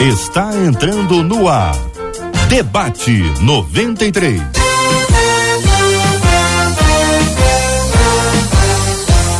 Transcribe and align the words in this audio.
está 0.00 0.54
entrando 0.54 1.22
no 1.22 1.48
ar. 1.48 1.74
Debate 2.48 3.22
93. 3.40 4.40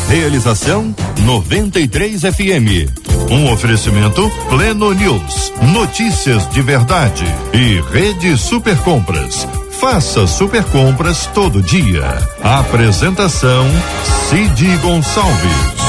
Realização 0.09 0.95
93 1.25 2.21
FM. 2.21 3.03
Um 3.31 3.53
oferecimento 3.53 4.31
Pleno 4.49 4.93
News. 4.93 5.53
Notícias 5.73 6.49
de 6.51 6.61
verdade. 6.61 7.25
E 7.53 7.81
Rede 7.93 8.37
Super 8.37 8.77
Compras. 8.79 9.47
Faça 9.81 10.27
super 10.27 10.63
compras 10.65 11.29
todo 11.35 11.63
dia. 11.63 12.05
Apresentação 12.43 13.67
Cid 14.29 14.77
Gonçalves. 14.79 15.82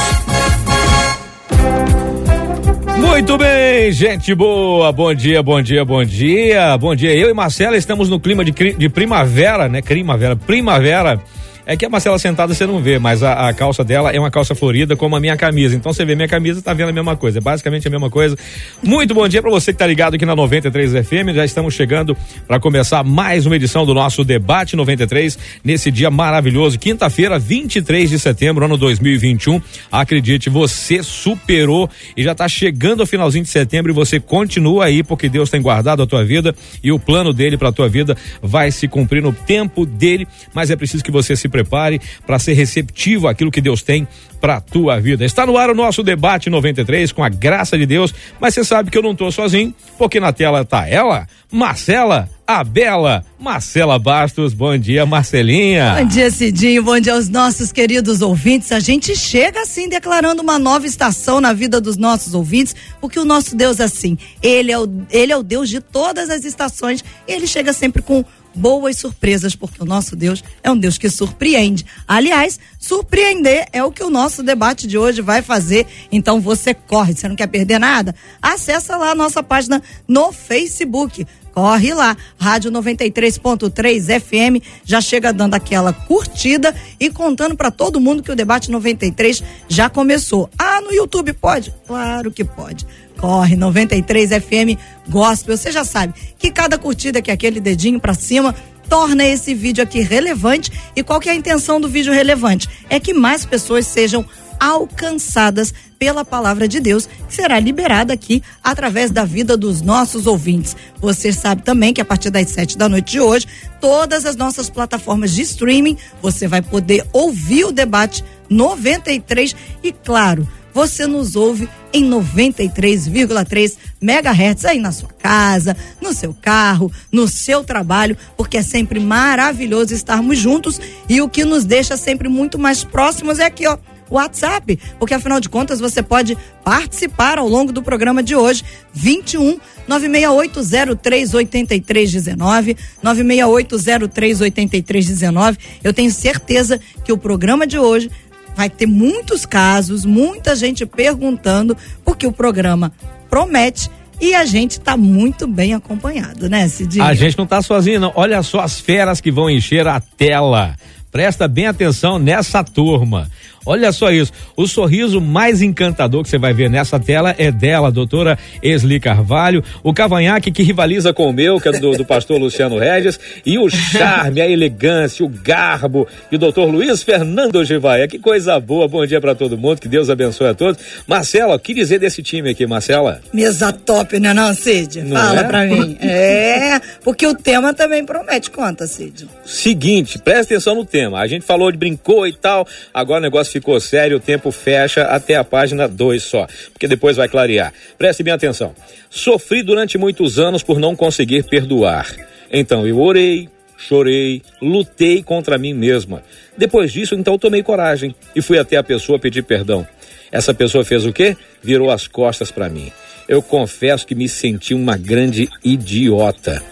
Muito 2.96 3.36
bem, 3.36 3.92
gente 3.92 4.34
boa. 4.34 4.92
Bom 4.92 5.14
dia, 5.14 5.42
bom 5.42 5.60
dia, 5.60 5.84
bom 5.84 6.04
dia. 6.04 6.76
Bom 6.78 6.94
dia. 6.94 7.14
Eu 7.14 7.28
e 7.28 7.34
Marcela 7.34 7.76
estamos 7.76 8.08
no 8.08 8.20
clima 8.20 8.44
de, 8.44 8.52
de 8.52 8.88
primavera, 8.88 9.68
né? 9.68 9.82
Primavera, 9.82 10.36
primavera 10.36 11.20
é 11.66 11.76
que 11.76 11.84
a 11.84 11.88
Marcela 11.88 12.18
sentada 12.18 12.52
você 12.52 12.66
não 12.66 12.80
vê, 12.80 12.98
mas 12.98 13.22
a, 13.22 13.48
a, 13.48 13.54
calça 13.54 13.82
dela 13.82 14.10
é 14.10 14.20
uma 14.20 14.30
calça 14.30 14.54
florida 14.54 14.96
como 14.96 15.16
a 15.16 15.20
minha 15.20 15.36
camisa. 15.36 15.74
Então 15.74 15.92
você 15.92 16.04
vê 16.04 16.14
minha 16.14 16.28
camisa, 16.28 16.60
tá 16.60 16.74
vendo 16.74 16.90
a 16.90 16.92
mesma 16.92 17.16
coisa. 17.16 17.38
É 17.38 17.40
basicamente 17.40 17.88
a 17.88 17.90
mesma 17.90 18.10
coisa. 18.10 18.36
Muito 18.82 19.14
bom 19.14 19.26
dia 19.26 19.40
para 19.40 19.50
você 19.50 19.72
que 19.72 19.78
tá 19.78 19.86
ligado 19.86 20.14
aqui 20.14 20.26
na 20.26 20.36
93 20.36 20.92
FM. 21.06 21.34
Já 21.34 21.44
estamos 21.44 21.74
chegando 21.74 22.16
para 22.46 22.60
começar 22.60 23.02
mais 23.02 23.46
uma 23.46 23.56
edição 23.56 23.86
do 23.86 23.94
nosso 23.94 24.24
Debate 24.24 24.76
93 24.76 25.38
nesse 25.62 25.90
dia 25.90 26.10
maravilhoso, 26.10 26.78
quinta-feira, 26.78 27.38
23 27.38 28.10
de 28.10 28.18
setembro, 28.18 28.64
ano 28.64 28.76
2021. 28.76 29.60
Acredite, 29.90 30.50
você 30.50 31.02
superou 31.02 31.88
e 32.16 32.22
já 32.22 32.34
tá 32.34 32.46
chegando 32.48 33.00
ao 33.00 33.06
finalzinho 33.06 33.44
de 33.44 33.50
setembro 33.50 33.90
e 33.90 33.94
você 33.94 34.20
continua 34.20 34.86
aí 34.86 35.02
porque 35.02 35.28
Deus 35.28 35.48
tem 35.48 35.62
guardado 35.62 36.02
a 36.02 36.06
tua 36.06 36.24
vida 36.24 36.54
e 36.82 36.92
o 36.92 36.98
plano 36.98 37.32
dele 37.32 37.56
para 37.56 37.72
tua 37.72 37.88
vida 37.88 38.16
vai 38.42 38.70
se 38.70 38.86
cumprir 38.86 39.22
no 39.22 39.32
tempo 39.32 39.86
dele, 39.86 40.26
mas 40.52 40.70
é 40.70 40.76
preciso 40.76 41.02
que 41.02 41.10
você 41.10 41.34
se 41.34 41.48
prepare 41.54 42.00
para 42.26 42.40
ser 42.40 42.54
receptivo 42.54 43.28
àquilo 43.28 43.52
que 43.52 43.60
Deus 43.60 43.80
tem 43.80 44.08
para 44.40 44.60
tua 44.60 45.00
vida. 45.00 45.24
Está 45.24 45.46
no 45.46 45.56
ar 45.56 45.70
o 45.70 45.74
nosso 45.74 46.02
debate 46.02 46.50
93 46.50 47.12
com 47.12 47.22
a 47.22 47.28
graça 47.28 47.78
de 47.78 47.86
Deus, 47.86 48.12
mas 48.40 48.54
você 48.54 48.64
sabe 48.64 48.90
que 48.90 48.98
eu 48.98 49.02
não 49.02 49.12
estou 49.12 49.30
sozinho, 49.30 49.72
porque 49.96 50.18
na 50.18 50.32
tela 50.32 50.64
tá 50.64 50.88
ela, 50.88 51.28
Marcela, 51.50 52.28
a 52.44 52.64
bela 52.64 53.24
Marcela 53.38 53.98
Bastos. 53.98 54.52
Bom 54.52 54.76
dia, 54.76 55.06
Marcelinha. 55.06 55.96
Bom 55.98 56.08
dia, 56.08 56.30
Cidinho. 56.30 56.82
Bom 56.82 56.98
dia 56.98 57.14
aos 57.14 57.28
nossos 57.28 57.70
queridos 57.70 58.20
ouvintes. 58.20 58.72
A 58.72 58.80
gente 58.80 59.14
chega 59.16 59.62
assim 59.62 59.88
declarando 59.88 60.42
uma 60.42 60.58
nova 60.58 60.86
estação 60.86 61.40
na 61.40 61.52
vida 61.52 61.80
dos 61.80 61.96
nossos 61.96 62.34
ouvintes, 62.34 62.74
porque 63.00 63.18
o 63.18 63.24
nosso 63.24 63.56
Deus 63.56 63.80
assim, 63.80 64.18
ele 64.42 64.72
é 64.72 64.78
o, 64.78 64.86
ele 65.08 65.32
é 65.32 65.36
o 65.36 65.42
Deus 65.42 65.70
de 65.70 65.80
todas 65.80 66.28
as 66.28 66.44
estações, 66.44 67.04
ele 67.28 67.46
chega 67.46 67.72
sempre 67.72 68.02
com 68.02 68.24
boas 68.54 68.96
surpresas, 68.98 69.54
porque 69.54 69.82
o 69.82 69.86
nosso 69.86 70.14
Deus 70.14 70.42
é 70.62 70.70
um 70.70 70.76
Deus 70.76 70.98
que 70.98 71.10
surpreende. 71.10 71.84
Aliás, 72.06 72.58
surpreender 72.78 73.66
é 73.72 73.82
o 73.82 73.92
que 73.92 74.02
o 74.02 74.10
nosso 74.10 74.42
debate 74.42 74.86
de 74.86 74.96
hoje 74.96 75.20
vai 75.20 75.42
fazer. 75.42 75.86
Então 76.10 76.40
você 76.40 76.74
corre, 76.74 77.14
você 77.14 77.28
não 77.28 77.36
quer 77.36 77.46
perder 77.48 77.78
nada? 77.78 78.14
Acessa 78.40 78.96
lá 78.96 79.10
a 79.10 79.14
nossa 79.14 79.42
página 79.42 79.82
no 80.06 80.32
Facebook. 80.32 81.26
Corre 81.54 81.94
lá, 81.94 82.16
Rádio 82.36 82.72
93.3 82.72 84.20
FM, 84.20 84.64
já 84.84 85.00
chega 85.00 85.32
dando 85.32 85.54
aquela 85.54 85.92
curtida 85.92 86.74
e 86.98 87.08
contando 87.08 87.56
para 87.56 87.70
todo 87.70 88.00
mundo 88.00 88.24
que 88.24 88.32
o 88.32 88.36
debate 88.36 88.72
93 88.72 89.40
já 89.68 89.88
começou. 89.88 90.50
Ah, 90.58 90.80
no 90.80 90.92
YouTube 90.92 91.32
pode? 91.32 91.72
Claro 91.86 92.32
que 92.32 92.44
pode 92.44 92.84
corre 93.24 93.56
93 93.56 94.30
FM 94.30 94.78
Gospel. 95.08 95.56
Você 95.56 95.72
já 95.72 95.82
sabe 95.82 96.12
que 96.38 96.50
cada 96.50 96.76
curtida 96.76 97.22
que 97.22 97.30
é 97.30 97.34
aquele 97.34 97.58
dedinho 97.58 97.98
para 97.98 98.12
cima 98.12 98.54
torna 98.88 99.24
esse 99.24 99.54
vídeo 99.54 99.82
aqui 99.82 100.00
relevante. 100.00 100.70
E 100.94 101.02
qual 101.02 101.20
que 101.20 101.28
é 101.28 101.32
a 101.32 101.34
intenção 101.34 101.80
do 101.80 101.88
vídeo 101.88 102.12
relevante? 102.12 102.68
É 102.90 103.00
que 103.00 103.14
mais 103.14 103.44
pessoas 103.44 103.86
sejam 103.86 104.24
alcançadas 104.64 105.74
pela 105.98 106.24
palavra 106.24 106.66
de 106.66 106.80
Deus, 106.80 107.06
que 107.28 107.34
será 107.34 107.60
liberada 107.60 108.14
aqui 108.14 108.42
através 108.62 109.10
da 109.10 109.22
vida 109.22 109.58
dos 109.58 109.82
nossos 109.82 110.26
ouvintes. 110.26 110.74
Você 111.02 111.34
sabe 111.34 111.62
também 111.62 111.92
que 111.92 112.00
a 112.00 112.04
partir 112.04 112.30
das 112.30 112.48
sete 112.48 112.78
da 112.78 112.88
noite 112.88 113.12
de 113.12 113.20
hoje, 113.20 113.46
todas 113.78 114.24
as 114.24 114.36
nossas 114.36 114.70
plataformas 114.70 115.34
de 115.34 115.42
streaming, 115.42 115.98
você 116.22 116.48
vai 116.48 116.62
poder 116.62 117.06
ouvir 117.12 117.66
o 117.66 117.72
debate 117.72 118.24
93 118.48 119.54
e, 119.82 119.92
claro, 119.92 120.48
você 120.72 121.06
nos 121.06 121.36
ouve 121.36 121.68
em 121.92 122.02
93,3 122.08 123.76
megahertz 124.00 124.64
aí 124.64 124.78
na 124.78 124.92
sua 124.92 125.10
casa, 125.10 125.76
no 126.00 126.14
seu 126.14 126.34
carro, 126.34 126.90
no 127.12 127.28
seu 127.28 127.62
trabalho, 127.62 128.16
porque 128.34 128.56
é 128.56 128.62
sempre 128.62 128.98
maravilhoso 128.98 129.94
estarmos 129.94 130.38
juntos 130.38 130.80
e 131.06 131.20
o 131.20 131.28
que 131.28 131.44
nos 131.44 131.64
deixa 131.64 131.98
sempre 131.98 132.30
muito 132.30 132.58
mais 132.58 132.82
próximos 132.82 133.38
é 133.38 133.44
aqui, 133.44 133.66
ó. 133.66 133.76
WhatsApp, 134.10 134.78
porque 134.98 135.14
afinal 135.14 135.40
de 135.40 135.48
contas 135.48 135.80
você 135.80 136.02
pode 136.02 136.36
participar 136.62 137.38
ao 137.38 137.48
longo 137.48 137.72
do 137.72 137.82
programa 137.82 138.22
de 138.22 138.36
hoje, 138.36 138.62
21 138.92 139.58
968038319, 139.88 142.76
968038319. 143.02 145.58
Eu 145.82 145.92
tenho 145.92 146.10
certeza 146.10 146.80
que 147.04 147.12
o 147.12 147.18
programa 147.18 147.66
de 147.66 147.78
hoje 147.78 148.10
vai 148.56 148.70
ter 148.70 148.86
muitos 148.86 149.44
casos, 149.44 150.04
muita 150.04 150.54
gente 150.54 150.86
perguntando, 150.86 151.76
porque 152.04 152.26
o 152.26 152.32
programa 152.32 152.92
promete 153.28 153.90
e 154.20 154.34
a 154.34 154.44
gente 154.44 154.72
está 154.72 154.96
muito 154.96 155.46
bem 155.46 155.74
acompanhado, 155.74 156.48
né, 156.48 156.68
Cidinho? 156.68 157.04
A 157.04 157.14
gente 157.14 157.36
não 157.36 157.44
está 157.44 157.60
sozinho, 157.60 158.00
não. 158.00 158.12
Olha 158.14 158.42
só 158.42 158.60
as 158.60 158.78
feras 158.78 159.20
que 159.20 159.30
vão 159.30 159.50
encher 159.50 159.86
a 159.88 160.00
tela. 160.00 160.76
Presta 161.10 161.46
bem 161.46 161.66
atenção 161.66 162.18
nessa 162.18 162.64
turma. 162.64 163.30
Olha 163.66 163.92
só 163.92 164.10
isso. 164.10 164.32
O 164.56 164.66
sorriso 164.66 165.20
mais 165.20 165.62
encantador 165.62 166.22
que 166.22 166.28
você 166.28 166.38
vai 166.38 166.52
ver 166.52 166.68
nessa 166.68 166.98
tela 167.00 167.34
é 167.38 167.50
dela, 167.50 167.90
doutora 167.90 168.38
Esli 168.62 169.00
Carvalho. 169.00 169.62
O 169.82 169.92
cavanhaque 169.94 170.50
que 170.50 170.62
rivaliza 170.62 171.12
com 171.12 171.28
o 171.28 171.32
meu, 171.32 171.60
que 171.60 171.68
é 171.68 171.72
do, 171.72 171.92
do 171.92 172.04
pastor 172.04 172.40
Luciano 172.40 172.78
Regis. 172.78 173.18
E 173.44 173.58
o 173.58 173.68
charme, 173.68 174.40
a 174.40 174.48
elegância, 174.48 175.24
o 175.24 175.28
garbo. 175.28 176.06
E 176.30 176.36
o 176.36 176.38
doutor 176.38 176.70
Luiz 176.70 177.02
Fernando 177.02 177.64
Givaia. 177.64 178.06
Que 178.08 178.18
coisa 178.18 178.58
boa. 178.60 178.86
Bom 178.86 179.04
dia 179.06 179.20
para 179.20 179.34
todo 179.34 179.56
mundo. 179.56 179.80
Que 179.80 179.88
Deus 179.88 180.10
abençoe 180.10 180.48
a 180.48 180.54
todos. 180.54 180.82
Marcela, 181.06 181.54
o 181.56 181.58
que 181.58 181.72
dizer 181.74 181.98
desse 181.98 182.22
time 182.22 182.50
aqui, 182.50 182.66
Marcela? 182.66 183.20
Mesa 183.32 183.72
top, 183.72 184.18
né 184.20 184.34
não, 184.34 184.54
Cid? 184.54 185.02
Não 185.02 185.16
Fala 185.16 185.40
é? 185.40 185.44
pra 185.44 185.64
mim. 185.64 185.96
É, 186.00 186.80
porque 187.02 187.26
o 187.26 187.34
tema 187.34 187.72
também 187.72 188.04
promete. 188.04 188.50
Conta, 188.50 188.86
Cid. 188.86 189.26
Seguinte, 189.44 190.18
presta 190.18 190.54
atenção 190.54 190.74
no 190.74 190.84
tema. 190.84 191.20
A 191.20 191.26
gente 191.26 191.44
falou 191.44 191.70
de 191.70 191.78
brincou 191.78 192.26
e 192.26 192.32
tal. 192.32 192.66
Agora 192.92 193.20
o 193.20 193.22
negócio 193.22 193.53
ficou 193.54 193.78
sério, 193.80 194.16
o 194.16 194.20
tempo 194.20 194.50
fecha 194.50 195.02
até 195.04 195.36
a 195.36 195.44
página 195.44 195.88
2 195.88 196.22
só, 196.22 196.46
porque 196.72 196.88
depois 196.88 197.16
vai 197.16 197.28
clarear. 197.28 197.72
Preste 197.96 198.22
bem 198.22 198.32
atenção. 198.32 198.74
Sofri 199.08 199.62
durante 199.62 199.96
muitos 199.96 200.38
anos 200.38 200.62
por 200.62 200.78
não 200.78 200.94
conseguir 200.96 201.44
perdoar. 201.44 202.14
Então 202.50 202.86
eu 202.86 203.00
orei, 203.00 203.48
chorei, 203.76 204.42
lutei 204.60 205.22
contra 205.22 205.58
mim 205.58 205.72
mesma. 205.72 206.22
Depois 206.56 206.92
disso, 206.92 207.14
então 207.14 207.38
tomei 207.38 207.62
coragem 207.62 208.14
e 208.34 208.42
fui 208.42 208.58
até 208.58 208.76
a 208.76 208.82
pessoa 208.82 209.18
pedir 209.18 209.42
perdão. 209.42 209.86
Essa 210.32 210.52
pessoa 210.52 210.84
fez 210.84 211.06
o 211.06 211.12
quê? 211.12 211.36
Virou 211.62 211.90
as 211.90 212.08
costas 212.08 212.50
para 212.50 212.68
mim. 212.68 212.90
Eu 213.28 213.40
confesso 213.40 214.06
que 214.06 214.14
me 214.14 214.28
senti 214.28 214.74
uma 214.74 214.96
grande 214.96 215.48
idiota. 215.64 216.62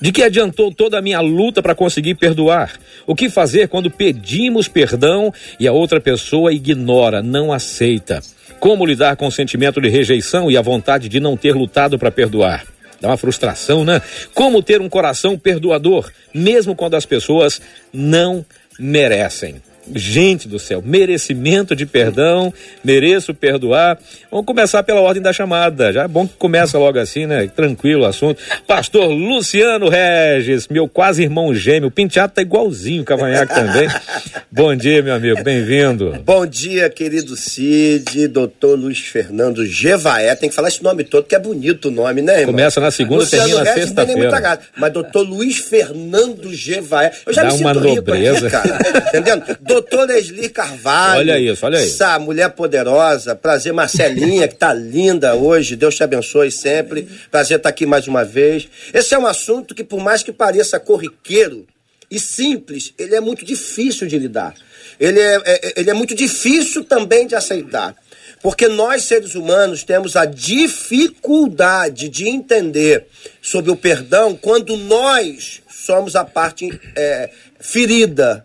De 0.00 0.12
que 0.12 0.22
adiantou 0.22 0.72
toda 0.72 0.98
a 0.98 1.02
minha 1.02 1.20
luta 1.20 1.62
para 1.62 1.74
conseguir 1.74 2.14
perdoar? 2.16 2.72
O 3.06 3.14
que 3.14 3.30
fazer 3.30 3.68
quando 3.68 3.90
pedimos 3.90 4.68
perdão 4.68 5.32
e 5.58 5.66
a 5.66 5.72
outra 5.72 6.00
pessoa 6.00 6.52
ignora, 6.52 7.22
não 7.22 7.52
aceita? 7.52 8.20
Como 8.60 8.84
lidar 8.84 9.16
com 9.16 9.26
o 9.26 9.32
sentimento 9.32 9.80
de 9.80 9.88
rejeição 9.88 10.50
e 10.50 10.56
a 10.56 10.62
vontade 10.62 11.08
de 11.08 11.20
não 11.20 11.36
ter 11.36 11.54
lutado 11.54 11.98
para 11.98 12.10
perdoar? 12.10 12.66
Dá 13.00 13.08
uma 13.08 13.16
frustração, 13.16 13.84
né? 13.84 14.00
Como 14.34 14.62
ter 14.62 14.80
um 14.80 14.88
coração 14.88 15.38
perdoador, 15.38 16.10
mesmo 16.34 16.74
quando 16.74 16.94
as 16.94 17.06
pessoas 17.06 17.60
não 17.92 18.44
merecem? 18.78 19.56
Gente 19.94 20.48
do 20.48 20.58
céu, 20.58 20.82
merecimento 20.84 21.76
de 21.76 21.86
perdão, 21.86 22.52
mereço 22.82 23.32
perdoar. 23.32 23.98
Vamos 24.30 24.46
começar 24.46 24.82
pela 24.82 25.00
ordem 25.00 25.22
da 25.22 25.32
chamada. 25.32 25.92
Já 25.92 26.04
é 26.04 26.08
bom 26.08 26.26
que 26.26 26.34
começa 26.34 26.76
logo 26.78 26.98
assim, 26.98 27.26
né? 27.26 27.46
Tranquilo 27.54 28.02
o 28.02 28.06
assunto. 28.06 28.42
Pastor 28.66 29.06
Luciano 29.06 29.88
Regis, 29.88 30.66
meu 30.68 30.88
quase 30.88 31.22
irmão 31.22 31.54
gêmeo. 31.54 31.88
O 31.88 31.90
penteado 31.90 32.32
tá 32.34 32.42
igualzinho 32.42 33.02
o 33.02 33.04
Cavanhaque 33.04 33.54
também. 33.54 33.88
bom 34.50 34.74
dia, 34.74 35.02
meu 35.02 35.14
amigo, 35.14 35.42
bem-vindo. 35.44 36.18
Bom 36.24 36.44
dia, 36.46 36.90
querido 36.90 37.36
Cid, 37.36 38.26
doutor 38.28 38.76
Luiz 38.76 38.98
Fernando 38.98 39.64
Gevaé. 39.64 40.34
Tem 40.34 40.48
que 40.48 40.54
falar 40.54 40.68
esse 40.68 40.82
nome 40.82 41.04
todo, 41.04 41.26
que 41.26 41.34
é 41.34 41.38
bonito 41.38 41.88
o 41.88 41.90
nome, 41.90 42.22
né, 42.22 42.40
irmão? 42.40 42.54
Começa 42.54 42.80
na 42.80 42.90
segunda, 42.90 43.20
Luciano 43.20 43.44
termina 43.44 43.64
na 43.64 43.74
sexta-feira. 43.74 44.60
Mas 44.76 44.92
doutor 44.92 45.22
Luiz 45.22 45.58
Fernando 45.58 46.52
Gevaé. 46.52 47.12
Eu 47.24 47.32
já 47.32 47.42
Dá 47.42 47.52
me 47.52 47.58
sinto 47.58 47.78
rico 47.78 48.12
aqui, 48.12 48.50
cara. 48.50 48.78
Entendendo? 49.08 49.56
Doutora 49.76 50.18
Esli 50.18 50.48
Carvalho. 50.48 51.20
Olha 51.20 51.38
isso, 51.38 51.66
olha 51.66 51.76
isso. 51.76 52.02
Essa 52.02 52.18
mulher 52.18 52.48
poderosa. 52.50 53.34
Prazer, 53.36 53.74
Marcelinha, 53.74 54.48
que 54.48 54.54
tá 54.54 54.72
linda 54.72 55.34
hoje. 55.34 55.76
Deus 55.76 55.94
te 55.94 56.02
abençoe 56.02 56.50
sempre. 56.50 57.06
Prazer 57.30 57.58
estar 57.58 57.68
aqui 57.68 57.84
mais 57.84 58.08
uma 58.08 58.24
vez. 58.24 58.66
Esse 58.94 59.14
é 59.14 59.18
um 59.18 59.26
assunto 59.26 59.74
que, 59.74 59.84
por 59.84 60.00
mais 60.00 60.22
que 60.22 60.32
pareça 60.32 60.80
corriqueiro 60.80 61.66
e 62.10 62.18
simples, 62.18 62.94
ele 62.98 63.14
é 63.14 63.20
muito 63.20 63.44
difícil 63.44 64.06
de 64.06 64.18
lidar. 64.18 64.54
Ele 64.98 65.20
é, 65.20 65.42
é 65.44 65.72
ele 65.76 65.90
é 65.90 65.94
muito 65.94 66.14
difícil 66.14 66.82
também 66.82 67.26
de 67.26 67.34
aceitar. 67.34 67.94
Porque 68.40 68.68
nós, 68.68 69.02
seres 69.02 69.34
humanos, 69.34 69.84
temos 69.84 70.16
a 70.16 70.24
dificuldade 70.24 72.08
de 72.08 72.26
entender 72.26 73.08
sobre 73.42 73.70
o 73.70 73.76
perdão 73.76 74.34
quando 74.34 74.74
nós 74.74 75.60
somos 75.68 76.16
a 76.16 76.24
parte 76.24 76.80
é, 76.96 77.28
ferida, 77.60 78.42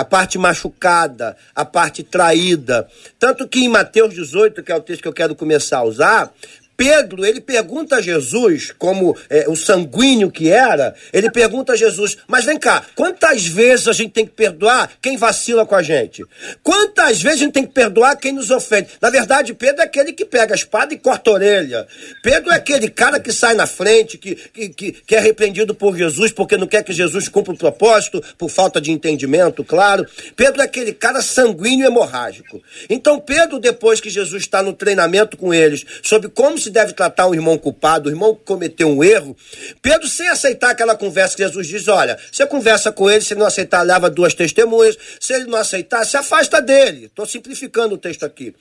a 0.00 0.04
parte 0.04 0.38
machucada, 0.38 1.36
a 1.54 1.62
parte 1.62 2.02
traída. 2.02 2.88
Tanto 3.18 3.46
que 3.46 3.60
em 3.60 3.68
Mateus 3.68 4.14
18, 4.14 4.62
que 4.62 4.72
é 4.72 4.74
o 4.74 4.80
texto 4.80 5.02
que 5.02 5.08
eu 5.08 5.12
quero 5.12 5.34
começar 5.34 5.78
a 5.78 5.84
usar, 5.84 6.32
Pedro, 6.80 7.26
ele 7.26 7.42
pergunta 7.42 7.96
a 7.96 8.00
Jesus, 8.00 8.72
como 8.78 9.14
é, 9.28 9.44
o 9.46 9.54
sanguíneo 9.54 10.30
que 10.30 10.48
era, 10.48 10.94
ele 11.12 11.30
pergunta 11.30 11.74
a 11.74 11.76
Jesus, 11.76 12.16
mas 12.26 12.46
vem 12.46 12.58
cá, 12.58 12.82
quantas 12.94 13.46
vezes 13.46 13.86
a 13.86 13.92
gente 13.92 14.12
tem 14.12 14.24
que 14.24 14.32
perdoar 14.32 14.90
quem 15.02 15.18
vacila 15.18 15.66
com 15.66 15.74
a 15.74 15.82
gente? 15.82 16.24
Quantas 16.62 17.20
vezes 17.20 17.42
a 17.42 17.44
gente 17.44 17.52
tem 17.52 17.66
que 17.66 17.74
perdoar 17.74 18.16
quem 18.16 18.32
nos 18.32 18.50
ofende? 18.50 18.88
Na 18.98 19.10
verdade, 19.10 19.52
Pedro 19.52 19.82
é 19.82 19.84
aquele 19.84 20.14
que 20.14 20.24
pega 20.24 20.54
a 20.54 20.56
espada 20.56 20.94
e 20.94 20.96
corta 20.96 21.28
a 21.28 21.34
orelha. 21.34 21.86
Pedro 22.22 22.50
é 22.50 22.54
aquele 22.54 22.88
cara 22.88 23.20
que 23.20 23.30
sai 23.30 23.52
na 23.52 23.66
frente, 23.66 24.16
que, 24.16 24.34
que, 24.34 24.70
que, 24.70 24.92
que 24.92 25.14
é 25.14 25.20
repreendido 25.20 25.74
por 25.74 25.94
Jesus 25.94 26.32
porque 26.32 26.56
não 26.56 26.66
quer 26.66 26.82
que 26.82 26.94
Jesus 26.94 27.28
cumpra 27.28 27.52
o 27.52 27.58
propósito, 27.58 28.24
por 28.38 28.48
falta 28.48 28.80
de 28.80 28.90
entendimento, 28.90 29.62
claro. 29.62 30.06
Pedro 30.34 30.62
é 30.62 30.64
aquele 30.64 30.94
cara 30.94 31.20
sanguíneo 31.20 31.84
e 31.84 31.88
hemorrágico. 31.88 32.62
Então, 32.88 33.20
Pedro, 33.20 33.58
depois 33.58 34.00
que 34.00 34.08
Jesus 34.08 34.44
está 34.44 34.62
no 34.62 34.72
treinamento 34.72 35.36
com 35.36 35.52
eles, 35.52 35.84
sobre 36.02 36.30
como 36.30 36.56
se 36.56 36.69
deve 36.70 36.92
tratar 36.92 37.26
um 37.26 37.34
irmão 37.34 37.58
culpado, 37.58 38.08
o 38.08 38.12
irmão 38.12 38.34
que 38.34 38.44
cometeu 38.44 38.88
um 38.88 39.02
erro. 39.02 39.36
Pedro, 39.82 40.08
sem 40.08 40.28
aceitar 40.28 40.70
aquela 40.70 40.96
conversa 40.96 41.36
que 41.36 41.42
Jesus 41.42 41.66
diz: 41.66 41.88
olha, 41.88 42.18
você 42.30 42.46
conversa 42.46 42.92
com 42.92 43.10
ele, 43.10 43.22
se 43.22 43.34
ele 43.34 43.40
não 43.40 43.46
aceitar, 43.46 43.82
leva 43.82 44.08
duas 44.08 44.34
testemunhas, 44.34 44.96
se 45.18 45.32
ele 45.32 45.44
não 45.44 45.58
aceitar, 45.58 46.04
se 46.04 46.16
afasta 46.16 46.60
dele. 46.60 47.06
Estou 47.06 47.26
simplificando 47.26 47.94
o 47.94 47.98
texto 47.98 48.24
aqui. 48.24 48.54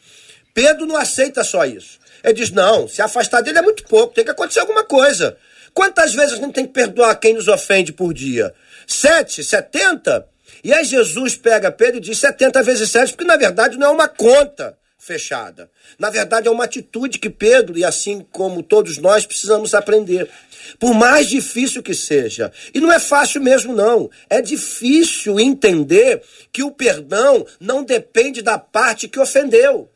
Pedro 0.53 0.85
não 0.85 0.97
aceita 0.97 1.43
só 1.43 1.65
isso. 1.65 1.99
Ele 2.23 2.33
diz: 2.33 2.51
não, 2.51 2.87
se 2.87 3.01
afastar 3.01 3.41
dele 3.41 3.59
é 3.59 3.61
muito 3.61 3.83
pouco, 3.83 4.13
tem 4.13 4.25
que 4.25 4.31
acontecer 4.31 4.59
alguma 4.59 4.83
coisa. 4.83 5.37
Quantas 5.73 6.13
vezes 6.13 6.33
a 6.33 6.35
gente 6.37 6.53
tem 6.53 6.65
que 6.65 6.73
perdoar 6.73 7.15
quem 7.15 7.33
nos 7.33 7.47
ofende 7.47 7.93
por 7.93 8.13
dia? 8.13 8.53
Sete? 8.87 9.43
Setenta? 9.43 10.27
E 10.63 10.73
aí 10.73 10.83
Jesus 10.83 11.35
pega 11.35 11.71
Pedro 11.71 11.97
e 11.97 12.01
diz 12.01 12.17
70 12.17 12.63
vezes 12.63 12.89
7, 12.89 13.13
porque 13.13 13.23
na 13.23 13.37
verdade 13.37 13.77
não 13.77 13.87
é 13.87 13.91
uma 13.91 14.07
conta 14.07 14.77
fechada. 14.99 15.71
Na 15.97 16.09
verdade, 16.09 16.47
é 16.47 16.51
uma 16.51 16.65
atitude 16.65 17.17
que 17.17 17.29
Pedro, 17.29 17.77
e 17.77 17.85
assim 17.85 18.25
como 18.31 18.61
todos 18.61 18.97
nós, 18.97 19.25
precisamos 19.25 19.73
aprender. 19.73 20.29
Por 20.77 20.93
mais 20.93 21.27
difícil 21.27 21.81
que 21.81 21.95
seja. 21.95 22.51
E 22.73 22.81
não 22.81 22.91
é 22.91 22.99
fácil 22.99 23.41
mesmo, 23.41 23.73
não. 23.73 24.11
É 24.29 24.41
difícil 24.41 25.39
entender 25.39 26.21
que 26.51 26.61
o 26.61 26.69
perdão 26.69 27.45
não 27.59 27.83
depende 27.83 28.41
da 28.41 28.59
parte 28.59 29.07
que 29.07 29.19
ofendeu 29.19 29.89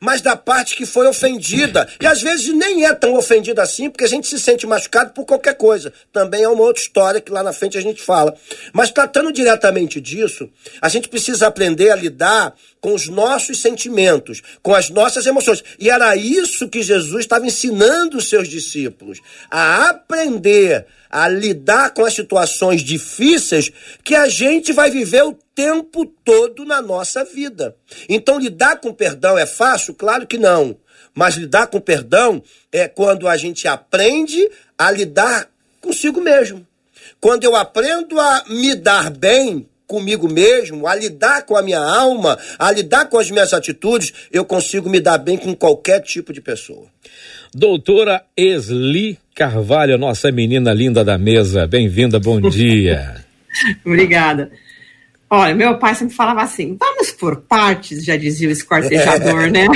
mas 0.00 0.20
da 0.20 0.36
parte 0.36 0.76
que 0.76 0.86
foi 0.86 1.06
ofendida. 1.06 1.88
E 2.00 2.06
às 2.06 2.22
vezes 2.22 2.48
nem 2.54 2.84
é 2.84 2.94
tão 2.94 3.14
ofendida 3.14 3.62
assim, 3.62 3.90
porque 3.90 4.04
a 4.04 4.08
gente 4.08 4.26
se 4.26 4.38
sente 4.38 4.66
machucado 4.66 5.12
por 5.12 5.24
qualquer 5.24 5.54
coisa. 5.54 5.92
Também 6.12 6.42
é 6.42 6.48
uma 6.48 6.62
outra 6.62 6.82
história 6.82 7.20
que 7.20 7.32
lá 7.32 7.42
na 7.42 7.52
frente 7.52 7.78
a 7.78 7.80
gente 7.80 8.02
fala. 8.02 8.34
Mas 8.72 8.90
tratando 8.90 9.32
diretamente 9.32 10.00
disso, 10.00 10.48
a 10.80 10.88
gente 10.88 11.08
precisa 11.08 11.46
aprender 11.46 11.90
a 11.90 11.96
lidar 11.96 12.54
com 12.80 12.94
os 12.94 13.08
nossos 13.08 13.60
sentimentos, 13.60 14.42
com 14.62 14.74
as 14.74 14.88
nossas 14.90 15.26
emoções. 15.26 15.62
E 15.78 15.90
era 15.90 16.14
isso 16.16 16.68
que 16.68 16.82
Jesus 16.82 17.20
estava 17.24 17.46
ensinando 17.46 18.18
os 18.18 18.28
seus 18.28 18.48
discípulos, 18.48 19.20
a 19.50 19.88
aprender 19.88 20.86
a 21.10 21.26
lidar 21.28 21.90
com 21.90 22.04
as 22.04 22.14
situações 22.14 22.82
difíceis 22.82 23.70
que 24.04 24.14
a 24.14 24.28
gente 24.28 24.72
vai 24.72 24.90
viver 24.90 25.24
o 25.24 25.36
tempo 25.58 26.06
todo 26.24 26.64
na 26.64 26.80
nossa 26.80 27.24
vida. 27.24 27.74
Então, 28.08 28.38
lidar 28.38 28.76
com 28.76 28.94
perdão 28.94 29.36
é 29.36 29.44
fácil? 29.44 29.92
Claro 29.92 30.24
que 30.24 30.38
não. 30.38 30.76
Mas 31.12 31.34
lidar 31.34 31.66
com 31.66 31.80
perdão 31.80 32.40
é 32.70 32.86
quando 32.86 33.26
a 33.26 33.36
gente 33.36 33.66
aprende 33.66 34.48
a 34.78 34.88
lidar 34.92 35.50
consigo 35.80 36.20
mesmo. 36.20 36.64
Quando 37.20 37.42
eu 37.42 37.56
aprendo 37.56 38.20
a 38.20 38.44
me 38.48 38.76
dar 38.76 39.10
bem 39.10 39.66
comigo 39.84 40.32
mesmo, 40.32 40.86
a 40.86 40.94
lidar 40.94 41.44
com 41.44 41.56
a 41.56 41.62
minha 41.62 41.80
alma, 41.80 42.38
a 42.56 42.70
lidar 42.70 43.06
com 43.06 43.18
as 43.18 43.28
minhas 43.28 43.52
atitudes, 43.52 44.12
eu 44.30 44.44
consigo 44.44 44.88
me 44.88 45.00
dar 45.00 45.18
bem 45.18 45.36
com 45.36 45.56
qualquer 45.56 46.00
tipo 46.02 46.32
de 46.32 46.40
pessoa. 46.40 46.86
Doutora 47.52 48.22
Esli 48.36 49.18
Carvalho, 49.34 49.98
nossa 49.98 50.30
menina 50.30 50.72
linda 50.72 51.04
da 51.04 51.18
mesa, 51.18 51.66
bem-vinda, 51.66 52.20
bom 52.20 52.38
dia. 52.48 53.24
Obrigada. 53.84 54.52
Olha, 55.30 55.54
meu 55.54 55.78
pai 55.78 55.94
sempre 55.94 56.14
falava 56.14 56.42
assim: 56.42 56.76
vamos 56.78 57.10
por 57.10 57.36
partes, 57.36 58.04
já 58.04 58.16
dizia 58.16 58.48
o 58.48 58.52
esquartejador, 58.52 59.50
né? 59.50 59.66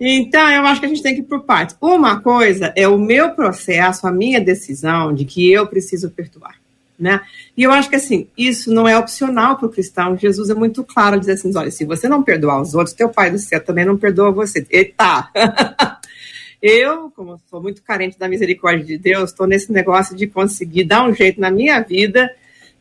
então, 0.00 0.50
eu 0.50 0.66
acho 0.66 0.80
que 0.80 0.86
a 0.86 0.88
gente 0.88 1.02
tem 1.02 1.14
que 1.14 1.20
ir 1.20 1.24
por 1.24 1.44
partes. 1.44 1.76
Uma 1.80 2.20
coisa 2.20 2.72
é 2.74 2.88
o 2.88 2.98
meu 2.98 3.30
processo, 3.30 4.06
a 4.08 4.12
minha 4.12 4.40
decisão 4.40 5.14
de 5.14 5.24
que 5.24 5.52
eu 5.52 5.66
preciso 5.66 6.10
perdoar. 6.10 6.56
Né? 6.98 7.20
E 7.56 7.62
eu 7.62 7.70
acho 7.70 7.88
que 7.88 7.94
assim, 7.94 8.26
isso 8.36 8.74
não 8.74 8.88
é 8.88 8.98
opcional 8.98 9.56
para 9.56 9.66
o 9.66 9.70
cristão. 9.70 10.18
Jesus 10.18 10.50
é 10.50 10.54
muito 10.54 10.82
claro 10.82 11.20
dizer 11.20 11.34
assim: 11.34 11.56
olha, 11.56 11.70
se 11.70 11.84
você 11.84 12.08
não 12.08 12.24
perdoar 12.24 12.60
os 12.60 12.74
outros, 12.74 12.92
teu 12.92 13.08
pai 13.08 13.30
do 13.30 13.38
céu 13.38 13.62
também 13.62 13.84
não 13.84 13.96
perdoa 13.96 14.32
você. 14.32 14.66
Eita! 14.68 15.30
eu, 16.60 17.10
como 17.14 17.40
sou 17.48 17.62
muito 17.62 17.82
carente 17.82 18.18
da 18.18 18.28
misericórdia 18.28 18.84
de 18.84 18.98
Deus, 18.98 19.30
estou 19.30 19.46
nesse 19.46 19.72
negócio 19.72 20.16
de 20.16 20.26
conseguir 20.26 20.84
dar 20.84 21.08
um 21.08 21.14
jeito 21.14 21.40
na 21.40 21.50
minha 21.50 21.80
vida 21.80 22.30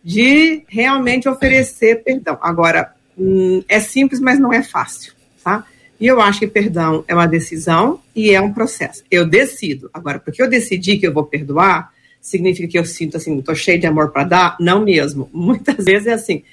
de 0.04 0.64
realmente 0.68 1.30
oferecer 1.30 2.04
perdão. 2.04 2.38
Agora, 2.42 2.94
hum, 3.18 3.64
é 3.68 3.80
simples, 3.80 4.20
mas 4.20 4.40
não 4.40 4.52
é 4.52 4.64
fácil, 4.64 5.14
tá? 5.44 5.66
E 6.00 6.08
eu 6.08 6.22
acho 6.22 6.40
que 6.40 6.48
perdão 6.48 7.04
é 7.08 7.14
uma 7.14 7.28
decisão 7.28 8.00
e 8.16 8.32
é 8.32 8.42
um 8.42 8.54
processo. 8.54 9.04
Eu 9.10 9.26
decido. 9.26 9.90
Agora, 9.94 10.20
porque 10.20 10.42
eu 10.42 10.50
decidi 10.50 10.98
que 10.98 11.08
eu 11.08 11.14
vou 11.14 11.24
perdoar, 11.24 11.92
significa 12.22 12.68
que 12.68 12.78
eu 12.78 12.86
sinto 12.86 13.18
assim, 13.18 13.38
estou 13.38 13.56
cheio 13.56 13.80
de 13.80 13.88
amor 13.88 14.12
para 14.12 14.24
dar? 14.24 14.58
Não 14.60 14.84
mesmo. 14.84 15.30
Muitas 15.34 15.86
vezes 15.86 16.08
é 16.08 16.14
assim. 16.14 16.44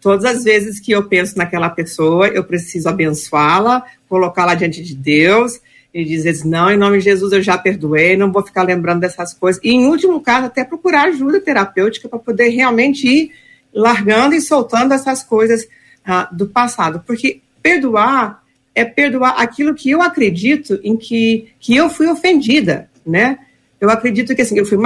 Todas 0.00 0.24
as 0.24 0.44
vezes 0.44 0.80
que 0.80 0.92
eu 0.92 1.08
penso 1.08 1.38
naquela 1.38 1.70
pessoa, 1.70 2.28
eu 2.28 2.44
preciso 2.44 2.88
abençoá-la, 2.88 3.84
colocá-la 4.08 4.54
diante 4.54 4.82
de 4.82 4.94
Deus 4.94 5.60
e 5.94 6.04
dizer 6.04 6.34
não, 6.44 6.70
em 6.70 6.76
nome 6.76 6.98
de 6.98 7.04
Jesus 7.04 7.32
eu 7.32 7.42
já 7.42 7.58
perdoei, 7.58 8.16
não 8.16 8.32
vou 8.32 8.44
ficar 8.44 8.62
lembrando 8.62 9.00
dessas 9.00 9.34
coisas. 9.34 9.60
E, 9.62 9.70
em 9.70 9.86
último 9.86 10.20
caso, 10.20 10.46
até 10.46 10.64
procurar 10.64 11.08
ajuda 11.08 11.40
terapêutica 11.40 12.08
para 12.08 12.18
poder 12.18 12.48
realmente 12.48 13.06
ir 13.06 13.32
largando 13.74 14.34
e 14.34 14.40
soltando 14.40 14.94
essas 14.94 15.22
coisas 15.22 15.66
ah, 16.04 16.28
do 16.32 16.48
passado. 16.48 17.02
Porque 17.06 17.40
perdoar 17.62 18.42
é 18.74 18.84
perdoar 18.84 19.40
aquilo 19.40 19.74
que 19.74 19.90
eu 19.90 20.00
acredito 20.00 20.80
em 20.82 20.96
que, 20.96 21.48
que 21.60 21.76
eu 21.76 21.90
fui 21.90 22.08
ofendida, 22.08 22.88
né? 23.06 23.38
Eu 23.78 23.90
acredito 23.90 24.34
que 24.34 24.42
assim, 24.42 24.58
eu 24.58 24.64
fui 24.64 24.78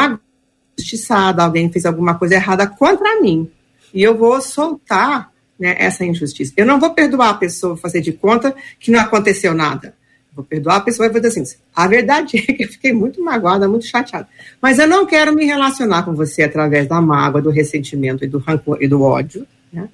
injustiçada, 0.79 1.43
alguém 1.43 1.71
fez 1.71 1.87
alguma 1.87 2.15
coisa 2.15 2.35
errada 2.35 2.67
contra 2.67 3.21
mim. 3.21 3.49
E 3.95 4.03
eu 4.03 4.17
vou 4.17 4.41
soltar 4.41 5.31
né, 5.59 5.77
essa 5.79 6.05
injustiça. 6.05 6.53
Eu 6.57 6.67
não 6.67 6.81
vou 6.81 6.93
perdoar 6.95 7.31
a 7.31 7.35
pessoa, 7.35 7.77
fazer 7.77 8.01
de 8.01 8.13
conta 8.13 8.55
que 8.81 8.91
não 8.91 9.01
aconteceu 9.01 9.55
nada. 9.55 9.95
Vou 10.37 10.45
perdoar 10.45 10.77
a 10.77 10.81
pessoa 10.81 11.09
vou 11.09 11.21
dizer 11.21 11.41
assim: 11.41 11.57
a 11.75 11.89
verdade 11.89 12.37
é 12.37 12.53
que 12.53 12.65
eu 12.65 12.69
fiquei 12.69 12.93
muito 12.93 13.25
magoada, 13.25 13.67
muito 13.67 13.87
chateada. 13.87 14.29
Mas 14.61 14.79
eu 14.79 14.87
não 14.87 15.07
quero 15.07 15.35
me 15.35 15.47
relacionar 15.47 16.03
com 16.03 16.15
você 16.15 16.43
através 16.43 16.87
da 16.87 17.01
mágoa, 17.01 17.41
do 17.41 17.51
ressentimento 17.51 18.23
e 18.23 18.29
do 18.29 18.39
rancor 18.39 18.79
e 18.81 18.87
do 18.87 19.03
ódio, 19.03 19.47
né? 19.73 19.89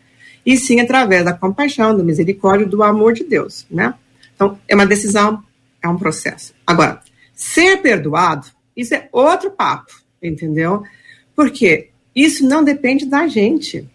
E 0.45 0.57
sim 0.57 0.81
através 0.81 1.25
da 1.25 1.33
compaixão, 1.33 1.97
da 1.97 2.03
misericórdia 2.03 2.65
e 2.65 2.69
do 2.69 2.83
amor 2.83 3.13
de 3.13 3.23
Deus, 3.23 3.65
né? 3.71 3.95
Então, 4.35 4.59
é 4.67 4.75
uma 4.75 4.85
decisão, 4.85 5.43
é 5.81 5.89
um 5.89 5.97
processo. 5.97 6.53
Agora, 6.67 7.01
ser 7.33 7.77
perdoado 7.77 8.47
isso 8.77 8.95
é 8.95 9.09
outro 9.13 9.51
papo, 9.51 9.93
entendeu? 10.23 10.83
Porque 11.37 11.91
isso 12.15 12.47
não 12.47 12.65
depende 12.65 13.07
da 13.07 13.27
gente. 13.27 13.89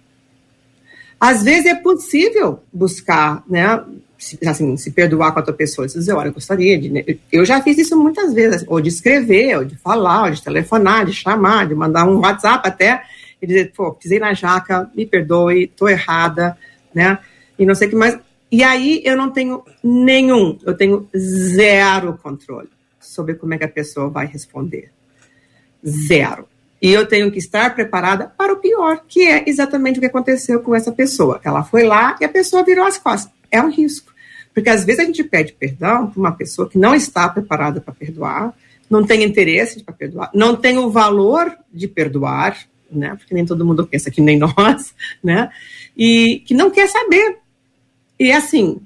Às 1.19 1.43
vezes 1.43 1.65
é 1.65 1.75
possível 1.75 2.61
buscar, 2.71 3.43
né? 3.47 3.83
Se, 4.17 4.37
assim, 4.47 4.75
se 4.77 4.91
perdoar 4.91 5.31
com 5.31 5.39
a 5.39 5.41
outra 5.41 5.53
pessoa, 5.53 5.87
dizer, 5.87 6.13
olha, 6.13 6.29
eu 6.29 6.33
gostaria 6.33 6.77
de. 6.79 6.89
Né? 6.89 7.03
Eu 7.31 7.45
já 7.45 7.61
fiz 7.61 7.77
isso 7.77 7.95
muitas 7.95 8.33
vezes, 8.33 8.65
ou 8.67 8.81
de 8.81 8.89
escrever, 8.89 9.57
ou 9.57 9.63
de 9.63 9.75
falar, 9.75 10.25
ou 10.25 10.31
de 10.31 10.43
telefonar, 10.43 11.05
de 11.05 11.13
chamar, 11.13 11.67
de 11.67 11.75
mandar 11.75 12.05
um 12.05 12.19
WhatsApp 12.19 12.67
até, 12.67 13.03
e 13.41 13.45
dizer, 13.45 13.71
pô, 13.75 13.93
pisei 13.93 14.19
na 14.19 14.33
jaca, 14.33 14.89
me 14.95 15.05
perdoe, 15.05 15.67
tô 15.67 15.87
errada, 15.87 16.57
né? 16.93 17.19
E 17.59 17.65
não 17.65 17.75
sei 17.75 17.87
o 17.87 17.91
que 17.91 17.95
mais. 17.95 18.17
E 18.51 18.63
aí 18.63 19.01
eu 19.05 19.15
não 19.15 19.29
tenho 19.29 19.63
nenhum, 19.83 20.57
eu 20.65 20.75
tenho 20.75 21.07
zero 21.15 22.17
controle 22.17 22.69
sobre 22.99 23.35
como 23.35 23.53
é 23.53 23.57
que 23.57 23.65
a 23.65 23.69
pessoa 23.69 24.09
vai 24.09 24.25
responder. 24.25 24.91
Zero. 25.85 26.47
E 26.81 26.91
eu 26.91 27.07
tenho 27.07 27.31
que 27.31 27.39
estar 27.39 27.73
preparada 27.73 28.27
para 28.37 28.53
o 28.53 28.57
pior, 28.57 29.03
que 29.07 29.21
é 29.21 29.43
exatamente 29.47 29.97
o 29.97 29.99
que 29.99 30.05
aconteceu 30.05 30.59
com 30.59 30.75
essa 30.75 30.91
pessoa. 30.91 31.41
Ela 31.43 31.63
foi 31.63 31.83
lá 31.83 32.15
e 32.21 32.25
a 32.25 32.29
pessoa 32.29 32.63
virou 32.63 32.85
as 32.85 32.97
costas. 32.97 33.31
É 33.51 33.61
um 33.61 33.69
risco. 33.69 34.13
Porque 34.53 34.69
às 34.69 34.83
vezes 34.83 35.01
a 35.01 35.05
gente 35.05 35.23
pede 35.23 35.53
perdão 35.53 36.07
para 36.07 36.19
uma 36.19 36.31
pessoa 36.31 36.69
que 36.69 36.77
não 36.77 36.93
está 36.93 37.29
preparada 37.29 37.79
para 37.79 37.93
perdoar, 37.93 38.53
não 38.89 39.05
tem 39.05 39.23
interesse 39.23 39.83
para 39.83 39.93
perdoar, 39.93 40.31
não 40.33 40.55
tem 40.55 40.77
o 40.77 40.89
valor 40.89 41.55
de 41.71 41.87
perdoar, 41.87 42.57
né? 42.91 43.15
Porque 43.15 43.33
nem 43.33 43.45
todo 43.45 43.65
mundo 43.65 43.85
pensa 43.85 44.09
que 44.09 44.21
nem 44.21 44.37
nós, 44.39 44.93
né? 45.23 45.51
E 45.95 46.41
que 46.45 46.53
não 46.53 46.71
quer 46.71 46.87
saber. 46.87 47.37
E 48.19 48.31
assim, 48.31 48.81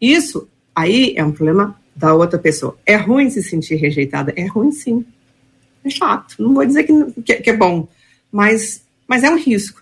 isso 0.00 0.48
aí 0.74 1.14
é 1.16 1.24
um 1.24 1.32
problema 1.32 1.76
da 1.94 2.14
outra 2.14 2.38
pessoa. 2.38 2.78
É 2.84 2.96
ruim 2.96 3.30
se 3.30 3.42
sentir 3.42 3.76
rejeitada? 3.76 4.32
É 4.36 4.46
ruim 4.46 4.70
sim. 4.70 5.04
É 5.86 5.90
chato. 5.90 6.34
Não 6.38 6.52
vou 6.52 6.66
dizer 6.66 6.82
que, 6.82 7.22
que, 7.22 7.34
que 7.36 7.50
é 7.50 7.56
bom, 7.56 7.86
mas, 8.30 8.82
mas 9.06 9.22
é 9.22 9.30
um 9.30 9.38
risco. 9.38 9.80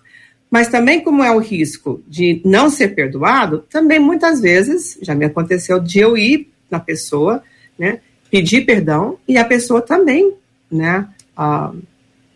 Mas 0.51 0.67
também, 0.67 1.01
como 1.01 1.23
é 1.23 1.31
o 1.31 1.39
risco 1.39 2.01
de 2.07 2.41
não 2.45 2.69
ser 2.69 2.89
perdoado, 2.89 3.65
também 3.69 3.99
muitas 3.99 4.39
vezes 4.39 4.97
já 5.01 5.15
me 5.15 5.25
aconteceu 5.25 5.79
de 5.79 5.99
eu 5.99 6.15
ir 6.15 6.49
na 6.69 6.79
pessoa, 6.79 7.43
né, 7.77 7.99
pedir 8.29 8.65
perdão 8.65 9.17
e 9.27 9.37
a 9.37 9.43
pessoa 9.43 9.81
também, 9.81 10.33
né, 10.71 11.09
uh, 11.37 11.75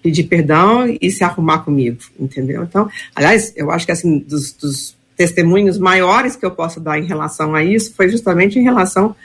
pedir 0.01 0.23
perdão 0.23 0.85
e 0.99 1.11
se 1.11 1.23
arrumar 1.23 1.59
comigo, 1.59 1.99
entendeu? 2.19 2.63
Então, 2.63 2.89
aliás, 3.15 3.53
eu 3.55 3.69
acho 3.69 3.85
que 3.85 3.91
assim 3.91 4.19
dos, 4.19 4.51
dos 4.53 4.97
testemunhos 5.15 5.77
maiores 5.77 6.35
que 6.35 6.45
eu 6.45 6.51
posso 6.51 6.79
dar 6.79 6.97
em 6.97 7.05
relação 7.05 7.53
a 7.53 7.63
isso 7.63 7.93
foi 7.93 8.09
justamente 8.09 8.57
em 8.57 8.63
relação 8.63 9.15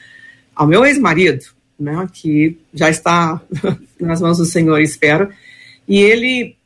ao 0.54 0.66
meu 0.66 0.84
ex-marido, 0.84 1.46
né, 1.78 2.06
que 2.12 2.58
já 2.72 2.88
está 2.88 3.40
nas 4.00 4.20
mãos 4.20 4.38
do 4.38 4.44
Senhor, 4.44 4.80
espero. 4.80 5.30
E 5.86 5.98
ele, 5.98 6.56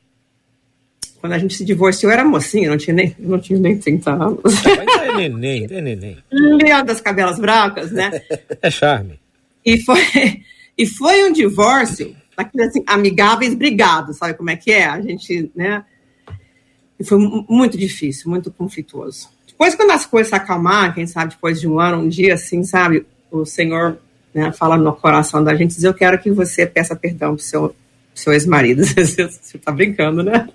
quando 1.21 1.33
a 1.33 1.39
gente 1.39 1.55
se 1.55 1.65
divorciou, 1.65 2.13
era 2.13 2.25
mocinha, 2.25 2.71
não 2.71 2.77
tinha 2.77 2.95
nem, 2.95 3.17
não 3.19 3.39
tinha 3.39 3.59
nem 3.59 3.79
30 3.79 4.11
anos. 4.11 4.67
É 4.67 5.17
neném, 5.17 5.67
é 5.71 5.81
neném. 5.81 6.19
Leão 6.31 6.85
das 6.85 7.01
cabelas 7.01 7.39
brancas, 7.39 7.91
né? 7.91 8.23
É 8.63 8.71
charme. 8.71 9.19
E 9.65 9.83
foi, 9.83 10.01
e 10.77 10.87
foi 10.87 11.29
um 11.29 11.33
divórcio 11.33 12.15
daqueles 12.37 12.69
assim, 12.69 12.85
amigáveis 12.87 13.55
brigados, 13.55 14.17
sabe 14.17 14.35
como 14.35 14.51
é 14.51 14.57
que 14.57 14.71
é? 14.71 14.87
A 14.87 15.01
gente, 15.01 15.51
né? 15.55 15.85
E 16.99 17.05
foi 17.05 17.19
muito 17.49 17.77
difícil, 17.77 18.31
muito 18.31 18.51
conflituoso. 18.51 19.29
Depois, 19.47 19.75
quando 19.75 19.91
as 19.91 20.07
coisas 20.07 20.29
se 20.29 20.37
acalmar, 20.37 20.95
quem 20.95 21.07
sabe 21.07 21.33
depois 21.33 21.61
de 21.61 21.69
um 21.69 21.81
ano, 21.81 22.03
um 22.03 22.09
dia, 22.09 22.35
assim, 22.35 22.63
sabe, 22.63 23.05
o 23.31 23.45
Senhor 23.45 23.99
né, 24.35 24.53
fala 24.53 24.77
no 24.77 24.95
coração 24.95 25.43
da 25.43 25.55
gente, 25.55 25.75
diz, 25.75 25.85
eu 25.85 25.95
quero 25.95 26.19
que 26.19 26.31
você 26.31 26.67
peça 26.67 26.95
perdão 26.95 27.35
pro 27.35 27.45
seu, 27.45 27.75
seu 28.15 28.33
ex-marido. 28.33 28.83
Você 28.89 29.57
está 29.57 29.73
brincando, 29.73 30.23
né? 30.23 30.49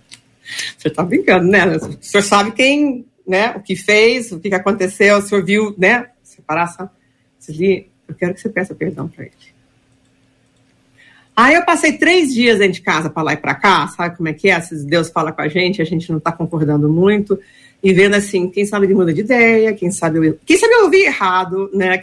Você 0.77 0.89
está 0.89 1.03
brincando, 1.03 1.47
né? 1.47 1.65
O 1.77 1.97
senhor 2.01 2.23
sabe 2.23 2.51
quem, 2.51 3.05
né, 3.25 3.53
o 3.55 3.61
que 3.61 3.75
fez, 3.75 4.31
o 4.31 4.39
que 4.39 4.53
aconteceu, 4.53 5.17
o 5.17 5.21
senhor 5.21 5.43
viu, 5.43 5.75
né, 5.77 6.07
separação. 6.21 6.89
Eu 7.49 8.15
quero 8.15 8.33
que 8.33 8.41
você 8.41 8.49
peça 8.49 8.75
perdão 8.75 9.07
para 9.07 9.25
ele. 9.25 9.33
Aí 11.35 11.55
eu 11.55 11.65
passei 11.65 11.97
três 11.97 12.33
dias 12.33 12.59
dentro 12.59 12.73
de 12.73 12.81
casa 12.81 13.09
para 13.09 13.23
lá 13.23 13.33
e 13.33 13.37
para 13.37 13.55
cá, 13.55 13.87
sabe 13.87 14.15
como 14.15 14.29
é 14.29 14.33
que 14.33 14.49
é? 14.49 14.61
Se 14.61 14.85
Deus 14.85 15.09
fala 15.09 15.31
com 15.31 15.41
a 15.41 15.47
gente, 15.47 15.81
a 15.81 15.85
gente 15.85 16.11
não 16.11 16.19
está 16.19 16.31
concordando 16.31 16.87
muito, 16.87 17.39
e 17.81 17.91
vendo 17.91 18.15
assim, 18.15 18.49
quem 18.49 18.65
sabe 18.65 18.85
ele 18.85 18.93
muda 18.93 19.11
de 19.13 19.21
ideia, 19.21 19.73
quem 19.73 19.89
sabe, 19.89 20.37
quem 20.45 20.57
sabe 20.57 20.73
eu 20.73 20.83
ouvi 20.83 21.01
errado, 21.01 21.71
né? 21.73 22.01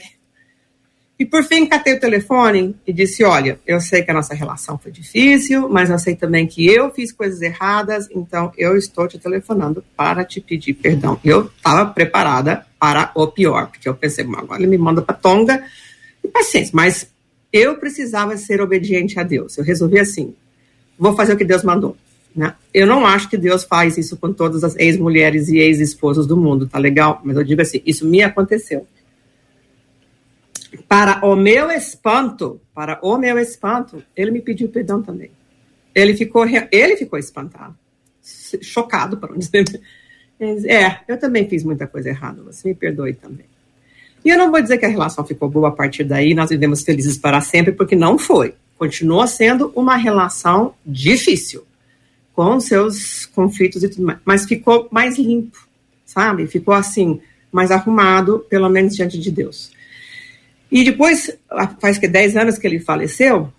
E 1.21 1.27
por 1.27 1.45
fim, 1.45 1.67
catei 1.67 1.93
o 1.93 2.01
telefone 2.01 2.75
e 2.87 2.95
disse: 2.95 3.23
Olha, 3.23 3.61
eu 3.67 3.79
sei 3.79 4.03
que 4.03 4.11
a 4.11 4.15
nossa 4.15 4.35
relação 4.35 4.79
foi 4.79 4.91
difícil, 4.91 5.69
mas 5.69 5.91
eu 5.91 5.99
sei 5.99 6.17
também 6.17 6.47
que 6.47 6.67
eu 6.67 6.91
fiz 6.91 7.13
coisas 7.13 7.43
erradas, 7.43 8.09
então 8.11 8.51
eu 8.57 8.75
estou 8.75 9.07
te 9.07 9.19
telefonando 9.19 9.85
para 9.95 10.25
te 10.25 10.41
pedir 10.41 10.73
perdão. 10.73 11.21
Eu 11.23 11.51
estava 11.55 11.93
preparada 11.93 12.65
para 12.79 13.13
o 13.15 13.27
pior, 13.27 13.67
porque 13.67 13.87
eu 13.87 13.95
pensei: 13.95 14.25
agora 14.25 14.63
ele 14.63 14.71
me 14.71 14.79
manda 14.79 15.03
para 15.03 15.15
Tonga, 15.15 15.63
e 16.25 16.29
paciência, 16.29 16.73
mas 16.73 17.11
eu 17.53 17.77
precisava 17.77 18.35
ser 18.39 18.63
obediente 18.63 19.21
a 19.21 19.23
Deus. 19.23 19.59
Eu 19.59 19.65
resolvi 19.65 19.99
assim: 19.99 20.35
vou 20.99 21.15
fazer 21.15 21.35
o 21.35 21.37
que 21.37 21.45
Deus 21.45 21.63
mandou. 21.63 21.99
Né? 22.35 22.55
Eu 22.73 22.87
não 22.87 23.05
acho 23.05 23.29
que 23.29 23.37
Deus 23.37 23.63
faz 23.63 23.99
isso 23.99 24.17
com 24.17 24.33
todas 24.33 24.65
as 24.65 24.75
ex-mulheres 24.77 25.49
e 25.49 25.59
ex-esposas 25.59 26.27
do 26.27 26.35
mundo, 26.35 26.67
tá 26.67 26.79
legal? 26.79 27.21
Mas 27.23 27.37
eu 27.37 27.45
digo 27.45 27.61
assim: 27.61 27.83
isso 27.85 28.07
me 28.07 28.23
aconteceu. 28.23 28.87
Para 30.87 31.25
o 31.27 31.35
meu 31.35 31.71
espanto, 31.71 32.61
para 32.75 32.99
o 33.03 33.19
meu 33.19 33.39
espanto, 33.39 34.03
ele 34.17 34.31
me 34.31 34.41
pediu 34.41 34.69
perdão 34.69 35.03
também. 35.03 35.31
Ele 35.95 36.17
ficou, 36.17 36.45
ele 36.71 36.97
ficou 36.97 37.19
espantado, 37.19 37.77
chocado, 38.63 39.17
para 39.17 39.35
dizer. 39.37 39.81
É, 40.41 41.01
eu 41.07 41.19
também 41.19 41.49
fiz 41.49 41.65
muita 41.65 41.87
coisa 41.87 42.09
errada, 42.09 42.43
você 42.43 42.69
me 42.69 42.75
perdoe 42.75 43.13
também. 43.15 43.47
E 44.25 44.29
eu 44.29 44.39
não 44.39 44.51
vou 44.51 44.61
dizer 44.61 44.79
que 44.79 44.87
a 44.87 44.89
relação 44.89 45.25
ficou 45.25 45.49
boa 45.49 45.69
a 45.69 45.73
partir 45.73 46.05
daí, 46.05 46.35
nós 46.35 46.51
vivemos 46.51 46.83
felizes 46.83 47.19
para 47.19 47.41
sempre, 47.41 47.73
porque 47.73 47.97
não 47.97 48.19
foi. 48.19 48.55
Continua 48.79 49.27
sendo 49.27 49.73
uma 49.75 49.97
relação 49.97 50.75
difícil, 50.87 51.65
com 52.33 52.59
seus 52.61 53.27
conflitos 53.27 53.83
e 53.83 53.89
tudo 53.89 54.07
mais, 54.07 54.19
mas 54.25 54.47
ficou 54.47 54.89
mais 54.91 55.19
limpo, 55.19 55.69
sabe? 56.07 56.47
Ficou 56.47 56.73
assim, 56.73 57.21
mais 57.53 57.71
arrumado, 57.71 58.47
pelo 58.49 58.69
menos 58.69 58.95
diante 58.95 59.19
de 59.19 59.31
Deus. 59.31 59.73
E 60.71 60.85
depois, 60.85 61.31
faz 61.81 61.99
que 61.99 62.07
10 62.07 62.37
anos 62.37 62.59
que 62.59 62.67
ele 62.67 62.79
faleceu, 62.79 63.53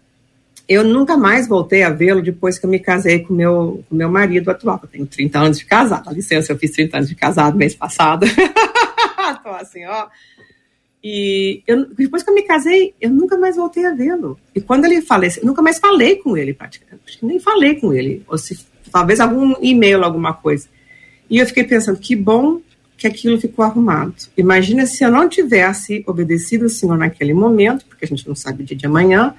eu 0.68 0.84
nunca 0.84 1.18
mais 1.18 1.48
voltei 1.48 1.84
a 1.84 1.90
vê-lo 1.90 2.22
depois 2.22 2.58
que 2.58 2.66
eu 2.66 2.70
me 2.70 2.80
casei 2.80 3.20
com 3.20 3.34
meu, 3.34 3.84
o 3.90 3.96
meu 3.96 4.10
marido 4.10 4.50
atual. 4.50 4.80
Eu 4.82 4.88
tenho 4.88 5.06
30 5.06 5.40
anos 5.40 5.60
de 5.60 5.66
casado, 5.66 6.06
dá 6.06 6.12
licença, 6.12 6.52
eu 6.52 6.58
fiz 6.58 6.72
30 6.72 6.98
anos 6.98 7.10
de 7.10 7.16
casado 7.16 7.58
mês 7.58 7.76
passado. 7.76 8.26
Tô 9.44 9.50
assim, 9.50 9.86
ó. 9.86 10.08
E 11.04 11.64
eu, 11.68 11.88
depois 11.94 12.24
que 12.24 12.30
eu 12.30 12.34
me 12.34 12.44
casei, 12.44 12.94
eu 13.02 13.10
nunca 13.10 13.38
mais 13.38 13.56
voltei 13.56 13.86
a 13.86 13.94
vê-lo. 13.94 14.40
E 14.56 14.62
quando 14.62 14.86
ele 14.86 15.02
faleceu, 15.02 15.44
eu 15.44 15.48
nunca 15.48 15.62
mais 15.62 15.80
falei 15.80 16.18
com 16.18 16.38
ele, 16.38 16.54
praticamente. 16.54 17.20
Nem 17.22 17.40
falei 17.40 17.76
com 17.76 17.92
ele. 17.92 18.24
Ou 18.28 18.38
se 18.38 18.58
talvez 18.92 19.20
algum 19.20 19.56
e-mail, 19.62 20.04
alguma 20.04 20.34
coisa. 20.34 20.70
E 21.30 21.40
eu 21.40 21.46
fiquei 21.46 21.64
pensando, 21.64 22.00
que 22.00 22.16
bom 22.16 22.62
que 23.02 23.08
aquilo 23.08 23.42
ficou 23.42 23.66
arrumado. 23.66 24.14
Imagina 24.38 24.86
se 24.86 25.04
eu 25.04 25.10
não 25.10 25.28
tivesse 25.28 26.04
obedecido 26.06 26.66
o 26.66 26.70
Senhor 26.70 26.96
naquele 26.96 27.34
momento, 27.34 27.84
porque 27.88 28.06
a 28.06 28.08
gente 28.08 28.28
não 28.28 28.36
sabe 28.36 28.62
o 28.62 28.66
dia 28.66 28.78
de 28.78 28.86
amanhã, 28.86 29.34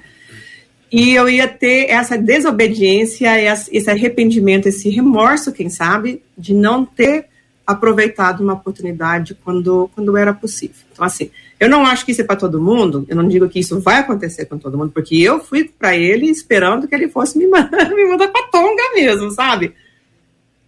e 0.90 1.14
eu 1.14 1.28
ia 1.28 1.46
ter 1.46 1.88
essa 1.88 2.18
desobediência, 2.18 3.30
esse 3.70 3.88
arrependimento, 3.88 4.66
esse 4.66 4.90
remorso, 4.90 5.52
quem 5.52 5.70
sabe, 5.70 6.20
de 6.36 6.52
não 6.52 6.84
ter 6.84 7.26
aproveitado 7.64 8.40
uma 8.40 8.54
oportunidade 8.54 9.38
quando, 9.44 9.88
quando 9.94 10.16
era 10.16 10.34
possível. 10.34 10.84
Então, 10.92 11.04
assim, 11.04 11.30
eu 11.60 11.70
não 11.70 11.86
acho 11.86 12.04
que 12.04 12.10
isso 12.10 12.22
é 12.22 12.24
para 12.24 12.34
todo 12.34 12.60
mundo, 12.60 13.06
eu 13.08 13.14
não 13.14 13.28
digo 13.28 13.48
que 13.48 13.60
isso 13.60 13.78
vai 13.78 14.00
acontecer 14.00 14.46
com 14.46 14.58
todo 14.58 14.76
mundo, 14.76 14.90
porque 14.90 15.14
eu 15.14 15.38
fui 15.38 15.62
para 15.62 15.96
ele 15.96 16.26
esperando 16.26 16.88
que 16.88 16.94
ele 16.96 17.08
fosse 17.08 17.38
me 17.38 17.46
mandar, 17.46 17.88
me 17.94 18.08
mandar 18.08 18.26
para 18.26 18.48
Tonga 18.48 18.92
mesmo, 18.96 19.30
sabe? 19.30 19.72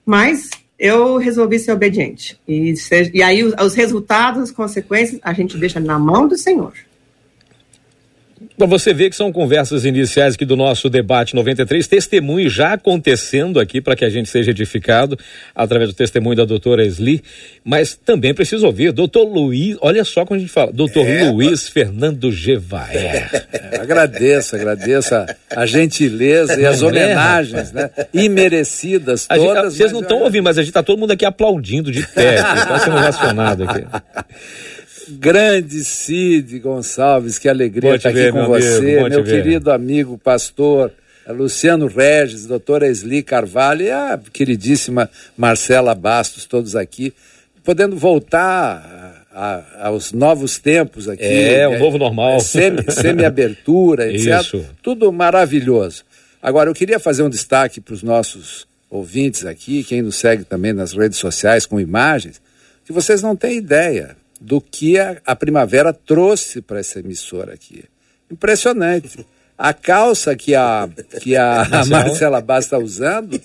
Mas 0.06 0.48
eu 0.78 1.16
resolvi 1.16 1.58
ser 1.58 1.72
obediente. 1.72 2.38
E, 2.46 2.74
e 3.12 3.22
aí 3.22 3.42
os, 3.42 3.54
os 3.54 3.74
resultados, 3.74 4.42
as 4.42 4.50
consequências, 4.50 5.20
a 5.22 5.32
gente 5.32 5.56
deixa 5.56 5.80
na 5.80 5.98
mão 5.98 6.26
do 6.26 6.36
Senhor. 6.36 6.72
Para 8.56 8.66
você 8.68 8.94
ver 8.94 9.10
que 9.10 9.16
são 9.16 9.32
conversas 9.32 9.84
iniciais 9.84 10.34
aqui 10.34 10.44
do 10.44 10.56
nosso 10.56 10.88
debate 10.88 11.34
93, 11.34 11.88
testemunho 11.88 12.48
já 12.48 12.74
acontecendo 12.74 13.58
aqui 13.58 13.80
para 13.80 13.96
que 13.96 14.04
a 14.04 14.08
gente 14.08 14.28
seja 14.28 14.52
edificado 14.52 15.18
através 15.52 15.90
do 15.90 15.94
testemunho 15.94 16.36
da 16.36 16.44
doutora 16.44 16.86
Esli, 16.86 17.20
mas 17.64 17.94
também 17.96 18.32
preciso 18.32 18.64
ouvir, 18.64 18.92
doutor 18.92 19.24
Luiz, 19.24 19.76
olha 19.80 20.04
só 20.04 20.24
como 20.24 20.38
a 20.38 20.40
gente 20.40 20.52
fala, 20.52 20.72
doutor 20.72 21.04
é, 21.04 21.28
Luiz 21.28 21.68
Fernando 21.68 22.30
Gevaer. 22.30 23.28
É, 23.52 23.76
agradeço, 23.80 24.54
agradeço 24.54 25.16
a, 25.16 25.26
a 25.50 25.66
gentileza 25.66 26.60
e 26.60 26.64
as 26.64 26.80
é. 26.80 26.86
homenagens, 26.86 27.72
né? 27.72 27.90
Imerecidas 28.12 29.26
todas. 29.26 29.72
Gente, 29.72 29.78
vocês 29.78 29.92
não 29.92 30.00
estão 30.00 30.20
ouvindo, 30.20 30.44
mas 30.44 30.58
a 30.58 30.62
gente 30.62 30.70
está 30.70 30.82
todo 30.82 30.96
mundo 30.96 31.10
aqui 31.10 31.24
aplaudindo 31.24 31.90
de 31.90 32.06
pé, 32.06 32.36
está 32.36 32.78
sendo 32.84 32.96
racionado 32.98 33.64
aqui. 33.64 33.84
Grande 35.08 35.84
Cid 35.84 36.58
Gonçalves, 36.58 37.38
que 37.38 37.48
alegria 37.48 37.96
estar 37.96 38.10
aqui 38.10 38.30
com 38.32 38.46
você, 38.46 38.98
amigo, 38.98 39.08
meu 39.08 39.24
querido 39.24 39.70
amigo 39.70 40.18
pastor 40.18 40.92
Luciano 41.28 41.86
Regis, 41.86 42.46
doutora 42.46 42.86
Esli 42.86 43.22
Carvalho 43.22 43.82
e 43.82 43.90
a 43.90 44.18
queridíssima 44.32 45.10
Marcela 45.36 45.94
Bastos, 45.94 46.44
todos 46.44 46.76
aqui, 46.76 47.14
podendo 47.62 47.96
voltar 47.96 49.24
a, 49.32 49.62
a, 49.80 49.86
aos 49.88 50.12
novos 50.12 50.58
tempos 50.58 51.08
aqui. 51.08 51.24
É, 51.24 51.66
o 51.66 51.78
novo 51.78 51.96
normal. 51.96 52.40
Semi-abertura, 52.40 54.04
semi 54.04 54.16
etc. 54.16 54.40
Isso. 54.40 54.66
Tudo 54.82 55.10
maravilhoso. 55.10 56.04
Agora, 56.42 56.68
eu 56.68 56.74
queria 56.74 56.98
fazer 56.98 57.22
um 57.22 57.30
destaque 57.30 57.80
para 57.80 57.94
os 57.94 58.02
nossos 58.02 58.66
ouvintes 58.90 59.46
aqui, 59.46 59.82
quem 59.82 60.02
nos 60.02 60.16
segue 60.16 60.44
também 60.44 60.72
nas 60.72 60.92
redes 60.92 61.18
sociais 61.18 61.66
com 61.66 61.80
imagens, 61.80 62.40
que 62.84 62.92
vocês 62.92 63.22
não 63.22 63.34
têm 63.34 63.56
ideia 63.56 64.14
do 64.40 64.60
que 64.60 64.98
a, 64.98 65.16
a 65.24 65.36
primavera 65.36 65.92
trouxe 65.92 66.60
para 66.60 66.80
essa 66.80 67.00
emissora 67.00 67.54
aqui. 67.54 67.84
Impressionante. 68.30 69.26
A 69.56 69.72
calça 69.72 70.34
que 70.34 70.54
a, 70.54 70.88
que 71.20 71.36
a, 71.36 71.62
a 71.80 71.86
Marcela 71.86 72.40
Bastos 72.40 72.66
está 72.66 72.78
usando 72.78 73.40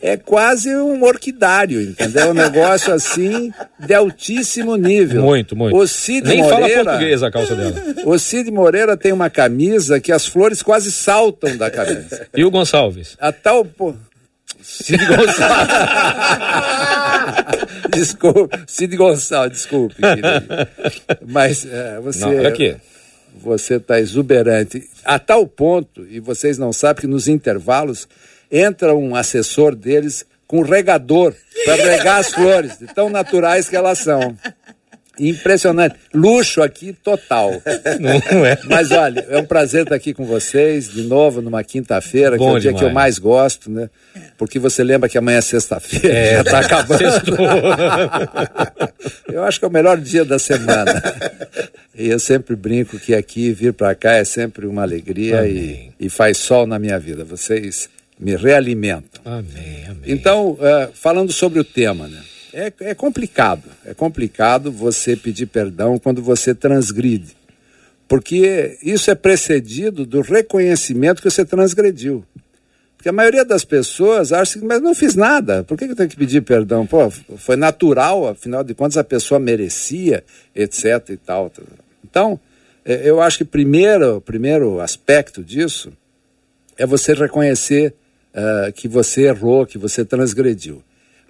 é 0.00 0.16
quase 0.16 0.74
um 0.74 1.02
orquidário, 1.02 1.80
entendeu? 1.80 2.30
Um 2.30 2.34
negócio 2.34 2.92
assim 2.92 3.52
de 3.78 3.94
altíssimo 3.94 4.76
nível. 4.76 5.22
Muito, 5.22 5.56
muito. 5.56 5.76
O 5.76 5.86
Cid 5.86 6.26
Nem 6.26 6.42
Moreira, 6.42 6.68
fala 6.68 6.84
português 6.84 7.22
a 7.22 7.30
calça 7.30 7.54
dela. 7.54 7.74
O 8.04 8.18
Cid 8.18 8.50
Moreira 8.50 8.96
tem 8.96 9.12
uma 9.12 9.30
camisa 9.30 10.00
que 10.00 10.12
as 10.12 10.26
flores 10.26 10.62
quase 10.62 10.90
saltam 10.90 11.56
da 11.56 11.70
camisa. 11.70 12.26
E 12.34 12.44
o 12.44 12.50
Gonçalves? 12.50 13.16
A 13.20 13.32
tal. 13.32 13.66
Cid 14.60 15.04
Gonçalves. 15.06 15.38
desculpe, 17.90 18.56
Cid 18.66 18.96
Gonçalves, 18.96 19.58
desculpe. 19.58 19.96
Mas 21.26 21.66
é, 21.66 22.00
você. 22.00 22.26
Não, 22.26 22.46
aqui. 22.46 22.76
Você 23.42 23.76
está 23.76 23.98
exuberante. 23.98 24.88
A 25.04 25.18
tal 25.18 25.46
ponto, 25.46 26.06
e 26.08 26.20
vocês 26.20 26.58
não 26.58 26.72
sabem 26.72 27.00
que 27.00 27.06
nos 27.06 27.28
intervalos 27.28 28.06
entra 28.50 28.94
um 28.94 29.16
assessor 29.16 29.74
deles 29.74 30.24
com 30.46 30.60
regador 30.60 31.34
para 31.64 31.76
regar 31.76 32.18
as 32.18 32.30
flores, 32.30 32.78
de 32.78 32.86
tão 32.86 33.08
naturais 33.08 33.70
que 33.70 33.74
elas 33.74 33.98
são. 33.98 34.36
Impressionante. 35.28 35.96
Luxo 36.12 36.62
aqui 36.62 36.92
total. 36.92 37.62
Não 38.00 38.44
é. 38.44 38.58
Mas 38.64 38.90
olha, 38.90 39.24
é 39.28 39.38
um 39.38 39.44
prazer 39.44 39.82
estar 39.82 39.94
aqui 39.94 40.12
com 40.12 40.24
vocês 40.24 40.90
de 40.90 41.02
novo 41.02 41.40
numa 41.40 41.62
quinta-feira, 41.62 42.36
que 42.36 42.42
é 42.42 42.46
o 42.46 42.58
dia 42.58 42.74
que 42.74 42.82
eu 42.82 42.90
mais 42.90 43.18
gosto, 43.18 43.70
né? 43.70 43.88
Porque 44.36 44.58
você 44.58 44.82
lembra 44.82 45.08
que 45.08 45.16
amanhã 45.16 45.38
é 45.38 45.40
sexta-feira, 45.40 46.08
é, 46.08 46.34
já 46.34 46.40
está 46.42 46.58
acabando. 46.60 47.02
eu 49.32 49.44
acho 49.44 49.58
que 49.58 49.64
é 49.64 49.68
o 49.68 49.72
melhor 49.72 49.98
dia 49.98 50.24
da 50.24 50.38
semana. 50.38 51.02
E 51.94 52.08
eu 52.08 52.18
sempre 52.18 52.56
brinco 52.56 52.98
que 52.98 53.14
aqui 53.14 53.52
vir 53.52 53.72
para 53.72 53.94
cá 53.94 54.14
é 54.14 54.24
sempre 54.24 54.66
uma 54.66 54.82
alegria 54.82 55.46
e, 55.46 55.90
e 56.00 56.08
faz 56.08 56.38
sol 56.38 56.66
na 56.66 56.78
minha 56.78 56.98
vida. 56.98 57.24
Vocês 57.24 57.88
me 58.18 58.34
realimentam. 58.36 59.20
Amém, 59.24 59.84
amém. 59.86 60.02
Então, 60.06 60.52
uh, 60.52 60.90
falando 60.94 61.32
sobre 61.32 61.60
o 61.60 61.64
tema, 61.64 62.08
né? 62.08 62.20
É, 62.52 62.72
é 62.80 62.94
complicado. 62.94 63.64
É 63.84 63.94
complicado 63.94 64.70
você 64.70 65.16
pedir 65.16 65.46
perdão 65.46 65.98
quando 65.98 66.22
você 66.22 66.54
transgride. 66.54 67.36
Porque 68.06 68.78
isso 68.82 69.10
é 69.10 69.14
precedido 69.14 70.04
do 70.04 70.20
reconhecimento 70.20 71.22
que 71.22 71.30
você 71.30 71.44
transgrediu. 71.44 72.24
Porque 72.96 73.08
a 73.08 73.12
maioria 73.12 73.44
das 73.44 73.64
pessoas 73.64 74.32
acha 74.32 74.58
que, 74.58 74.64
mas 74.64 74.80
não 74.80 74.94
fiz 74.94 75.16
nada, 75.16 75.64
por 75.64 75.76
que 75.76 75.86
eu 75.86 75.96
tenho 75.96 76.08
que 76.08 76.16
pedir 76.16 76.40
perdão? 76.42 76.86
Pô, 76.86 77.10
foi 77.10 77.56
natural, 77.56 78.28
afinal 78.28 78.62
de 78.62 78.74
contas 78.74 78.96
a 78.96 79.02
pessoa 79.02 79.40
merecia, 79.40 80.22
etc 80.54 81.08
e 81.10 81.16
tal. 81.16 81.50
Então, 82.04 82.38
é, 82.84 83.00
eu 83.08 83.20
acho 83.20 83.38
que 83.38 83.44
primeiro, 83.44 84.18
o 84.18 84.20
primeiro 84.20 84.78
aspecto 84.78 85.42
disso 85.42 85.92
é 86.76 86.86
você 86.86 87.12
reconhecer 87.12 87.94
uh, 88.34 88.72
que 88.72 88.86
você 88.86 89.22
errou, 89.22 89.66
que 89.66 89.78
você 89.78 90.04
transgrediu. 90.04 90.82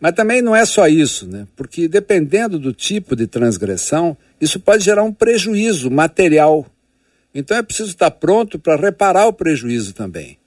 Mas 0.03 0.15
também 0.15 0.43
não 0.43 0.57
é 0.57 0.65
só 0.65 0.89
isso, 0.89 1.29
né? 1.29 1.47
Porque 1.55 1.87
dependendo 1.87 2.59
do 2.59 2.73
tipo 2.73 3.15
de 3.15 3.29
transgressão, 3.29 4.17
isso 4.41 4.59
pode 4.59 4.83
gerar 4.83 5.05
um 5.05 5.13
prejuízo 5.13 5.89
material. 5.93 6.67
Então 7.33 7.57
é 7.57 7.63
preciso 7.63 7.91
estar 7.91 8.11
pronto 8.11 8.59
para 8.59 8.75
reparar 8.75 9.29
o 9.29 9.33
prejuízo 9.33 9.95
também, 9.95 10.39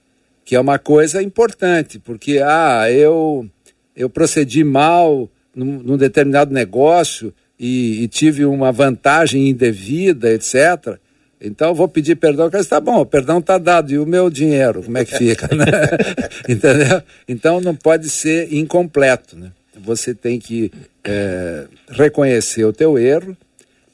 que 0.44 0.54
é 0.54 0.60
uma 0.60 0.78
coisa 0.78 1.22
importante, 1.22 1.98
porque 1.98 2.38
ah, 2.44 2.84
eu 2.92 3.48
eu 3.96 4.10
procedi 4.10 4.62
mal 4.62 5.26
num, 5.54 5.78
num 5.82 5.96
determinado 5.96 6.52
negócio 6.52 7.32
e, 7.58 8.02
e, 8.02 8.08
tive 8.08 8.44
uma 8.44 8.70
vantagem 8.70 9.48
indevida, 9.48 10.34
etc. 10.34 10.98
Então 11.40 11.74
vou 11.74 11.86
pedir 11.86 12.16
perdão, 12.16 12.48
que 12.48 12.56
está 12.56 12.80
bom, 12.80 13.00
o 13.00 13.06
perdão 13.06 13.38
está 13.38 13.58
dado, 13.58 13.92
e 13.92 13.98
o 13.98 14.06
meu 14.06 14.30
dinheiro, 14.30 14.82
como 14.82 14.96
é 14.96 15.04
que 15.04 15.16
fica, 15.16 15.54
né? 15.54 15.66
Entendeu? 16.48 17.02
Então 17.28 17.60
não 17.60 17.74
pode 17.74 18.08
ser 18.08 18.52
incompleto, 18.52 19.36
né? 19.36 19.52
Você 19.78 20.14
tem 20.14 20.38
que 20.38 20.72
é, 21.04 21.66
reconhecer 21.90 22.64
o 22.64 22.72
teu 22.72 22.98
erro, 22.98 23.36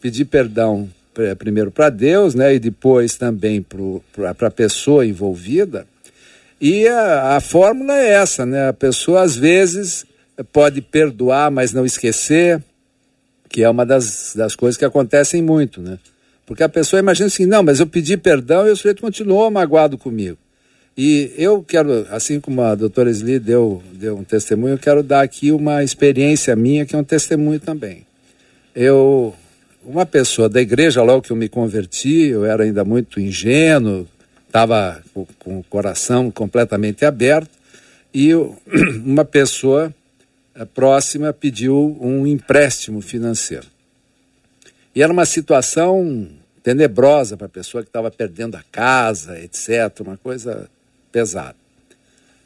pedir 0.00 0.24
perdão 0.26 0.88
primeiro 1.38 1.70
para 1.70 1.90
Deus, 1.90 2.34
né? 2.34 2.54
E 2.54 2.58
depois 2.58 3.16
também 3.16 3.64
para 4.12 4.46
a 4.46 4.50
pessoa 4.50 5.04
envolvida. 5.04 5.86
E 6.60 6.86
a, 6.86 7.36
a 7.36 7.40
fórmula 7.40 7.98
é 7.98 8.10
essa, 8.10 8.46
né? 8.46 8.68
A 8.68 8.72
pessoa 8.72 9.22
às 9.22 9.36
vezes 9.36 10.06
pode 10.52 10.80
perdoar, 10.80 11.50
mas 11.50 11.72
não 11.72 11.84
esquecer, 11.84 12.62
que 13.48 13.62
é 13.62 13.68
uma 13.68 13.84
das, 13.84 14.32
das 14.34 14.54
coisas 14.54 14.78
que 14.78 14.84
acontecem 14.84 15.42
muito, 15.42 15.82
né? 15.82 15.98
Porque 16.52 16.62
a 16.62 16.68
pessoa 16.68 17.00
imagina 17.00 17.28
assim, 17.28 17.46
não, 17.46 17.62
mas 17.62 17.80
eu 17.80 17.86
pedi 17.86 18.14
perdão 18.14 18.68
e 18.68 18.70
o 18.70 18.76
sujeito 18.76 19.00
continuou 19.00 19.50
magoado 19.50 19.96
comigo. 19.96 20.36
E 20.94 21.32
eu 21.38 21.62
quero, 21.62 22.06
assim 22.10 22.38
como 22.40 22.60
a 22.60 22.74
doutora 22.74 23.10
Sli 23.10 23.38
deu, 23.38 23.82
deu 23.94 24.18
um 24.18 24.22
testemunho, 24.22 24.74
eu 24.74 24.78
quero 24.78 25.02
dar 25.02 25.22
aqui 25.22 25.50
uma 25.50 25.82
experiência 25.82 26.54
minha, 26.54 26.84
que 26.84 26.94
é 26.94 26.98
um 26.98 27.02
testemunho 27.02 27.58
também. 27.58 28.04
Eu, 28.76 29.34
uma 29.82 30.04
pessoa 30.04 30.46
da 30.46 30.60
igreja, 30.60 31.02
logo 31.02 31.22
que 31.22 31.30
eu 31.30 31.36
me 31.36 31.48
converti, 31.48 32.26
eu 32.26 32.44
era 32.44 32.64
ainda 32.64 32.84
muito 32.84 33.18
ingênuo, 33.18 34.06
estava 34.46 35.02
com, 35.14 35.26
com, 35.38 35.58
o 35.60 35.64
coração 35.64 36.30
completamente 36.30 37.06
aberto, 37.06 37.48
e 38.12 38.28
eu, 38.28 38.54
uma 39.02 39.24
pessoa 39.24 39.90
eh, 40.54 40.66
próxima 40.66 41.32
pediu 41.32 41.96
um 41.98 42.26
empréstimo 42.26 43.00
financeiro. 43.00 43.64
E 44.94 45.02
era 45.02 45.10
uma 45.10 45.24
situação 45.24 46.28
tenebrosa 46.62 47.36
para 47.36 47.46
a 47.46 47.50
pessoa 47.50 47.82
que 47.82 47.88
estava 47.88 48.10
perdendo 48.10 48.56
a 48.56 48.62
casa, 48.70 49.38
etc., 49.38 50.00
uma 50.00 50.16
coisa 50.16 50.68
pesada. 51.10 51.56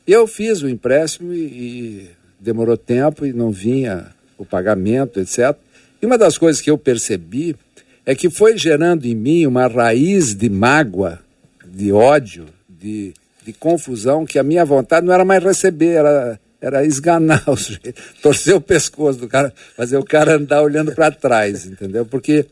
Eu 0.07 0.26
fiz 0.26 0.62
o 0.62 0.68
empréstimo 0.68 1.35
e, 1.35 1.38
e 1.38 2.11
demorou 2.40 2.76
tempo 2.76 3.26
e 3.26 3.33
não 3.33 3.50
vinha 3.50 4.07
o 4.38 4.44
pagamento, 4.44 5.20
etc. 5.20 5.57
E 6.00 6.07
uma 6.07 6.16
das 6.16 6.38
coisas 6.38 6.62
que 6.62 6.70
eu 6.70 6.79
percebi 6.79 7.57
é 8.05 8.14
que 8.14 8.31
foi 8.31 8.57
gerando 8.57 9.05
em 9.07 9.14
mim 9.14 9.46
uma 9.46 9.66
raiz 9.66 10.35
de 10.35 10.48
mágoa, 10.48 11.18
de 11.64 11.92
ódio, 11.92 12.46
de, 12.68 13.12
de 13.44 13.52
confusão, 13.52 14.24
que 14.24 14.38
a 14.38 14.42
minha 14.42 14.64
vontade 14.64 15.05
não 15.05 15.12
era 15.12 15.24
mais 15.24 15.42
receber, 15.42 15.96
era 15.96 16.40
era 16.61 16.85
esganar 16.85 17.44
o 17.48 17.57
sujeito, 17.57 18.02
torcer 18.22 18.55
o 18.55 18.61
pescoço 18.61 19.18
do 19.18 19.29
cara, 19.29 19.52
fazer 19.76 19.96
o 19.96 20.05
cara 20.05 20.37
andar 20.37 20.62
olhando 20.62 20.92
para 20.92 21.11
trás, 21.11 21.66
entendeu? 21.66 22.05
Porque 22.05 22.46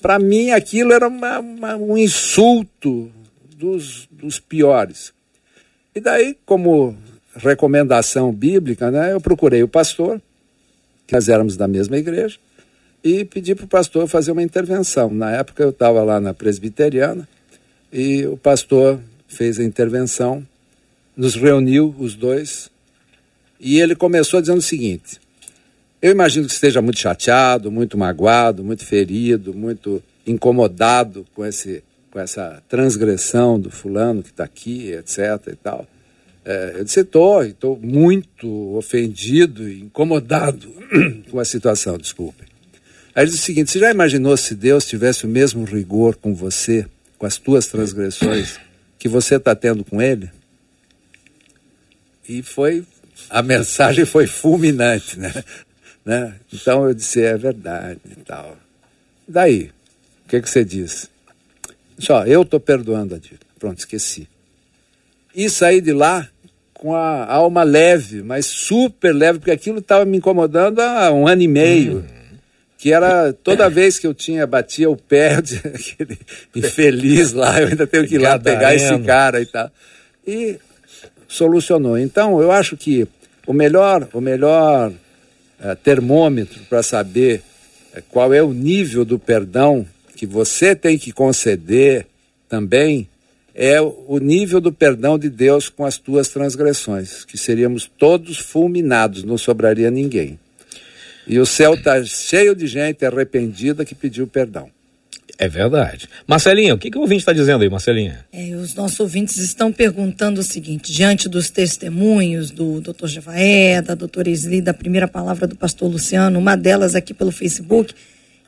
para 0.00 0.18
mim 0.18 0.50
aquilo 0.50 0.92
era 0.92 1.08
uma, 1.08 1.38
uma, 1.40 1.76
um 1.76 1.96
insulto 1.96 3.10
dos, 3.56 4.08
dos 4.10 4.38
piores. 4.38 5.12
E 5.94 6.00
daí, 6.00 6.36
como 6.46 6.96
recomendação 7.34 8.32
bíblica, 8.32 8.90
né, 8.90 9.12
eu 9.12 9.20
procurei 9.20 9.62
o 9.62 9.68
pastor, 9.68 10.20
que 11.06 11.14
nós 11.14 11.28
éramos 11.28 11.56
da 11.56 11.66
mesma 11.66 11.96
igreja, 11.96 12.38
e 13.02 13.24
pedi 13.24 13.54
para 13.54 13.64
o 13.64 13.68
pastor 13.68 14.06
fazer 14.08 14.32
uma 14.32 14.42
intervenção. 14.42 15.10
Na 15.10 15.30
época 15.30 15.62
eu 15.62 15.70
estava 15.70 16.02
lá 16.02 16.20
na 16.20 16.34
presbiteriana 16.34 17.28
e 17.92 18.26
o 18.26 18.36
pastor 18.36 19.00
fez 19.26 19.58
a 19.58 19.64
intervenção, 19.64 20.46
nos 21.16 21.34
reuniu 21.34 21.94
os 21.98 22.14
dois 22.14 22.70
e 23.60 23.80
ele 23.80 23.94
começou 23.94 24.40
dizendo 24.40 24.58
o 24.58 24.62
seguinte: 24.62 25.20
Eu 26.00 26.12
imagino 26.12 26.46
que 26.46 26.52
esteja 26.52 26.80
muito 26.80 27.00
chateado, 27.00 27.72
muito 27.72 27.98
magoado, 27.98 28.62
muito 28.62 28.84
ferido, 28.84 29.52
muito 29.52 30.02
incomodado 30.24 31.26
com, 31.34 31.44
esse, 31.44 31.82
com 32.10 32.20
essa 32.20 32.62
transgressão 32.68 33.58
do 33.58 33.70
fulano 33.70 34.22
que 34.22 34.30
está 34.30 34.44
aqui, 34.44 34.92
etc. 34.92 35.18
e 35.52 35.56
tal. 35.56 35.86
É, 36.44 36.74
eu 36.76 36.84
disse: 36.84 37.00
Estou, 37.00 37.42
estou 37.42 37.78
muito 37.82 38.76
ofendido 38.76 39.68
e 39.68 39.80
incomodado 39.80 40.72
com 41.30 41.40
a 41.40 41.44
situação, 41.44 41.98
desculpe. 41.98 42.44
Aí 43.12 43.24
ele 43.24 43.30
disse 43.30 43.42
o 43.42 43.46
seguinte: 43.46 43.72
Você 43.72 43.80
já 43.80 43.90
imaginou 43.90 44.36
se 44.36 44.54
Deus 44.54 44.86
tivesse 44.86 45.26
o 45.26 45.28
mesmo 45.28 45.64
rigor 45.64 46.14
com 46.14 46.32
você, 46.32 46.86
com 47.18 47.26
as 47.26 47.38
tuas 47.38 47.66
transgressões, 47.66 48.56
que 49.00 49.08
você 49.08 49.34
está 49.34 49.52
tendo 49.54 49.84
com 49.84 50.00
ele? 50.00 50.30
E 52.28 52.40
foi 52.40 52.84
a 53.28 53.42
mensagem 53.42 54.04
foi 54.04 54.26
fulminante, 54.26 55.18
né? 55.18 55.32
Né? 56.08 56.36
Então 56.50 56.86
eu 56.88 56.94
disse, 56.94 57.20
é 57.20 57.36
verdade 57.36 58.00
e 58.10 58.14
tal. 58.22 58.56
Daí, 59.28 59.70
o 60.24 60.28
que, 60.30 60.40
que 60.40 60.48
você 60.48 60.64
diz? 60.64 61.10
Só, 61.98 62.24
eu 62.24 62.40
estou 62.40 62.58
perdoando 62.58 63.14
a 63.14 63.18
Deus. 63.18 63.38
Pronto, 63.58 63.78
esqueci. 63.78 64.26
E 65.34 65.50
saí 65.50 65.82
de 65.82 65.92
lá 65.92 66.26
com 66.72 66.94
a 66.94 67.26
alma 67.26 67.62
leve, 67.62 68.22
mas 68.22 68.46
super 68.46 69.14
leve, 69.14 69.38
porque 69.38 69.50
aquilo 69.50 69.80
estava 69.80 70.06
me 70.06 70.16
incomodando 70.16 70.80
há 70.80 71.12
um 71.12 71.28
ano 71.28 71.42
e 71.42 71.48
meio. 71.48 71.98
Hum. 71.98 72.36
Que 72.78 72.90
era 72.90 73.34
toda 73.34 73.68
vez 73.68 73.98
que 73.98 74.06
eu 74.06 74.14
tinha, 74.14 74.46
batia 74.46 74.88
o 74.88 74.96
pé, 74.96 75.34
aquele 75.36 76.18
infeliz 76.56 77.34
lá, 77.34 77.60
eu 77.60 77.68
ainda 77.68 77.86
tenho 77.86 78.08
que 78.08 78.14
ir 78.14 78.18
lá 78.18 78.38
pegar 78.38 78.74
esse 78.74 78.98
cara 79.00 79.42
e 79.42 79.46
tal. 79.46 79.70
E 80.26 80.58
solucionou. 81.28 81.98
Então, 81.98 82.40
eu 82.40 82.50
acho 82.50 82.78
que 82.78 83.06
o 83.46 83.52
melhor, 83.52 84.08
o 84.14 84.22
melhor 84.22 84.90
é, 85.60 85.74
termômetro 85.74 86.60
para 86.68 86.82
saber 86.82 87.42
é, 87.94 88.02
qual 88.08 88.32
é 88.32 88.42
o 88.42 88.52
nível 88.52 89.04
do 89.04 89.18
perdão 89.18 89.86
que 90.16 90.26
você 90.26 90.74
tem 90.74 90.98
que 90.98 91.12
conceder 91.12 92.06
também 92.48 93.08
é 93.54 93.80
o 93.80 94.18
nível 94.18 94.60
do 94.60 94.72
perdão 94.72 95.18
de 95.18 95.28
Deus 95.28 95.68
com 95.68 95.84
as 95.84 95.96
tuas 95.96 96.28
transgressões, 96.28 97.24
que 97.24 97.36
seríamos 97.36 97.90
todos 97.98 98.38
fulminados, 98.38 99.24
não 99.24 99.36
sobraria 99.36 99.90
ninguém. 99.90 100.38
E 101.26 101.40
o 101.40 101.44
céu 101.44 101.74
está 101.74 102.02
cheio 102.04 102.54
de 102.54 102.68
gente 102.68 103.04
arrependida 103.04 103.84
que 103.84 103.96
pediu 103.96 104.28
perdão. 104.28 104.70
É 105.40 105.48
verdade. 105.48 106.08
Marcelinha, 106.26 106.74
o 106.74 106.78
que, 106.78 106.90
que 106.90 106.98
o 106.98 107.00
ouvinte 107.00 107.20
está 107.20 107.32
dizendo 107.32 107.62
aí, 107.62 107.70
Marcelinha? 107.70 108.26
É, 108.32 108.56
os 108.56 108.74
nossos 108.74 108.98
ouvintes 108.98 109.36
estão 109.36 109.72
perguntando 109.72 110.40
o 110.40 110.42
seguinte: 110.42 110.92
diante 110.92 111.28
dos 111.28 111.48
testemunhos 111.48 112.50
do 112.50 112.80
doutor 112.80 113.06
Jevaé, 113.06 113.80
da 113.80 113.94
doutora 113.94 114.28
Isli, 114.28 114.60
da 114.60 114.74
primeira 114.74 115.06
palavra 115.06 115.46
do 115.46 115.54
pastor 115.54 115.88
Luciano, 115.88 116.40
uma 116.40 116.56
delas 116.56 116.96
aqui 116.96 117.14
pelo 117.14 117.30
Facebook, 117.30 117.94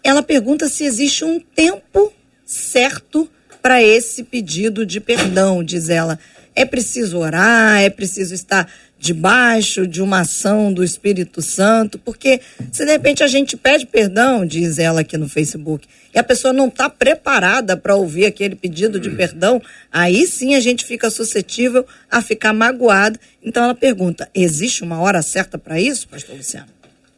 ela 0.02 0.20
pergunta 0.20 0.68
se 0.68 0.82
existe 0.84 1.24
um 1.24 1.38
tempo 1.38 2.12
certo 2.44 3.30
para 3.62 3.80
esse 3.80 4.24
pedido 4.24 4.84
de 4.84 4.98
perdão, 4.98 5.62
diz 5.62 5.88
ela. 5.88 6.18
É 6.60 6.64
preciso 6.66 7.16
orar, 7.16 7.80
é 7.80 7.88
preciso 7.88 8.34
estar 8.34 8.70
debaixo 8.98 9.86
de 9.86 10.02
uma 10.02 10.20
ação 10.20 10.70
do 10.70 10.84
Espírito 10.84 11.40
Santo, 11.40 11.98
porque 11.98 12.38
se 12.70 12.84
de 12.84 12.92
repente 12.92 13.22
a 13.22 13.26
gente 13.26 13.56
pede 13.56 13.86
perdão, 13.86 14.44
diz 14.44 14.78
ela 14.78 15.00
aqui 15.00 15.16
no 15.16 15.26
Facebook, 15.26 15.88
e 16.14 16.18
a 16.18 16.22
pessoa 16.22 16.52
não 16.52 16.68
está 16.68 16.90
preparada 16.90 17.78
para 17.78 17.96
ouvir 17.96 18.26
aquele 18.26 18.54
pedido 18.54 19.00
de 19.00 19.08
perdão, 19.08 19.62
aí 19.90 20.26
sim 20.26 20.54
a 20.54 20.60
gente 20.60 20.84
fica 20.84 21.08
suscetível 21.08 21.86
a 22.10 22.20
ficar 22.20 22.52
magoado. 22.52 23.18
Então 23.42 23.64
ela 23.64 23.74
pergunta: 23.74 24.28
existe 24.34 24.82
uma 24.82 25.00
hora 25.00 25.22
certa 25.22 25.56
para 25.56 25.80
isso, 25.80 26.06
Pastor 26.08 26.36
Luciano? 26.36 26.68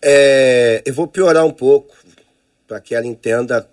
É, 0.00 0.82
eu 0.86 0.94
vou 0.94 1.08
piorar 1.08 1.44
um 1.44 1.50
pouco 1.50 1.96
para 2.68 2.80
que 2.80 2.94
ela 2.94 3.06
entenda 3.06 3.68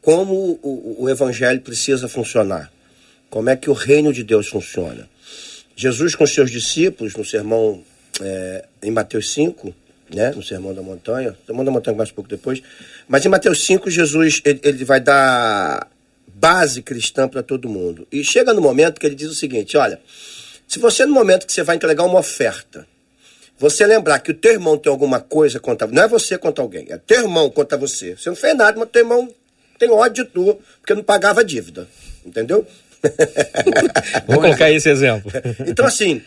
como 0.00 0.58
o, 0.64 1.04
o 1.04 1.08
evangelho 1.08 1.60
precisa 1.60 2.08
funcionar, 2.08 2.72
como 3.30 3.50
é 3.50 3.54
que 3.54 3.70
o 3.70 3.72
reino 3.72 4.12
de 4.12 4.24
Deus 4.24 4.48
funciona. 4.48 5.11
Jesus 5.82 6.14
com 6.14 6.24
seus 6.24 6.48
discípulos, 6.48 7.16
no 7.16 7.24
sermão 7.24 7.82
é, 8.20 8.64
em 8.80 8.90
Mateus 8.92 9.32
5, 9.32 9.74
né, 10.14 10.30
no 10.30 10.42
Sermão 10.42 10.72
da 10.72 10.80
Montanha, 10.80 11.36
Sermão 11.44 11.64
da 11.64 11.72
Montanha 11.72 11.96
mais 11.96 12.12
pouco 12.12 12.30
depois, 12.30 12.62
mas 13.08 13.26
em 13.26 13.28
Mateus 13.28 13.64
5, 13.64 13.90
Jesus 13.90 14.40
ele, 14.44 14.60
ele 14.62 14.84
vai 14.84 15.00
dar 15.00 15.90
base 16.28 16.82
cristã 16.82 17.26
para 17.26 17.42
todo 17.42 17.68
mundo. 17.68 18.06
E 18.12 18.22
chega 18.22 18.54
no 18.54 18.60
momento 18.60 19.00
que 19.00 19.06
ele 19.06 19.16
diz 19.16 19.28
o 19.28 19.34
seguinte: 19.34 19.76
olha, 19.76 20.00
se 20.68 20.78
você 20.78 21.04
no 21.04 21.12
momento 21.12 21.46
que 21.46 21.52
você 21.52 21.64
vai 21.64 21.74
entregar 21.74 22.04
uma 22.04 22.20
oferta, 22.20 22.86
você 23.58 23.84
lembrar 23.84 24.20
que 24.20 24.30
o 24.30 24.34
teu 24.34 24.52
irmão 24.52 24.78
tem 24.78 24.90
alguma 24.90 25.18
coisa 25.18 25.58
contra 25.58 25.88
não 25.88 26.02
é 26.04 26.06
você 26.06 26.38
contra 26.38 26.62
alguém, 26.62 26.86
é 26.90 26.98
teu 26.98 27.22
irmão 27.22 27.50
contra 27.50 27.76
você. 27.76 28.16
Você 28.16 28.28
não 28.28 28.36
fez 28.36 28.56
nada, 28.56 28.78
mas 28.78 28.88
teu 28.90 29.02
irmão 29.02 29.28
tem 29.80 29.90
ódio 29.90 30.24
tu, 30.26 30.60
porque 30.80 30.94
não 30.94 31.02
pagava 31.02 31.44
dívida. 31.44 31.88
Entendeu? 32.24 32.64
Vou 34.26 34.40
colocar 34.40 34.70
esse 34.70 34.88
exemplo. 34.88 35.30
Então, 35.66 35.86
assim, 35.86 36.22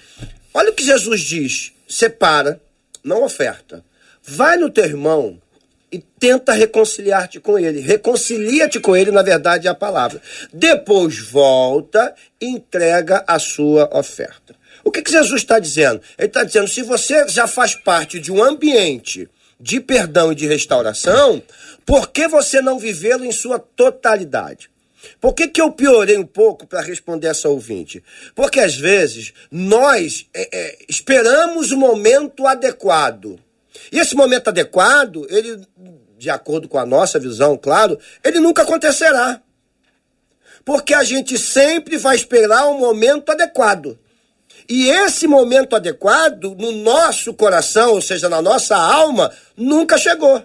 olha 0.53 0.71
o 0.71 0.73
que 0.73 0.83
Jesus 0.83 1.21
diz: 1.21 1.71
separa, 1.87 2.59
não 3.03 3.23
oferta. 3.23 3.83
Vai 4.23 4.57
no 4.57 4.69
teu 4.69 4.85
irmão 4.85 5.39
e 5.91 5.99
tenta 5.99 6.51
reconciliar-te 6.51 7.39
com 7.39 7.57
ele. 7.57 7.79
Reconcilia-te 7.79 8.79
com 8.79 8.95
ele, 8.95 9.11
na 9.11 9.21
verdade, 9.21 9.67
é 9.67 9.69
a 9.69 9.75
palavra. 9.75 10.21
Depois 10.51 11.19
volta 11.19 12.13
e 12.41 12.47
entrega 12.47 13.23
a 13.27 13.37
sua 13.39 13.89
oferta. 13.95 14.55
O 14.83 14.91
que, 14.91 15.01
que 15.01 15.11
Jesus 15.11 15.41
está 15.41 15.59
dizendo? 15.59 16.01
Ele 16.17 16.27
está 16.27 16.43
dizendo: 16.43 16.67
se 16.67 16.81
você 16.81 17.27
já 17.27 17.47
faz 17.47 17.75
parte 17.75 18.19
de 18.19 18.31
um 18.31 18.43
ambiente 18.43 19.29
de 19.59 19.79
perdão 19.79 20.31
e 20.31 20.35
de 20.35 20.47
restauração, 20.47 21.41
por 21.85 22.09
que 22.09 22.27
você 22.27 22.61
não 22.61 22.77
vivê-lo 22.77 23.23
em 23.23 23.31
sua 23.31 23.57
totalidade? 23.57 24.69
Por 25.19 25.33
que, 25.33 25.47
que 25.47 25.61
eu 25.61 25.71
piorei 25.71 26.17
um 26.17 26.25
pouco 26.25 26.65
para 26.65 26.81
responder 26.81 27.27
essa 27.27 27.49
ouvinte? 27.49 28.03
Porque 28.33 28.59
às 28.59 28.75
vezes 28.75 29.33
nós 29.51 30.27
é, 30.33 30.49
é, 30.51 30.77
esperamos 30.87 31.71
o 31.71 31.77
momento 31.77 32.45
adequado. 32.47 33.39
E 33.91 33.99
esse 33.99 34.15
momento 34.15 34.47
adequado, 34.47 35.27
ele, 35.29 35.61
de 36.17 36.29
acordo 36.29 36.67
com 36.67 36.77
a 36.77 36.85
nossa 36.85 37.19
visão, 37.19 37.57
claro, 37.57 37.99
ele 38.23 38.39
nunca 38.39 38.63
acontecerá. 38.63 39.41
Porque 40.63 40.93
a 40.93 41.03
gente 41.03 41.37
sempre 41.37 41.97
vai 41.97 42.15
esperar 42.15 42.65
o 42.65 42.75
um 42.75 42.79
momento 42.79 43.31
adequado. 43.31 43.99
E 44.67 44.89
esse 44.89 45.27
momento 45.27 45.75
adequado, 45.75 46.55
no 46.57 46.71
nosso 46.71 47.33
coração, 47.33 47.91
ou 47.91 48.01
seja, 48.01 48.27
na 48.27 48.41
nossa 48.41 48.75
alma, 48.75 49.31
nunca 49.55 49.97
chegou 49.97 50.43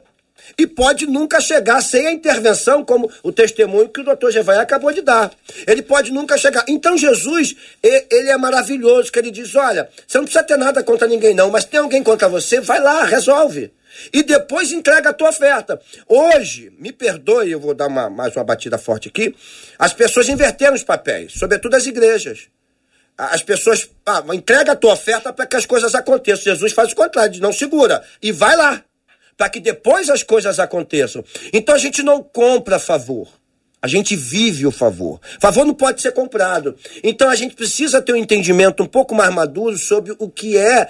e 0.58 0.66
pode 0.66 1.06
nunca 1.06 1.40
chegar 1.40 1.80
sem 1.82 2.06
a 2.06 2.12
intervenção, 2.12 2.84
como 2.84 3.10
o 3.22 3.32
testemunho 3.32 3.88
que 3.88 4.00
o 4.00 4.04
doutor 4.04 4.30
Jevaé 4.30 4.58
acabou 4.58 4.92
de 4.92 5.02
dar. 5.02 5.30
Ele 5.66 5.82
pode 5.82 6.12
nunca 6.12 6.36
chegar. 6.36 6.64
Então 6.68 6.96
Jesus, 6.96 7.54
ele 7.82 8.30
é 8.30 8.36
maravilhoso, 8.36 9.10
que 9.10 9.18
ele 9.18 9.30
diz, 9.30 9.54
olha, 9.54 9.88
você 10.06 10.18
não 10.18 10.24
precisa 10.24 10.44
ter 10.44 10.56
nada 10.56 10.82
contra 10.82 11.06
ninguém 11.06 11.34
não, 11.34 11.50
mas 11.50 11.64
tem 11.64 11.80
alguém 11.80 12.02
contra 12.02 12.28
você, 12.28 12.60
vai 12.60 12.80
lá, 12.80 13.04
resolve. 13.04 13.72
E 14.12 14.22
depois 14.22 14.72
entrega 14.72 15.10
a 15.10 15.12
tua 15.12 15.30
oferta. 15.30 15.80
Hoje, 16.06 16.72
me 16.78 16.92
perdoe, 16.92 17.50
eu 17.50 17.60
vou 17.60 17.74
dar 17.74 17.88
uma, 17.88 18.08
mais 18.08 18.34
uma 18.36 18.44
batida 18.44 18.78
forte 18.78 19.08
aqui, 19.08 19.34
as 19.78 19.92
pessoas 19.92 20.28
inverteram 20.28 20.74
os 20.74 20.84
papéis, 20.84 21.32
sobretudo 21.32 21.74
as 21.74 21.86
igrejas. 21.86 22.48
As 23.18 23.42
pessoas, 23.42 23.90
ah, 24.06 24.24
entrega 24.32 24.72
a 24.72 24.76
tua 24.76 24.94
oferta 24.94 25.30
para 25.32 25.44
que 25.44 25.54
as 25.54 25.66
coisas 25.66 25.94
aconteçam. 25.94 26.44
Jesus 26.44 26.72
faz 26.72 26.92
o 26.92 26.96
contrário, 26.96 27.32
diz, 27.32 27.40
não 27.40 27.52
segura. 27.52 28.02
E 28.22 28.32
vai 28.32 28.56
lá 28.56 28.82
para 29.40 29.48
que 29.48 29.59
depois 29.59 30.11
as 30.11 30.22
coisas 30.22 30.61
aconteçam. 30.61 31.24
Então 31.50 31.74
a 31.74 31.79
gente 31.79 32.03
não 32.03 32.22
compra 32.22 32.79
favor. 32.79 33.26
A 33.81 33.88
gente 33.88 34.14
vive 34.14 34.66
o 34.66 34.70
favor. 34.70 35.18
Favor 35.40 35.64
não 35.64 35.72
pode 35.72 36.03
ser 36.03 36.12
comprado. 36.12 36.76
Então 37.03 37.26
a 37.26 37.35
gente 37.35 37.55
precisa 37.55 38.03
ter 38.03 38.12
um 38.12 38.16
entendimento 38.16 38.83
um 38.83 38.87
pouco 38.87 39.14
mais 39.14 39.33
maduro 39.33 39.79
sobre 39.79 40.14
o 40.18 40.29
que 40.29 40.59
é 40.59 40.88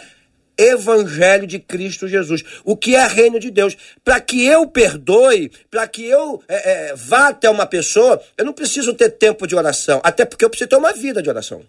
Evangelho 0.58 1.46
de 1.46 1.60
Cristo 1.60 2.08
Jesus, 2.08 2.42
o 2.64 2.76
que 2.76 2.96
é 2.96 3.06
reino 3.06 3.38
de 3.38 3.52
Deus. 3.52 3.76
Para 4.02 4.18
que 4.18 4.44
eu 4.44 4.66
perdoe, 4.66 5.52
para 5.70 5.86
que 5.86 6.04
eu 6.04 6.42
é, 6.48 6.88
é, 6.88 6.94
vá 6.96 7.28
até 7.28 7.48
uma 7.48 7.66
pessoa, 7.66 8.20
eu 8.36 8.44
não 8.44 8.52
preciso 8.52 8.92
ter 8.94 9.10
tempo 9.10 9.46
de 9.46 9.54
oração, 9.54 10.00
até 10.02 10.24
porque 10.24 10.44
eu 10.44 10.50
preciso 10.50 10.70
ter 10.70 10.76
uma 10.76 10.92
vida 10.92 11.22
de 11.22 11.28
oração. 11.28 11.62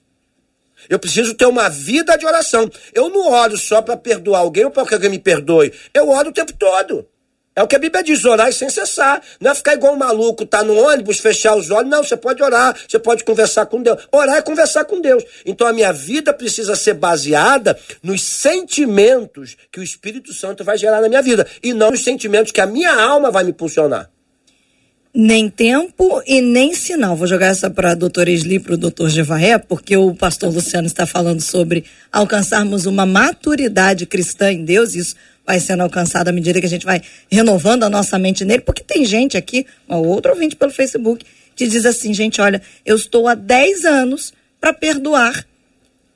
Eu 0.90 1.00
preciso 1.00 1.34
ter 1.34 1.46
uma 1.46 1.70
vida 1.70 2.18
de 2.18 2.26
oração. 2.26 2.70
Eu 2.94 3.10
não 3.10 3.32
oro 3.32 3.58
só 3.58 3.82
para 3.82 3.98
perdoar 3.98 4.40
alguém 4.40 4.66
ou 4.66 4.72
para 4.72 4.86
que 4.86 4.94
alguém 4.94 5.10
me 5.10 5.20
perdoe. 5.20 5.74
Eu 5.94 6.10
oro 6.10 6.30
o 6.30 6.34
tempo 6.34 6.54
todo. 6.54 7.08
É 7.54 7.62
o 7.62 7.68
que 7.68 7.76
a 7.76 7.80
Bíblia 7.80 8.02
diz, 8.02 8.24
orar 8.24 8.52
sem 8.54 8.70
cessar. 8.70 9.22
Não 9.40 9.52
é 9.52 9.56
ficar 9.56 9.74
igual 9.74 9.94
um 9.94 9.98
maluco, 9.98 10.46
tá 10.46 10.64
no 10.64 10.74
ônibus, 10.74 11.20
fechar 11.20 11.56
os 11.56 11.70
olhos. 11.70 11.90
Não, 11.90 12.02
você 12.02 12.16
pode 12.16 12.42
orar, 12.42 12.78
você 12.88 12.98
pode 12.98 13.26
conversar 13.26 13.66
com 13.66 13.82
Deus. 13.82 14.08
Orar 14.10 14.38
é 14.38 14.42
conversar 14.42 14.86
com 14.86 15.02
Deus. 15.02 15.24
Então 15.46 15.68
a 15.68 15.74
minha 15.74 15.92
vida 15.92 16.34
precisa 16.34 16.76
ser 16.76 16.94
baseada 16.94 17.78
nos 18.02 18.24
sentimentos 18.24 19.58
que 19.70 19.82
o 19.82 19.84
Espírito 19.84 20.34
Santo 20.34 20.64
vai 20.64 20.78
gerar 20.78 21.02
na 21.02 21.10
minha 21.10 21.22
vida. 21.22 21.46
E 21.62 21.74
não 21.74 21.92
nos 21.92 22.04
sentimentos 22.04 22.54
que 22.54 22.62
a 22.62 22.66
minha 22.66 22.94
alma 22.94 23.30
vai 23.30 23.44
me 23.44 23.52
impulsionar 23.52 24.10
nem 25.14 25.50
tempo 25.50 26.22
e 26.26 26.42
nem 26.42 26.74
sinal. 26.74 27.16
Vou 27.16 27.28
jogar 27.28 27.48
essa 27.48 27.70
para 27.70 27.92
a 27.92 27.96
doutora 27.96 28.32
Esli, 28.32 28.60
para 28.60 28.74
o 28.74 28.78
doutor 28.78 29.10
Gevaé, 29.10 29.58
porque 29.58 29.96
o 29.98 30.16
pastor 30.16 30.54
Luciano 30.54 30.88
está 30.88 31.06
falando 31.06 31.42
sobre 31.42 31.84
alcançarmos 32.12 32.86
uma 32.86 33.06
maturidade 33.06 34.06
cristã 34.06 34.52
em 34.52 34.64
Deus. 34.64 34.96
Isso 34.96 35.16
vai 35.46 35.60
sendo 35.60 35.84
alcançado 35.84 36.30
à 36.30 36.32
medida 36.32 36.60
que 36.60 36.66
a 36.66 36.70
gente 36.70 36.86
vai 36.86 37.02
renovando 37.30 37.84
a 37.84 37.90
nossa 37.90 38.18
mente 38.18 38.46
nele, 38.46 38.62
porque 38.62 38.84
tem 38.84 39.04
gente 39.04 39.36
aqui, 39.36 39.66
uma 39.88 39.98
outra 39.98 40.32
ouvinte 40.32 40.56
pelo 40.56 40.72
Facebook, 40.72 41.26
que 41.56 41.68
diz 41.68 41.86
assim, 41.86 42.14
gente, 42.14 42.40
olha, 42.40 42.62
eu 42.86 42.96
estou 42.96 43.28
há 43.28 43.36
10 43.36 43.86
anos 43.86 44.34
para 44.60 44.72
perdoar 44.72 45.46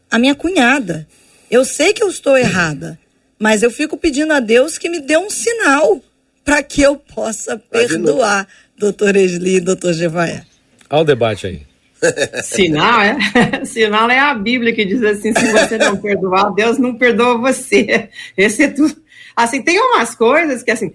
a 0.10 0.18
minha 0.18 0.36
cunhada. 0.36 1.08
Eu 1.52 1.66
sei 1.66 1.92
que 1.92 2.02
eu 2.02 2.10
estou 2.10 2.38
errada, 2.38 2.98
mas 3.38 3.62
eu 3.62 3.70
fico 3.70 3.98
pedindo 3.98 4.32
a 4.32 4.40
Deus 4.40 4.78
que 4.78 4.90
me 4.90 5.02
dê 5.02 5.18
um 5.18 5.30
sinal 5.30 6.02
para 6.44 6.62
que 6.62 6.82
eu 6.82 6.96
possa 6.96 7.58
perdoar 7.58 8.48
doutor 8.78 9.16
Esli 9.16 9.58
e 9.58 9.62
doutor 9.62 9.94
Gevaé. 9.94 10.44
Olha 10.90 11.02
o 11.02 11.06
debate 11.06 11.48
aí. 11.48 11.62
Sinal, 12.44 13.02
é? 13.02 13.18
Sinal 13.66 14.10
é 14.10 14.20
a 14.20 14.34
Bíblia 14.34 14.74
que 14.74 14.86
diz 14.86 15.02
assim: 15.04 15.34
se 15.34 15.52
você 15.52 15.78
não 15.78 15.98
perdoar, 15.98 16.54
Deus 16.54 16.78
não 16.78 16.96
perdoa 16.96 17.38
você. 17.38 18.10
Esse 18.38 18.64
é 18.64 18.68
tudo. 18.70 18.96
Assim, 19.36 19.62
tem 19.62 19.80
umas 19.80 20.16
coisas 20.16 20.64
que, 20.64 20.72
assim, 20.72 20.94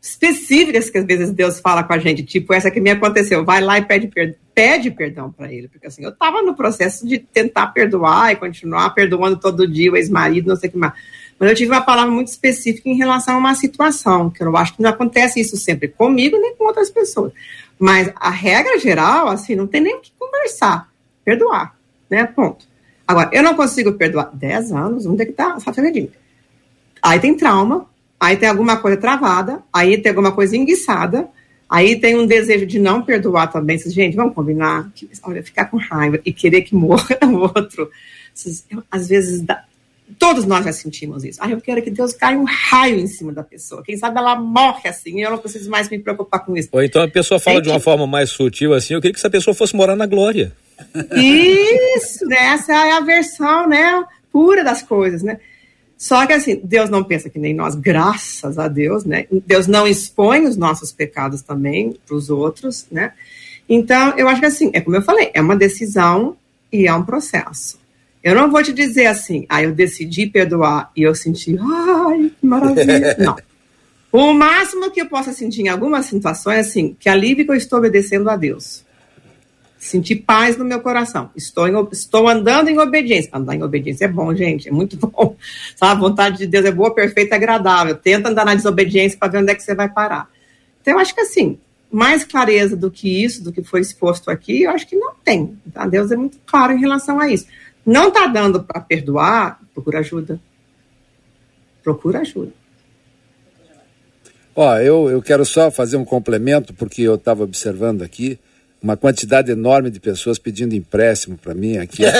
específicas 0.00 0.90
que 0.90 0.98
às 0.98 1.04
vezes 1.04 1.32
Deus 1.32 1.60
fala 1.60 1.82
com 1.82 1.92
a 1.92 1.98
gente, 1.98 2.22
tipo 2.22 2.52
essa 2.52 2.70
que 2.70 2.80
me 2.80 2.90
aconteceu, 2.90 3.44
vai 3.44 3.60
lá 3.60 3.78
e 3.78 3.84
pede, 3.84 4.08
per 4.08 4.36
pede 4.54 4.90
perdão 4.90 5.30
para 5.30 5.52
ele, 5.52 5.68
porque 5.68 5.86
assim, 5.86 6.02
eu 6.02 6.10
estava 6.10 6.42
no 6.42 6.54
processo 6.54 7.06
de 7.06 7.18
tentar 7.18 7.68
perdoar 7.68 8.32
e 8.32 8.36
continuar 8.36 8.90
perdoando 8.90 9.38
todo 9.38 9.70
dia 9.70 9.92
o 9.92 9.96
ex-marido, 9.96 10.48
não 10.48 10.56
sei 10.56 10.68
o 10.68 10.72
que 10.72 10.78
mais. 10.78 10.94
Mas 11.38 11.50
eu 11.50 11.56
tive 11.56 11.70
uma 11.70 11.80
palavra 11.80 12.10
muito 12.10 12.28
específica 12.28 12.88
em 12.88 12.96
relação 12.96 13.34
a 13.34 13.38
uma 13.38 13.54
situação, 13.54 14.28
que 14.28 14.42
eu 14.42 14.56
acho 14.56 14.74
que 14.74 14.82
não 14.82 14.90
acontece 14.90 15.40
isso 15.40 15.56
sempre 15.56 15.88
comigo 15.88 16.36
nem 16.38 16.56
com 16.56 16.64
outras 16.64 16.90
pessoas. 16.90 17.32
Mas 17.78 18.12
a 18.16 18.30
regra 18.30 18.78
geral, 18.78 19.28
assim, 19.28 19.54
não 19.54 19.66
tem 19.66 19.80
nem 19.80 19.96
o 19.96 20.00
que 20.00 20.12
conversar. 20.18 20.88
Perdoar, 21.24 21.76
né? 22.10 22.24
Ponto. 22.24 22.66
Agora, 23.06 23.30
eu 23.32 23.42
não 23.42 23.54
consigo 23.54 23.92
perdoar 23.92 24.30
10 24.34 24.72
anos, 24.72 25.06
onde 25.06 25.22
é 25.22 25.26
que 25.26 25.32
tá 25.32 25.56
essa 25.56 25.82
mim? 25.82 26.10
Aí 27.00 27.20
tem 27.20 27.34
trauma, 27.34 27.86
aí 28.18 28.36
tem 28.36 28.48
alguma 28.48 28.76
coisa 28.78 28.96
travada, 28.96 29.62
aí 29.72 29.96
tem 29.96 30.10
alguma 30.10 30.32
coisa 30.32 30.56
enguiçada, 30.56 31.28
Aí 31.68 32.00
tem 32.00 32.16
um 32.16 32.26
desejo 32.26 32.64
de 32.64 32.78
não 32.78 33.02
perdoar 33.02 33.48
também. 33.48 33.78
Gente, 33.78 34.16
vamos 34.16 34.34
combinar? 34.34 34.90
Olha, 35.22 35.42
ficar 35.42 35.66
com 35.66 35.76
raiva 35.76 36.18
e 36.24 36.32
querer 36.32 36.62
que 36.62 36.74
morra 36.74 37.18
o 37.22 37.40
outro. 37.40 37.90
Às 38.90 39.08
vezes, 39.08 39.44
todos 40.18 40.44
nós 40.44 40.64
já 40.64 40.72
sentimos 40.72 41.24
isso. 41.24 41.38
Ah, 41.42 41.50
eu 41.50 41.60
quero 41.60 41.82
que 41.82 41.90
Deus 41.90 42.12
caia 42.12 42.38
um 42.38 42.44
raio 42.44 42.98
em 42.98 43.06
cima 43.06 43.32
da 43.32 43.42
pessoa. 43.42 43.82
Quem 43.82 43.96
sabe 43.96 44.18
ela 44.18 44.36
morre 44.36 44.88
assim 44.88 45.18
e 45.18 45.22
eu 45.22 45.30
não 45.30 45.38
preciso 45.38 45.70
mais 45.70 45.88
me 45.88 45.98
preocupar 45.98 46.44
com 46.44 46.56
isso. 46.56 46.68
Ou 46.72 46.82
então 46.82 47.02
a 47.02 47.08
pessoa 47.08 47.38
fala 47.38 47.60
de 47.60 47.68
uma 47.68 47.80
forma 47.80 48.06
mais 48.06 48.30
sutil 48.30 48.72
assim, 48.74 48.94
eu 48.94 49.00
queria 49.00 49.12
que 49.12 49.18
essa 49.18 49.30
pessoa 49.30 49.54
fosse 49.54 49.76
morar 49.76 49.96
na 49.96 50.06
glória. 50.06 50.52
Isso, 51.14 52.24
né? 52.26 52.36
Essa 52.36 52.72
é 52.72 52.92
a 52.92 53.00
versão, 53.00 53.68
né, 53.68 54.04
pura 54.32 54.62
das 54.62 54.82
coisas, 54.82 55.22
né? 55.22 55.40
Só 55.96 56.24
que 56.26 56.32
assim, 56.32 56.60
Deus 56.62 56.88
não 56.88 57.02
pensa 57.02 57.28
que 57.28 57.40
nem 57.40 57.52
nós, 57.52 57.74
graças 57.74 58.56
a 58.56 58.68
Deus, 58.68 59.04
né? 59.04 59.26
Deus 59.44 59.66
não 59.66 59.86
expõe 59.86 60.46
os 60.46 60.56
nossos 60.56 60.92
pecados 60.92 61.42
também 61.42 61.98
para 62.06 62.14
os 62.14 62.30
outros, 62.30 62.86
né? 62.90 63.12
Então, 63.68 64.16
eu 64.16 64.28
acho 64.28 64.40
que 64.40 64.46
assim, 64.46 64.70
é 64.72 64.80
como 64.80 64.96
eu 64.96 65.02
falei, 65.02 65.30
é 65.34 65.42
uma 65.42 65.56
decisão 65.56 66.36
e 66.72 66.86
é 66.86 66.94
um 66.94 67.02
processo. 67.02 67.78
Eu 68.28 68.34
não 68.34 68.50
vou 68.50 68.62
te 68.62 68.74
dizer 68.74 69.06
assim, 69.06 69.46
ah, 69.48 69.62
eu 69.62 69.72
decidi 69.72 70.26
perdoar 70.26 70.90
e 70.94 71.02
eu 71.02 71.14
senti, 71.14 71.56
ai, 71.58 72.30
que 72.38 72.46
maravilha. 72.46 73.16
não. 73.18 73.36
O 74.12 74.34
máximo 74.34 74.90
que 74.90 75.00
eu 75.00 75.06
possa 75.06 75.32
sentir 75.32 75.62
em 75.62 75.68
algumas 75.68 76.04
situações, 76.04 76.66
assim, 76.66 76.94
que 77.00 77.08
alívio 77.08 77.46
que 77.46 77.52
eu 77.52 77.56
estou 77.56 77.78
obedecendo 77.78 78.28
a 78.28 78.36
Deus. 78.36 78.84
Sentir 79.78 80.16
paz 80.16 80.58
no 80.58 80.64
meu 80.66 80.78
coração. 80.80 81.30
Estou, 81.34 81.66
em, 81.66 81.88
estou 81.90 82.28
andando 82.28 82.68
em 82.68 82.78
obediência. 82.78 83.30
Andar 83.32 83.54
em 83.54 83.62
obediência 83.62 84.04
é 84.04 84.08
bom, 84.08 84.34
gente, 84.34 84.68
é 84.68 84.72
muito 84.72 84.98
bom. 85.00 85.34
Sabe? 85.74 85.92
A 85.92 85.94
vontade 85.94 86.36
de 86.36 86.46
Deus 86.46 86.66
é 86.66 86.70
boa, 86.70 86.94
perfeita, 86.94 87.34
agradável. 87.34 87.94
Tenta 87.94 88.28
andar 88.28 88.44
na 88.44 88.54
desobediência 88.54 89.18
para 89.18 89.28
ver 89.28 89.38
onde 89.38 89.52
é 89.52 89.54
que 89.54 89.62
você 89.62 89.74
vai 89.74 89.88
parar. 89.88 90.28
Então, 90.82 90.92
eu 90.92 91.00
acho 91.00 91.14
que 91.14 91.22
assim, 91.22 91.58
mais 91.90 92.24
clareza 92.24 92.76
do 92.76 92.90
que 92.90 93.24
isso, 93.24 93.42
do 93.42 93.52
que 93.52 93.62
foi 93.62 93.80
exposto 93.80 94.30
aqui, 94.30 94.64
eu 94.64 94.70
acho 94.70 94.86
que 94.86 94.96
não 94.96 95.14
tem. 95.24 95.56
Tá? 95.72 95.86
Deus 95.86 96.10
é 96.10 96.16
muito 96.16 96.38
claro 96.44 96.74
em 96.74 96.78
relação 96.78 97.18
a 97.18 97.30
isso. 97.30 97.46
Não 97.88 98.08
está 98.08 98.26
dando 98.26 98.62
para 98.62 98.82
perdoar, 98.82 99.58
procura 99.72 100.00
ajuda. 100.00 100.38
Procura 101.82 102.20
ajuda. 102.20 102.52
Ó, 104.54 104.76
eu, 104.76 105.08
eu 105.08 105.22
quero 105.22 105.46
só 105.46 105.70
fazer 105.70 105.96
um 105.96 106.04
complemento, 106.04 106.74
porque 106.74 107.00
eu 107.00 107.14
estava 107.14 107.42
observando 107.44 108.02
aqui 108.02 108.38
uma 108.82 108.94
quantidade 108.94 109.50
enorme 109.50 109.88
de 109.88 109.98
pessoas 109.98 110.38
pedindo 110.38 110.74
empréstimo 110.74 111.38
para 111.38 111.54
mim 111.54 111.78
aqui. 111.78 112.02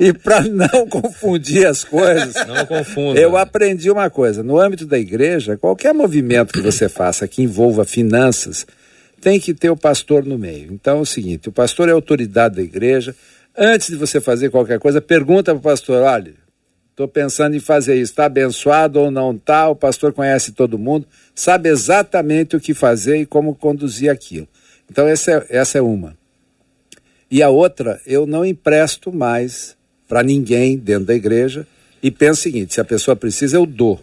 e 0.00 0.12
para 0.12 0.40
não 0.40 0.88
confundir 0.88 1.64
as 1.64 1.84
coisas, 1.84 2.34
não 2.44 2.66
confunda. 2.66 3.20
eu 3.20 3.36
aprendi 3.36 3.88
uma 3.88 4.10
coisa: 4.10 4.42
no 4.42 4.58
âmbito 4.58 4.84
da 4.84 4.98
igreja, 4.98 5.56
qualquer 5.56 5.94
movimento 5.94 6.52
que 6.54 6.60
você 6.60 6.88
faça 6.88 7.28
que 7.28 7.40
envolva 7.40 7.84
finanças, 7.84 8.66
tem 9.24 9.40
que 9.40 9.54
ter 9.54 9.70
o 9.70 9.76
pastor 9.76 10.26
no 10.26 10.38
meio. 10.38 10.70
Então 10.70 10.98
é 10.98 11.00
o 11.00 11.06
seguinte: 11.06 11.48
o 11.48 11.52
pastor 11.52 11.88
é 11.88 11.92
autoridade 11.92 12.56
da 12.56 12.62
igreja. 12.62 13.16
Antes 13.56 13.88
de 13.88 13.96
você 13.96 14.20
fazer 14.20 14.50
qualquer 14.50 14.78
coisa, 14.78 15.00
pergunta 15.00 15.52
para 15.52 15.58
o 15.58 15.62
pastor: 15.62 16.02
olha, 16.02 16.34
estou 16.90 17.08
pensando 17.08 17.56
em 17.56 17.60
fazer 17.60 17.94
isso, 17.94 18.12
está 18.12 18.26
abençoado 18.26 19.00
ou 19.00 19.10
não 19.10 19.32
está? 19.32 19.66
O 19.70 19.74
pastor 19.74 20.12
conhece 20.12 20.52
todo 20.52 20.78
mundo 20.78 21.06
sabe 21.34 21.68
exatamente 21.68 22.54
o 22.54 22.60
que 22.60 22.72
fazer 22.72 23.16
e 23.16 23.26
como 23.26 23.54
conduzir 23.54 24.10
aquilo. 24.10 24.46
Então, 24.88 25.08
essa 25.08 25.32
é, 25.32 25.46
essa 25.48 25.78
é 25.78 25.82
uma. 25.82 26.16
E 27.30 27.42
a 27.42 27.48
outra, 27.48 28.00
eu 28.06 28.26
não 28.26 28.44
empresto 28.44 29.10
mais 29.10 29.74
para 30.06 30.22
ninguém 30.22 30.76
dentro 30.76 31.06
da 31.06 31.14
igreja 31.14 31.66
e 32.02 32.10
penso 32.10 32.40
o 32.40 32.42
seguinte: 32.42 32.74
se 32.74 32.80
a 32.80 32.84
pessoa 32.84 33.16
precisa, 33.16 33.56
eu 33.56 33.64
dou 33.64 34.00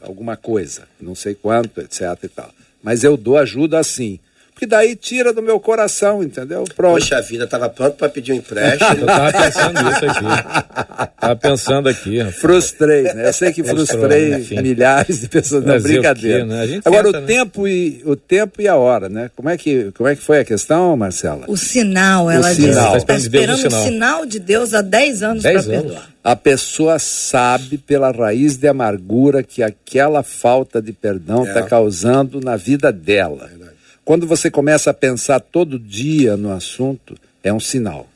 alguma 0.00 0.36
coisa, 0.36 0.88
não 1.00 1.14
sei 1.14 1.34
quanto, 1.34 1.80
etc. 1.80 2.00
e 2.24 2.28
tal. 2.28 2.50
Mas 2.82 3.04
eu 3.04 3.16
dou 3.16 3.38
ajuda 3.38 3.78
assim 3.78 4.18
que 4.58 4.66
daí 4.66 4.96
tira 4.96 5.32
do 5.32 5.40
meu 5.40 5.60
coração, 5.60 6.22
entendeu? 6.22 6.64
Pronto. 6.74 6.94
Poxa 6.94 7.22
vida, 7.22 7.46
tava 7.46 7.68
pronto 7.68 7.96
para 7.96 8.08
pedir 8.08 8.32
um 8.32 8.36
empréstimo. 8.36 8.98
Eu 9.00 9.06
tava 9.06 9.32
pensando 9.32 9.82
nisso 9.84 10.04
aqui. 10.04 11.12
Tava 11.20 11.36
pensando 11.36 11.88
aqui. 11.88 12.18
Rapaz. 12.18 12.36
Frustrei, 12.36 13.02
né? 13.04 13.28
Eu 13.28 13.32
sei 13.32 13.52
que 13.52 13.62
frustrei 13.62 14.30
né? 14.30 14.62
milhares 14.62 15.20
de 15.20 15.28
pessoas. 15.28 15.64
Não, 15.64 15.80
brincadeira. 15.80 16.44
né? 16.44 16.80
Agora, 16.84 17.04
tenta, 17.04 17.18
o, 17.18 17.20
né? 17.20 17.26
tempo 17.26 17.68
e, 17.68 18.02
o 18.04 18.16
tempo 18.16 18.60
e 18.60 18.66
a 18.66 18.74
hora, 18.74 19.08
né? 19.08 19.30
Como 19.36 19.48
é, 19.48 19.56
que, 19.56 19.92
como 19.92 20.08
é 20.08 20.16
que 20.16 20.22
foi 20.22 20.40
a 20.40 20.44
questão, 20.44 20.96
Marcela? 20.96 21.44
O 21.46 21.56
sinal, 21.56 22.28
ela 22.28 22.50
o 22.50 22.54
disse. 22.54 22.72
Sinal. 22.72 22.96
Está 22.96 23.14
esperando 23.14 23.58
o 23.58 23.70
sinal. 23.70 23.84
sinal 23.84 24.26
de 24.26 24.38
Deus 24.40 24.74
há 24.74 24.82
10 24.82 25.22
anos 25.22 25.42
para 25.44 25.62
perdoar. 25.62 26.08
A 26.24 26.36
pessoa 26.36 26.98
sabe 26.98 27.78
pela 27.78 28.10
raiz 28.10 28.56
de 28.56 28.66
amargura 28.66 29.42
que 29.42 29.62
aquela 29.62 30.22
falta 30.22 30.82
de 30.82 30.92
perdão 30.92 31.44
está 31.44 31.60
é. 31.60 31.62
causando 31.62 32.40
na 32.40 32.56
vida 32.56 32.92
dela. 32.92 33.48
É 33.64 33.67
quando 34.08 34.26
você 34.26 34.50
começa 34.50 34.88
a 34.88 34.94
pensar 34.94 35.38
todo 35.38 35.78
dia 35.78 36.34
no 36.34 36.50
assunto, 36.50 37.14
é 37.42 37.52
um 37.52 37.60
sinal. 37.60 38.08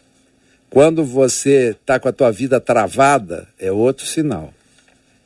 Quando 0.71 1.05
você 1.05 1.77
está 1.79 2.01
com 2.01 2.09
a 2.09 2.13
tua 2.13 2.31
vida 2.31 2.59
travada, 2.59 3.47
é 3.59 3.71
outro 3.71 4.07
sinal. 4.07 4.55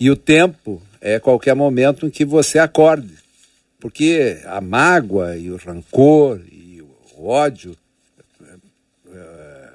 E 0.00 0.10
o 0.10 0.16
tempo 0.16 0.82
é 1.00 1.20
qualquer 1.20 1.54
momento 1.54 2.04
em 2.04 2.10
que 2.10 2.24
você 2.24 2.58
acorde. 2.58 3.14
Porque 3.78 4.40
a 4.44 4.60
mágoa 4.60 5.36
e 5.36 5.52
o 5.52 5.56
rancor 5.56 6.40
e 6.50 6.82
o 7.16 7.28
ódio 7.28 7.76
é, 9.14 9.68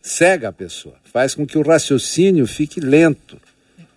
cega 0.00 0.50
a 0.50 0.52
pessoa, 0.52 0.94
faz 1.12 1.34
com 1.34 1.44
que 1.44 1.58
o 1.58 1.62
raciocínio 1.62 2.46
fique 2.46 2.78
lento. 2.78 3.40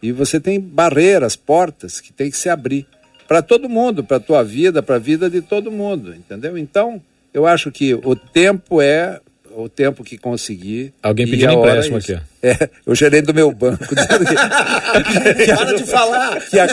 E 0.01 0.11
você 0.11 0.39
tem 0.39 0.59
barreiras, 0.59 1.35
portas 1.35 2.01
que 2.01 2.11
tem 2.11 2.31
que 2.31 2.37
se 2.37 2.49
abrir 2.49 2.87
para 3.27 3.41
todo 3.41 3.69
mundo, 3.69 4.03
para 4.03 4.17
a 4.17 4.19
tua 4.19 4.43
vida, 4.43 4.81
para 4.83 4.95
a 4.95 4.99
vida 4.99 5.29
de 5.29 5.41
todo 5.41 5.71
mundo, 5.71 6.13
entendeu? 6.13 6.57
Então, 6.57 7.01
eu 7.33 7.45
acho 7.45 7.71
que 7.71 7.93
o 7.93 8.15
tempo 8.15 8.81
é 8.81 9.19
o 9.55 9.69
tempo 9.69 10.03
que 10.03 10.17
consegui. 10.17 10.93
Alguém 11.01 11.25
pediu 11.25 11.49
um 11.49 11.59
empréstimo 11.59 11.97
aqui. 11.97 12.19
É, 12.43 12.69
o 12.85 12.93
gerente 12.93 13.27
do 13.27 13.33
meu 13.33 13.51
banco. 13.51 13.85
Para 13.95 15.73
de 15.77 15.85
falar! 15.85 16.41
Que 16.41 16.59
a, 16.59 16.67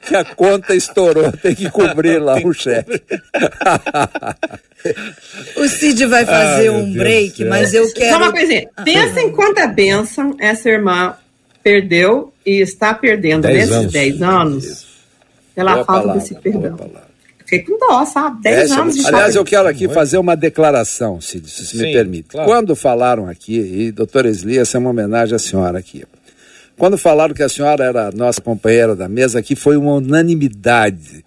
que 0.00 0.14
a 0.14 0.24
conta 0.24 0.74
estourou, 0.74 1.32
tem 1.32 1.54
que 1.54 1.68
cobrir 1.68 2.18
lá 2.20 2.36
o 2.36 2.52
cheque. 2.52 3.02
o 5.56 5.68
Cid 5.68 6.06
vai 6.06 6.24
fazer 6.24 6.68
Ai, 6.68 6.70
um 6.70 6.92
break, 6.92 7.44
mas 7.46 7.74
eu 7.74 7.92
quero. 7.92 8.10
Só 8.10 8.16
uma 8.18 8.30
coisinha. 8.30 8.68
Pensa 8.84 9.20
em 9.20 9.32
quanta 9.32 9.66
bênção 9.66 10.36
essa 10.38 10.68
irmã 10.68 11.16
perdeu 11.64 12.32
e 12.46 12.60
está 12.60 12.94
perdendo 12.94 13.42
dez 13.42 13.70
nesses 13.70 13.92
10 13.92 14.22
anos 14.22 14.93
pela 15.54 15.74
boa 15.74 15.84
falta 15.84 16.02
palavra, 16.02 16.20
desse 16.20 16.34
perdão. 16.34 16.76
Fiquei 17.38 17.60
com 17.60 17.78
dó, 17.78 18.04
sabe? 18.06 18.42
Dez 18.42 18.70
é, 18.70 18.74
anos 18.74 18.94
de 18.94 19.06
Aliás, 19.06 19.34
eu 19.34 19.44
quero 19.44 19.68
aqui 19.68 19.86
fazer 19.88 20.18
uma 20.18 20.34
declaração, 20.34 21.20
Cid, 21.20 21.48
se 21.48 21.66
Sim, 21.66 21.78
me 21.78 21.92
permite. 21.92 22.28
Claro. 22.30 22.48
Quando 22.48 22.74
falaram 22.74 23.28
aqui, 23.28 23.58
e 23.58 23.92
doutora 23.92 24.28
Esli, 24.28 24.58
essa 24.58 24.78
é 24.78 24.80
uma 24.80 24.90
homenagem 24.90 25.34
à 25.34 25.38
senhora 25.38 25.78
aqui. 25.78 26.04
Quando 26.76 26.96
falaram 26.98 27.34
que 27.34 27.42
a 27.42 27.48
senhora 27.48 27.84
era 27.84 28.10
nossa 28.10 28.40
companheira 28.40 28.96
da 28.96 29.08
mesa 29.08 29.38
aqui, 29.38 29.54
foi 29.54 29.76
uma 29.76 29.92
unanimidade. 29.94 31.24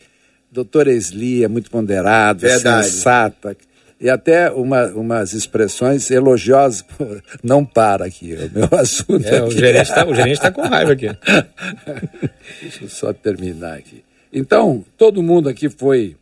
Doutora 0.51 0.91
Esli 0.91 1.43
é 1.43 1.47
muito 1.47 1.69
ponderada, 1.69 2.47
Verdade. 2.47 2.87
sensata, 2.87 3.55
e 3.99 4.09
até 4.09 4.51
uma, 4.51 4.87
umas 4.87 5.33
expressões 5.33 6.09
elogiosas. 6.09 6.83
Não 7.43 7.63
para 7.63 8.05
aqui, 8.05 8.33
o 8.33 8.59
meu 8.59 8.69
assunto. 8.79 9.25
É, 9.25 9.37
aqui. 9.37 9.47
O 9.47 9.51
gerente 9.51 9.81
está 9.83 10.51
tá 10.51 10.51
com 10.51 10.61
raiva 10.61 10.93
aqui. 10.93 11.07
Deixa 12.61 12.83
eu 12.83 12.89
só 12.89 13.13
terminar 13.13 13.77
aqui. 13.77 14.03
Então, 14.37 14.85
todo 14.95 15.23
mundo 15.23 15.49
aqui 15.49 15.67
foi, 15.67 16.15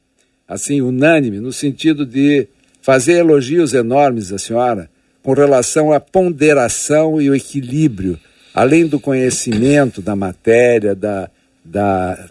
assim, 0.48 0.82
unânime, 0.82 1.40
no 1.42 1.52
sentido 1.52 2.06
de 2.06 2.48
fazer 2.82 3.18
elogios 3.18 3.74
enormes 3.74 4.32
à 4.32 4.38
senhora 4.38 4.90
com 5.22 5.34
relação 5.34 5.92
à 5.92 6.00
ponderação 6.00 7.20
e 7.20 7.30
o 7.30 7.36
equilíbrio, 7.36 8.18
além 8.54 8.88
do 8.88 9.00
conhecimento 9.00 10.02
da 10.02 10.16
matéria, 10.16 10.96
da, 10.96 11.30
da, 11.64 12.30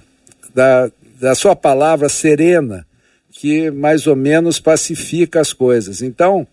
da, 0.55 0.91
da 1.21 1.35
sua 1.35 1.55
palavra 1.55 2.09
serena, 2.09 2.87
que 3.31 3.71
mais 3.71 4.07
ou 4.07 4.17
menos 4.17 4.59
pacifica 4.59 5.41
as 5.41 5.53
coisas. 5.53 6.01
Então, 6.01 6.47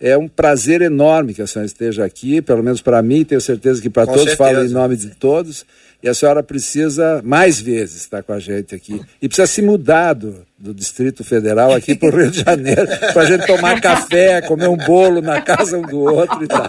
é 0.00 0.18
um 0.18 0.26
prazer 0.26 0.82
enorme 0.82 1.34
que 1.34 1.42
a 1.42 1.46
senhora 1.46 1.66
esteja 1.66 2.04
aqui, 2.04 2.42
pelo 2.42 2.64
menos 2.64 2.82
para 2.82 3.00
mim, 3.00 3.24
tenho 3.24 3.40
certeza 3.40 3.80
que 3.80 3.88
para 3.88 4.06
todos, 4.06 4.22
certeza. 4.22 4.36
falo 4.38 4.64
em 4.64 4.70
nome 4.70 4.96
de 4.96 5.10
todos. 5.10 5.64
E 6.02 6.08
a 6.08 6.14
senhora 6.14 6.42
precisa 6.42 7.22
mais 7.24 7.60
vezes 7.60 8.00
estar 8.00 8.24
com 8.24 8.32
a 8.32 8.40
gente 8.40 8.74
aqui. 8.74 9.00
E 9.20 9.28
precisa 9.28 9.46
se 9.46 9.62
mudar 9.62 10.14
do, 10.14 10.44
do 10.58 10.74
Distrito 10.74 11.22
Federal 11.22 11.72
aqui 11.72 11.94
para 11.94 12.08
o 12.08 12.18
Rio 12.18 12.28
de 12.28 12.40
Janeiro, 12.40 12.88
para 13.14 13.22
a 13.22 13.24
gente 13.24 13.46
tomar 13.46 13.80
café, 13.80 14.40
comer 14.42 14.68
um 14.68 14.76
bolo 14.76 15.22
na 15.22 15.40
casa 15.40 15.78
um 15.78 15.82
do 15.82 16.00
outro 16.00 16.42
e 16.42 16.48
tal. 16.48 16.66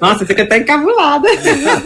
Nossa, 0.00 0.26
fica 0.26 0.42
até 0.42 0.58
encabulada. 0.58 1.28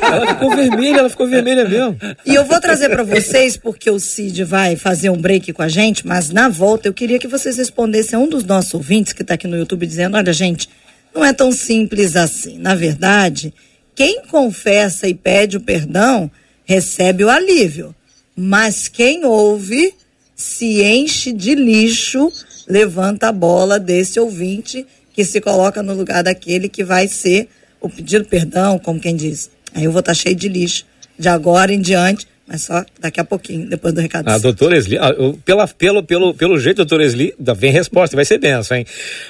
Ela 0.00 0.28
ficou 0.28 0.56
vermelha, 0.56 0.98
ela 1.00 1.10
ficou 1.10 1.28
vermelha 1.28 1.68
mesmo. 1.68 1.98
E 2.24 2.34
eu 2.34 2.44
vou 2.46 2.58
trazer 2.58 2.88
para 2.88 3.02
vocês, 3.02 3.58
porque 3.58 3.90
o 3.90 4.00
Cid 4.00 4.44
vai 4.44 4.76
fazer 4.76 5.10
um 5.10 5.20
break 5.20 5.52
com 5.52 5.62
a 5.62 5.68
gente, 5.68 6.06
mas 6.06 6.30
na 6.30 6.48
volta 6.48 6.88
eu 6.88 6.94
queria 6.94 7.18
que 7.18 7.28
vocês 7.28 7.58
respondessem 7.58 8.18
a 8.18 8.22
um 8.22 8.28
dos 8.28 8.44
nossos 8.44 8.72
ouvintes 8.72 9.12
que 9.12 9.20
está 9.20 9.34
aqui 9.34 9.46
no 9.46 9.58
YouTube 9.58 9.86
dizendo: 9.86 10.16
olha, 10.16 10.32
gente, 10.32 10.70
não 11.14 11.22
é 11.22 11.34
tão 11.34 11.52
simples 11.52 12.16
assim. 12.16 12.56
Na 12.56 12.74
verdade 12.74 13.52
quem 13.98 14.22
confessa 14.26 15.08
e 15.08 15.12
pede 15.12 15.56
o 15.56 15.60
perdão 15.60 16.30
recebe 16.64 17.24
o 17.24 17.28
alívio. 17.28 17.92
Mas 18.36 18.86
quem 18.86 19.24
ouve 19.24 19.92
se 20.36 20.84
enche 20.84 21.32
de 21.32 21.56
lixo, 21.56 22.30
levanta 22.68 23.26
a 23.26 23.32
bola 23.32 23.76
desse 23.76 24.20
ouvinte 24.20 24.86
que 25.12 25.24
se 25.24 25.40
coloca 25.40 25.82
no 25.82 25.94
lugar 25.94 26.22
daquele 26.22 26.68
que 26.68 26.84
vai 26.84 27.08
ser 27.08 27.48
o 27.80 27.88
pedido 27.88 28.24
perdão, 28.24 28.78
como 28.78 29.00
quem 29.00 29.16
diz. 29.16 29.50
Aí 29.74 29.82
eu 29.82 29.90
vou 29.90 29.98
estar 29.98 30.12
tá 30.12 30.14
cheio 30.14 30.36
de 30.36 30.48
lixo 30.48 30.86
de 31.18 31.28
agora 31.28 31.74
em 31.74 31.80
diante, 31.80 32.24
mas 32.48 32.62
só 32.62 32.82
daqui 32.98 33.20
a 33.20 33.24
pouquinho, 33.24 33.68
depois 33.68 33.92
do 33.92 34.00
recado. 34.00 34.26
Ah, 34.26 34.38
doutor 34.38 34.72
Esli, 34.72 34.96
pela, 35.44 35.68
pelo, 35.68 36.02
pelo, 36.02 36.34
pelo 36.34 36.58
jeito, 36.58 36.78
doutor 36.78 37.02
Esli, 37.02 37.34
vem 37.56 37.70
resposta, 37.70 38.16
vai 38.16 38.24
ser 38.24 38.38
benção, 38.38 38.78
hein? 38.78 38.86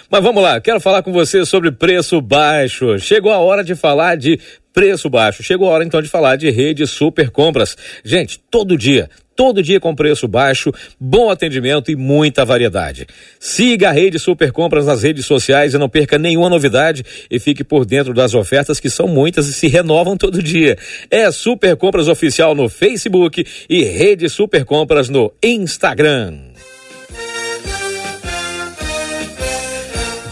Mas 0.08 0.22
vamos 0.22 0.40
lá, 0.40 0.60
quero 0.60 0.80
falar 0.80 1.02
com 1.02 1.12
você 1.12 1.44
sobre 1.44 1.72
preço 1.72 2.20
baixo. 2.20 2.98
Chegou 3.00 3.32
a 3.32 3.38
hora 3.38 3.64
de 3.64 3.74
falar 3.74 4.16
de 4.16 4.38
preço 4.72 5.10
baixo. 5.10 5.42
Chegou 5.42 5.68
a 5.68 5.72
hora 5.72 5.84
então 5.84 6.00
de 6.00 6.08
falar 6.08 6.36
de 6.36 6.48
rede 6.50 6.86
super 6.86 7.30
compras. 7.30 7.76
Gente, 8.04 8.38
todo 8.50 8.78
dia, 8.78 9.10
todo 9.38 9.62
dia 9.62 9.78
com 9.78 9.94
preço 9.94 10.26
baixo, 10.26 10.72
bom 10.98 11.30
atendimento 11.30 11.92
e 11.92 11.96
muita 11.96 12.44
variedade. 12.44 13.06
Siga 13.38 13.90
a 13.90 13.92
Rede 13.92 14.18
Super 14.18 14.50
Compras 14.50 14.84
nas 14.84 15.04
redes 15.04 15.26
sociais 15.26 15.74
e 15.74 15.78
não 15.78 15.88
perca 15.88 16.18
nenhuma 16.18 16.50
novidade 16.50 17.04
e 17.30 17.38
fique 17.38 17.62
por 17.62 17.86
dentro 17.86 18.12
das 18.12 18.34
ofertas 18.34 18.80
que 18.80 18.90
são 18.90 19.06
muitas 19.06 19.46
e 19.46 19.52
se 19.52 19.68
renovam 19.68 20.16
todo 20.16 20.42
dia. 20.42 20.76
É 21.08 21.30
Super 21.30 21.76
Compras 21.76 22.08
Oficial 22.08 22.52
no 22.52 22.68
Facebook 22.68 23.46
e 23.70 23.84
Rede 23.84 24.28
Super 24.28 24.64
Compras 24.64 25.08
no 25.08 25.32
Instagram. 25.40 26.47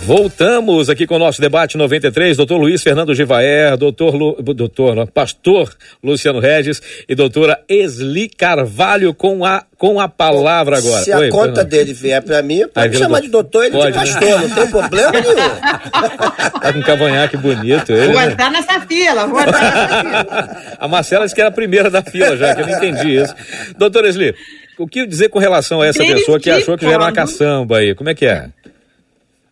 Voltamos 0.06 0.88
aqui 0.88 1.04
com 1.04 1.16
o 1.16 1.18
nosso 1.18 1.40
debate 1.40 1.76
93, 1.76 2.36
doutor 2.36 2.58
Luiz 2.58 2.80
Fernando 2.80 3.12
Givaer, 3.12 3.76
doutor, 3.76 4.14
Lu, 4.14 4.40
doutor 4.40 5.04
pastor 5.08 5.68
Luciano 6.00 6.38
Regis 6.38 6.80
e 7.08 7.14
doutora 7.16 7.58
Esli 7.68 8.28
Carvalho 8.28 9.12
com 9.12 9.44
a, 9.44 9.64
com 9.76 9.98
a 9.98 10.08
palavra 10.08 10.78
agora. 10.78 11.02
Se 11.02 11.12
Oi, 11.12 11.26
a 11.26 11.28
conta 11.28 11.46
Fernando. 11.46 11.68
dele 11.70 11.92
vier 11.92 12.22
para 12.22 12.40
mim, 12.40 12.68
pode 12.72 12.88
me 12.90 12.96
chamar 12.96 13.18
do... 13.18 13.22
de 13.24 13.28
doutor 13.30 13.64
ele 13.64 13.72
pode, 13.72 13.90
de 13.90 13.98
pastor, 13.98 14.22
né? 14.22 14.46
não 14.46 14.54
tem 14.54 14.66
problema 14.68 15.10
nenhum. 15.10 15.34
tá 16.62 16.72
com 16.72 16.78
um 16.78 16.82
cavanhaque 16.82 17.36
bonito 17.36 17.90
ele. 17.90 18.12
Vou 18.12 18.20
né? 18.20 18.30
entrar 18.30 18.50
nessa 18.52 18.80
fila, 18.82 19.26
vou 19.26 19.40
entrar 19.40 19.60
nessa 19.60 20.04
fila. 20.30 20.76
a 20.78 20.86
Marcela 20.86 21.24
disse 21.24 21.34
que 21.34 21.40
era 21.40 21.50
a 21.50 21.52
primeira 21.52 21.90
da 21.90 22.00
fila 22.00 22.36
já, 22.36 22.54
que 22.54 22.62
eu 22.62 22.66
não 22.68 22.76
entendi 22.76 23.16
isso. 23.16 23.34
Doutor 23.76 24.04
Esli, 24.04 24.36
o 24.78 24.86
que 24.86 25.04
dizer 25.04 25.30
com 25.30 25.40
relação 25.40 25.80
a 25.80 25.86
essa 25.86 25.98
Desde 25.98 26.16
pessoa 26.16 26.38
que 26.38 26.48
achou 26.48 26.78
que 26.78 26.84
já 26.84 26.92
era 26.92 27.02
uma 27.02 27.12
caçamba 27.12 27.78
aí? 27.78 27.92
Como 27.92 28.08
é 28.08 28.14
que 28.14 28.24
é? 28.24 28.50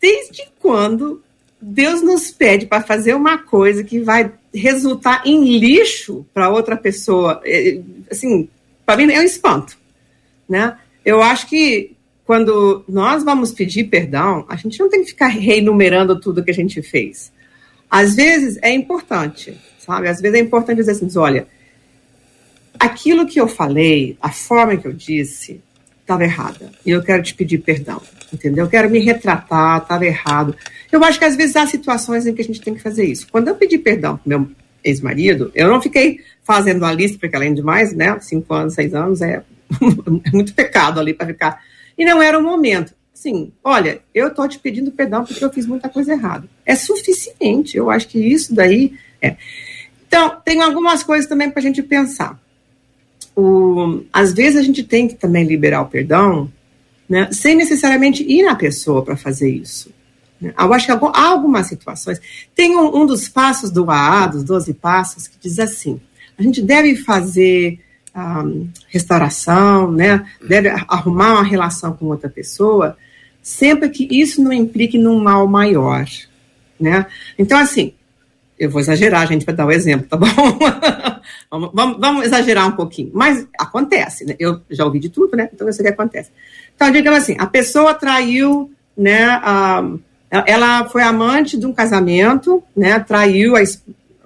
Desde 0.04 0.46
quando 0.60 1.22
Deus 1.58 2.02
nos 2.02 2.30
pede 2.30 2.66
para 2.66 2.82
fazer 2.82 3.14
uma 3.14 3.38
coisa 3.38 3.82
que 3.82 4.00
vai 4.00 4.30
resultar 4.52 5.22
em 5.24 5.58
lixo 5.58 6.26
para 6.34 6.50
outra 6.50 6.76
pessoa? 6.76 7.40
É, 7.42 7.80
assim, 8.10 8.46
para 8.84 8.98
mim 8.98 9.10
é 9.10 9.20
um 9.20 9.24
espanto, 9.24 9.78
né? 10.46 10.76
Eu 11.02 11.22
acho 11.22 11.46
que 11.46 11.96
quando 12.26 12.84
nós 12.86 13.24
vamos 13.24 13.50
pedir 13.52 13.84
perdão, 13.84 14.44
a 14.46 14.56
gente 14.56 14.78
não 14.78 14.90
tem 14.90 15.00
que 15.02 15.08
ficar 15.08 15.28
reenumerando 15.28 16.20
tudo 16.20 16.44
que 16.44 16.50
a 16.50 16.54
gente 16.54 16.82
fez. 16.82 17.32
Às 17.90 18.14
vezes 18.14 18.58
é 18.60 18.70
importante, 18.70 19.58
sabe? 19.78 20.08
Às 20.08 20.20
vezes 20.20 20.38
é 20.38 20.42
importante 20.42 20.78
dizer 20.78 20.92
assim, 20.92 21.08
olha, 21.16 21.48
aquilo 22.78 23.26
que 23.26 23.40
eu 23.40 23.48
falei, 23.48 24.18
a 24.20 24.30
forma 24.30 24.76
que 24.76 24.86
eu 24.86 24.92
disse, 24.92 25.62
estava 26.02 26.24
errada. 26.24 26.70
E 26.84 26.90
eu 26.90 27.02
quero 27.02 27.22
te 27.22 27.34
pedir 27.34 27.58
perdão 27.58 28.02
entendeu? 28.34 28.64
Eu 28.64 28.70
quero 28.70 28.90
me 28.90 28.98
retratar, 28.98 29.82
estava 29.82 30.04
errado. 30.04 30.54
Eu 30.90 31.02
acho 31.04 31.18
que 31.18 31.24
às 31.24 31.36
vezes 31.36 31.56
há 31.56 31.66
situações 31.66 32.26
em 32.26 32.34
que 32.34 32.42
a 32.42 32.44
gente 32.44 32.60
tem 32.60 32.74
que 32.74 32.82
fazer 32.82 33.04
isso. 33.04 33.26
Quando 33.30 33.48
eu 33.48 33.54
pedi 33.54 33.78
perdão 33.78 34.16
pro 34.16 34.28
meu 34.28 34.50
ex-marido, 34.82 35.50
eu 35.54 35.68
não 35.68 35.80
fiquei 35.80 36.20
fazendo 36.42 36.78
uma 36.78 36.92
lista, 36.92 37.18
porque 37.18 37.34
além 37.34 37.54
de 37.54 37.62
mais, 37.62 37.94
né, 37.94 38.18
cinco 38.20 38.52
anos, 38.52 38.74
seis 38.74 38.94
anos, 38.94 39.22
é, 39.22 39.42
muito 40.32 40.54
pecado 40.54 41.00
ali 41.00 41.14
para 41.14 41.26
ficar. 41.26 41.62
E 41.96 42.04
não 42.04 42.20
era 42.20 42.38
o 42.38 42.42
momento. 42.42 42.94
Sim, 43.12 43.52
olha, 43.62 44.00
eu 44.14 44.28
estou 44.28 44.46
te 44.46 44.58
pedindo 44.58 44.90
perdão 44.90 45.24
porque 45.24 45.42
eu 45.42 45.52
fiz 45.52 45.66
muita 45.66 45.88
coisa 45.88 46.12
errada. 46.12 46.46
É 46.66 46.74
suficiente, 46.74 47.76
eu 47.76 47.90
acho 47.90 48.08
que 48.08 48.18
isso 48.18 48.54
daí 48.54 48.92
é. 49.22 49.36
Então, 50.06 50.36
tem 50.44 50.60
algumas 50.60 51.02
coisas 51.02 51.26
também 51.26 51.50
para 51.50 51.60
a 51.60 51.62
gente 51.62 51.82
pensar. 51.82 52.38
O, 53.34 54.04
às 54.12 54.32
vezes 54.32 54.60
a 54.60 54.62
gente 54.62 54.84
tem 54.84 55.08
que 55.08 55.14
também 55.14 55.44
liberar 55.44 55.82
o 55.82 55.86
perdão 55.86 56.52
né, 57.08 57.28
sem 57.32 57.54
necessariamente 57.54 58.22
ir 58.22 58.42
na 58.42 58.54
pessoa 58.54 59.04
para 59.04 59.16
fazer 59.16 59.50
isso. 59.50 59.90
Né. 60.40 60.54
Eu 60.58 60.72
acho 60.72 60.86
que 60.86 60.92
há 60.92 61.28
algumas 61.28 61.66
situações. 61.66 62.20
Tem 62.54 62.76
um, 62.76 63.02
um, 63.02 63.06
dos 63.06 63.28
passos 63.28 63.70
do 63.70 63.90
AA, 63.90 64.26
dos 64.26 64.44
12 64.44 64.74
passos, 64.74 65.28
que 65.28 65.36
diz 65.40 65.58
assim: 65.58 66.00
a 66.38 66.42
gente 66.42 66.62
deve 66.62 66.96
fazer 66.96 67.80
um, 68.14 68.68
restauração, 68.88 69.90
né, 69.90 70.24
deve 70.46 70.68
arrumar 70.68 71.34
uma 71.34 71.44
relação 71.44 71.92
com 71.94 72.06
outra 72.06 72.28
pessoa, 72.28 72.96
sempre 73.42 73.88
que 73.88 74.08
isso 74.10 74.42
não 74.42 74.52
implique 74.52 74.98
num 74.98 75.20
mal 75.20 75.46
maior. 75.46 76.06
Né? 76.78 77.06
Então, 77.38 77.58
assim, 77.58 77.94
eu 78.58 78.70
vou 78.70 78.80
exagerar, 78.80 79.26
gente, 79.26 79.44
para 79.44 79.54
dar 79.54 79.64
o 79.64 79.68
um 79.68 79.72
exemplo, 79.72 80.06
tá 80.06 80.16
bom? 80.16 80.26
vamos, 81.50 81.70
vamos, 81.72 81.98
vamos, 81.98 82.24
exagerar 82.24 82.68
um 82.68 82.72
pouquinho. 82.72 83.10
Mas 83.12 83.46
acontece, 83.58 84.24
né? 84.24 84.36
Eu 84.38 84.60
já 84.70 84.84
ouvi 84.84 84.98
de 85.00 85.08
tudo, 85.08 85.36
né? 85.36 85.48
Então 85.52 85.66
eu 85.66 85.72
sei 85.72 85.84
que 85.84 85.92
acontece. 85.92 86.30
Então, 86.74 86.90
digamos 86.90 87.20
assim, 87.20 87.36
a 87.38 87.46
pessoa 87.46 87.94
traiu, 87.94 88.70
né? 88.96 89.24
A, 89.24 89.84
ela 90.30 90.88
foi 90.88 91.02
amante 91.02 91.56
de 91.56 91.66
um 91.66 91.72
casamento, 91.72 92.62
né? 92.76 92.98
Traiu 92.98 93.54
a, 93.56 93.60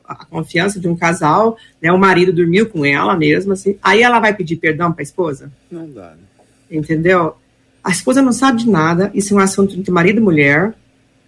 a 0.07 0.25
confiança 0.25 0.81
de 0.81 0.89
um 0.89 0.97
casal, 0.97 1.57
né? 1.81 1.93
O 1.93 1.99
marido 1.99 2.33
dormiu 2.33 2.69
com 2.69 2.85
ela 2.85 3.17
mesmo, 3.17 3.53
assim. 3.53 3.79
Aí 3.83 4.03
ela 4.03 4.19
vai 4.19 4.35
pedir 4.35 4.57
perdão 4.57 4.93
para 4.93 5.03
a 5.03 5.05
esposa? 5.05 5.53
Não 5.71 5.89
dá, 5.89 6.11
né? 6.11 6.47
Entendeu? 6.71 7.37
A 7.83 7.91
esposa 7.91 8.21
não 8.23 8.33
sabe 8.33 8.65
de 8.65 8.71
nada, 8.71 9.11
isso 9.15 9.35
é 9.35 9.37
um 9.37 9.41
assunto 9.41 9.77
entre 9.77 9.91
marido 9.91 10.19
e 10.19 10.23
mulher, 10.23 10.75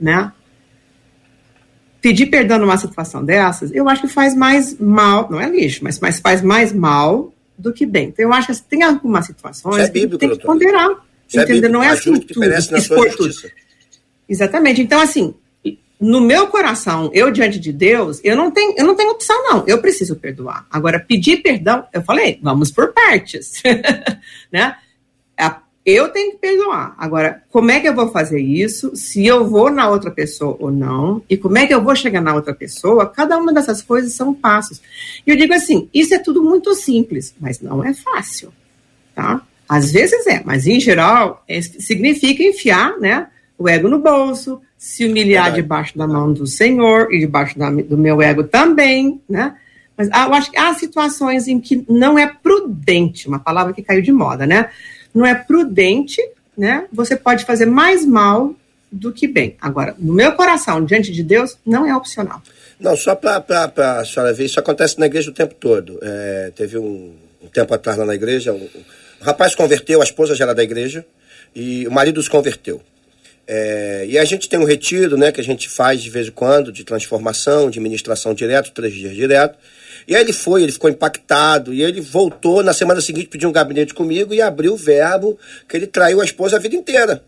né? 0.01 0.33
Pedir 2.01 2.27
perdão 2.27 2.59
numa 2.59 2.79
situação 2.79 3.23
dessas, 3.23 3.71
eu 3.73 3.89
acho 3.89 4.03
que 4.03 4.09
faz 4.09 4.35
mais 4.35 4.79
mal, 4.79 5.29
não 5.31 5.41
é 5.41 5.49
lixo, 5.49 5.85
mas, 5.85 6.01
mas 6.01 6.19
faz 6.19 6.41
mais 6.41 6.73
mal 6.73 7.33
do 7.59 7.73
que 7.73 7.85
bem. 7.85 8.09
Então, 8.09 8.25
eu 8.25 8.33
acho 8.33 8.49
que 8.49 8.63
tem 8.63 8.83
algumas 8.83 9.27
situações 9.27 9.89
é 9.89 9.91
bíblico, 9.91 10.19
que 10.19 10.27
tem 10.27 10.37
que 10.37 10.45
ponderar. 10.45 10.89
Entendeu? 11.33 11.71
Não 11.71 11.83
é 11.83 11.89
assim 11.89 12.19
tudo. 12.21 12.45
Expor 12.45 13.11
tudo. 13.17 13.35
Exatamente. 14.29 14.81
Então, 14.81 15.01
assim, 15.01 15.35
no 16.01 16.21
meu 16.21 16.49
coração, 16.49 17.11
eu 17.13 17.31
diante 17.31 17.59
de 17.59 17.73
Deus, 17.73 18.21
eu 18.25 18.37
não 18.37 18.51
tenho, 18.51 18.75
eu 18.77 18.85
não 18.85 18.95
tenho 18.95 19.11
opção, 19.11 19.37
não. 19.45 19.65
Eu 19.67 19.81
preciso 19.81 20.17
perdoar. 20.17 20.67
Agora, 20.71 20.99
pedir 21.01 21.39
perdão, 21.43 21.85
eu 21.93 22.03
falei, 22.03 22.39
vamos 22.43 22.71
por 22.71 22.93
partes. 22.93 23.63
né? 24.51 24.77
Eu 25.85 26.09
tenho 26.11 26.33
que 26.33 26.39
perdoar. 26.39 26.95
Agora, 26.99 27.43
como 27.51 27.71
é 27.71 27.81
que 27.81 27.89
eu 27.89 27.95
vou 27.95 28.11
fazer 28.11 28.39
isso? 28.39 28.95
Se 28.95 29.27
eu 29.27 29.49
vou 29.49 29.71
na 29.71 29.89
outra 29.89 30.11
pessoa 30.11 30.57
ou 30.61 30.71
não? 30.71 31.23
E 31.29 31.37
como 31.39 31.57
é 31.57 31.67
que 31.67 31.73
eu 31.73 31.83
vou 31.83 31.97
chegar 31.97 32.21
na 32.21 32.35
outra 32.35 32.55
pessoa? 32.55 33.07
Cada 33.07 33.39
uma 33.39 33.53
dessas 33.53 33.81
coisas 33.81 34.13
são 34.13 34.35
passos. 34.35 34.81
E 35.27 35.31
eu 35.31 35.37
digo 35.37 35.55
assim: 35.55 35.89
isso 35.93 36.15
é 36.15 36.19
tudo 36.19 36.45
muito 36.45 36.75
simples, 36.75 37.35
mas 37.41 37.61
não 37.61 37.83
é 37.83 37.95
fácil. 37.95 38.53
Tá? 39.15 39.43
Às 39.71 39.93
vezes 39.93 40.27
é, 40.27 40.43
mas 40.45 40.67
em 40.67 40.81
geral 40.81 41.45
é, 41.47 41.63
significa 41.63 42.43
enfiar 42.43 42.99
né, 42.99 43.29
o 43.57 43.69
ego 43.69 43.89
no 43.89 44.01
bolso, 44.01 44.61
se 44.77 45.07
humilhar 45.07 45.53
debaixo 45.53 45.97
da 45.97 46.09
mão 46.09 46.33
do 46.33 46.45
Senhor 46.45 47.07
e 47.13 47.21
debaixo 47.21 47.57
da, 47.57 47.71
do 47.71 47.97
meu 47.97 48.21
ego 48.21 48.43
também, 48.43 49.21
né? 49.29 49.55
Mas 49.97 50.09
eu 50.09 50.35
acho 50.35 50.51
que 50.51 50.59
há 50.59 50.75
situações 50.75 51.47
em 51.47 51.61
que 51.61 51.85
não 51.89 52.19
é 52.19 52.27
prudente, 52.27 53.29
uma 53.29 53.39
palavra 53.39 53.73
que 53.73 53.81
caiu 53.81 54.03
de 54.03 54.11
moda, 54.11 54.45
né? 54.45 54.71
Não 55.15 55.25
é 55.25 55.37
prudente, 55.37 56.21
né? 56.59 56.87
Você 56.93 57.15
pode 57.15 57.45
fazer 57.45 57.67
mais 57.67 58.05
mal 58.05 58.53
do 58.91 59.13
que 59.13 59.29
bem. 59.29 59.57
Agora, 59.61 59.95
no 59.97 60.13
meu 60.13 60.33
coração, 60.33 60.85
diante 60.85 61.13
de 61.13 61.23
Deus, 61.23 61.57
não 61.65 61.87
é 61.87 61.95
opcional. 61.95 62.43
Não, 62.81 62.97
só 62.97 63.15
para 63.15 63.45
a 64.01 64.05
senhora 64.05 64.33
ver, 64.33 64.47
isso 64.47 64.59
acontece 64.59 64.99
na 64.99 65.07
igreja 65.07 65.31
o 65.31 65.35
tempo 65.35 65.55
todo. 65.55 65.97
É, 66.03 66.51
teve 66.57 66.77
um, 66.77 67.15
um, 67.41 67.47
tempo 67.49 67.73
atrás 67.73 67.97
lá 67.97 68.05
na 68.05 68.17
igreja, 68.17 68.53
um, 68.53 68.67
o 69.21 69.25
rapaz 69.25 69.55
converteu, 69.55 70.01
a 70.01 70.05
esposa 70.05 70.35
já 70.35 70.45
era 70.45 70.55
da 70.55 70.63
igreja, 70.63 71.05
e 71.55 71.87
o 71.87 71.91
marido 71.91 72.23
se 72.23 72.31
converteu. 72.31 72.81
É, 73.47 74.05
e 74.09 74.19
a 74.19 74.25
gente 74.25 74.49
tem 74.49 74.59
um 74.59 74.65
retiro, 74.65 75.17
né, 75.17 75.33
que 75.33 75.41
a 75.41 75.45
gente 75.45 75.69
faz 75.69 76.03
de 76.03 76.09
vez 76.09 76.29
em 76.29 76.31
quando, 76.31 76.71
de 76.71 76.85
transformação, 76.85 77.69
de 77.69 77.81
ministração 77.81 78.33
direto, 78.33 78.71
três 78.71 78.95
dias 78.95 79.15
direto. 79.15 79.59
E 80.07 80.15
aí 80.15 80.23
ele 80.23 80.33
foi, 80.33 80.63
ele 80.63 80.73
ficou 80.73 80.89
impactado, 80.89 81.75
e 81.75 81.83
ele 81.83 82.01
voltou 82.01 82.63
na 82.63 82.73
semana 82.73 83.01
seguinte, 83.01 83.29
pediu 83.29 83.49
um 83.49 83.53
gabinete 83.53 83.93
comigo 83.93 84.33
e 84.33 84.41
abriu 84.41 84.75
o 84.75 84.77
verbo 84.77 85.39
que 85.69 85.77
ele 85.77 85.87
traiu 85.87 86.21
a 86.21 86.25
esposa 86.25 86.57
a 86.57 86.61
vida 86.61 86.77
inteira 86.77 87.23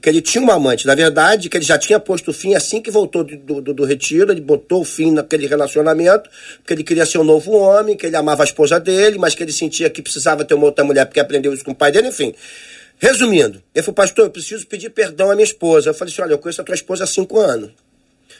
que 0.00 0.08
ele 0.08 0.22
tinha 0.22 0.42
uma 0.42 0.54
amante. 0.54 0.86
Na 0.86 0.94
verdade, 0.94 1.48
que 1.48 1.56
ele 1.56 1.64
já 1.64 1.78
tinha 1.78 2.00
posto 2.00 2.32
fim 2.32 2.54
assim 2.54 2.80
que 2.80 2.90
voltou 2.90 3.24
do, 3.24 3.60
do, 3.60 3.74
do, 3.74 3.84
retiro, 3.84 4.32
ele 4.32 4.40
botou 4.40 4.80
o 4.80 4.84
fim 4.84 5.10
naquele 5.10 5.46
relacionamento, 5.46 6.30
porque 6.58 6.72
ele 6.72 6.84
queria 6.84 7.04
ser 7.04 7.18
um 7.18 7.24
novo 7.24 7.52
homem, 7.52 7.96
que 7.96 8.06
ele 8.06 8.16
amava 8.16 8.42
a 8.42 8.44
esposa 8.44 8.80
dele, 8.80 9.18
mas 9.18 9.34
que 9.34 9.42
ele 9.42 9.52
sentia 9.52 9.90
que 9.90 10.00
precisava 10.00 10.44
ter 10.44 10.54
uma 10.54 10.66
outra 10.66 10.84
mulher 10.84 11.04
porque 11.06 11.20
aprendeu 11.20 11.52
isso 11.52 11.64
com 11.64 11.72
o 11.72 11.74
pai 11.74 11.92
dele, 11.92 12.08
enfim. 12.08 12.34
Resumindo, 12.98 13.62
ele 13.74 13.82
falou, 13.82 13.96
pastor, 13.96 14.26
eu 14.26 14.30
preciso 14.30 14.66
pedir 14.66 14.90
perdão 14.90 15.30
à 15.30 15.34
minha 15.34 15.44
esposa. 15.44 15.90
Eu 15.90 15.94
falei 15.94 16.12
assim, 16.12 16.22
olha, 16.22 16.32
eu 16.32 16.38
conheço 16.38 16.60
a 16.60 16.64
tua 16.64 16.74
esposa 16.74 17.04
há 17.04 17.06
cinco 17.06 17.38
anos. 17.38 17.70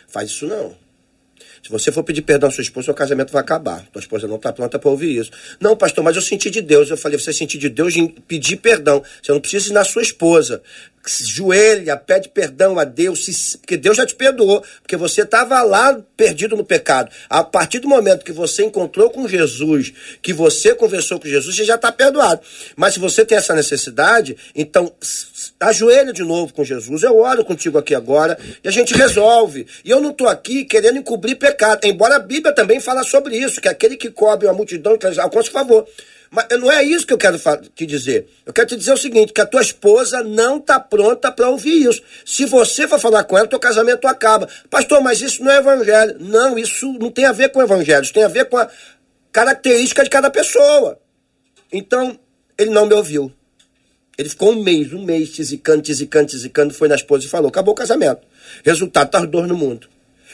Faz 0.08 0.30
isso 0.30 0.46
não. 0.46 0.76
Se 1.62 1.70
você 1.70 1.92
for 1.92 2.02
pedir 2.02 2.22
perdão 2.22 2.48
à 2.48 2.52
sua 2.52 2.62
esposa, 2.62 2.86
seu 2.86 2.94
casamento 2.94 3.32
vai 3.32 3.40
acabar. 3.40 3.86
Tua 3.92 4.00
esposa 4.00 4.26
não 4.26 4.36
está 4.36 4.52
pronta 4.52 4.78
para 4.80 4.90
ouvir 4.90 5.16
isso. 5.16 5.30
Não, 5.60 5.76
pastor, 5.76 6.02
mas 6.02 6.16
eu 6.16 6.22
senti 6.22 6.50
de 6.50 6.60
Deus. 6.60 6.90
Eu 6.90 6.96
falei, 6.96 7.16
você 7.16 7.32
sentiu 7.32 7.60
de 7.60 7.68
Deus 7.68 7.92
de 7.94 8.08
pedir 8.26 8.56
perdão. 8.56 9.02
Você 9.22 9.30
não 9.30 9.40
precisa 9.40 9.70
ir 9.70 9.72
na 9.72 9.84
sua 9.84 10.02
esposa 10.02 10.60
joelha, 11.08 11.96
pede 11.96 12.28
perdão 12.28 12.78
a 12.78 12.84
Deus, 12.84 13.56
porque 13.60 13.76
Deus 13.76 13.96
já 13.96 14.06
te 14.06 14.14
perdoou, 14.14 14.62
porque 14.82 14.96
você 14.96 15.22
estava 15.22 15.60
lá 15.62 15.98
perdido 16.16 16.56
no 16.56 16.64
pecado. 16.64 17.10
A 17.28 17.42
partir 17.42 17.80
do 17.80 17.88
momento 17.88 18.24
que 18.24 18.32
você 18.32 18.64
encontrou 18.64 19.10
com 19.10 19.26
Jesus, 19.26 19.92
que 20.20 20.32
você 20.32 20.74
conversou 20.74 21.18
com 21.18 21.26
Jesus, 21.26 21.56
você 21.56 21.64
já 21.64 21.74
está 21.74 21.90
perdoado. 21.90 22.40
Mas 22.76 22.94
se 22.94 23.00
você 23.00 23.24
tem 23.24 23.36
essa 23.36 23.54
necessidade, 23.54 24.36
então 24.54 24.92
ajoelha 25.62 26.12
de 26.12 26.22
novo 26.22 26.52
com 26.52 26.64
Jesus. 26.64 27.02
Eu 27.02 27.18
oro 27.18 27.44
contigo 27.44 27.78
aqui 27.78 27.94
agora 27.94 28.38
e 28.62 28.68
a 28.68 28.70
gente 28.70 28.94
resolve. 28.94 29.66
E 29.84 29.90
eu 29.90 30.00
não 30.00 30.10
estou 30.10 30.28
aqui 30.28 30.64
querendo 30.64 30.98
encobrir 30.98 31.36
pecado, 31.36 31.84
embora 31.84 32.16
a 32.16 32.18
Bíblia 32.18 32.54
também 32.54 32.80
fala 32.80 33.02
sobre 33.02 33.36
isso, 33.36 33.60
que 33.60 33.68
aquele 33.68 33.96
que 33.96 34.10
cobre 34.10 34.46
uma 34.46 34.54
multidão 34.54 34.98
alcança 35.18 35.50
favor. 35.50 35.86
Mas 36.30 36.46
não 36.58 36.72
é 36.72 36.82
isso 36.82 37.06
que 37.06 37.12
eu 37.12 37.18
quero 37.18 37.38
te 37.74 37.84
dizer. 37.84 38.26
Eu 38.46 38.54
quero 38.54 38.68
te 38.68 38.76
dizer 38.76 38.94
o 38.94 38.96
seguinte: 38.96 39.34
que 39.34 39.40
a 39.42 39.46
tua 39.46 39.60
esposa 39.60 40.22
não 40.22 40.56
está 40.56 40.80
pronta 40.80 41.30
para 41.30 41.50
ouvir 41.50 41.86
isso. 41.86 42.02
Se 42.24 42.46
você 42.46 42.88
for 42.88 42.98
falar 42.98 43.24
com 43.24 43.36
ela, 43.36 43.46
teu 43.46 43.58
casamento 43.58 44.08
acaba. 44.08 44.48
Pastor, 44.70 45.02
mas 45.02 45.20
isso 45.20 45.44
não 45.44 45.52
é 45.52 45.58
evangelho. 45.58 46.16
Não, 46.18 46.58
isso 46.58 46.90
não 46.94 47.10
tem 47.10 47.26
a 47.26 47.32
ver 47.32 47.50
com 47.50 47.60
o 47.60 47.62
evangelho. 47.62 48.02
Isso 48.02 48.14
tem 48.14 48.24
a 48.24 48.28
ver 48.28 48.46
com 48.46 48.56
a 48.56 48.66
característica 49.30 50.02
de 50.02 50.08
cada 50.08 50.30
pessoa. 50.30 50.98
Então, 51.70 52.18
ele 52.56 52.70
não 52.70 52.86
me 52.86 52.94
ouviu. 52.94 53.30
Ele 54.18 54.28
ficou 54.28 54.52
um 54.52 54.62
mês, 54.62 54.92
um 54.92 55.02
mês, 55.02 55.30
tisicando, 55.30 55.82
tisicando, 55.82 56.26
tisicando, 56.26 56.74
foi 56.74 56.88
na 56.88 56.94
esposa 56.94 57.24
e 57.24 57.28
falou: 57.28 57.48
acabou 57.48 57.72
o 57.72 57.76
casamento. 57.76 58.20
Resultado, 58.64 59.10
tá 59.10 59.24
dor 59.24 59.46
no 59.46 59.56
mundo. 59.56 59.88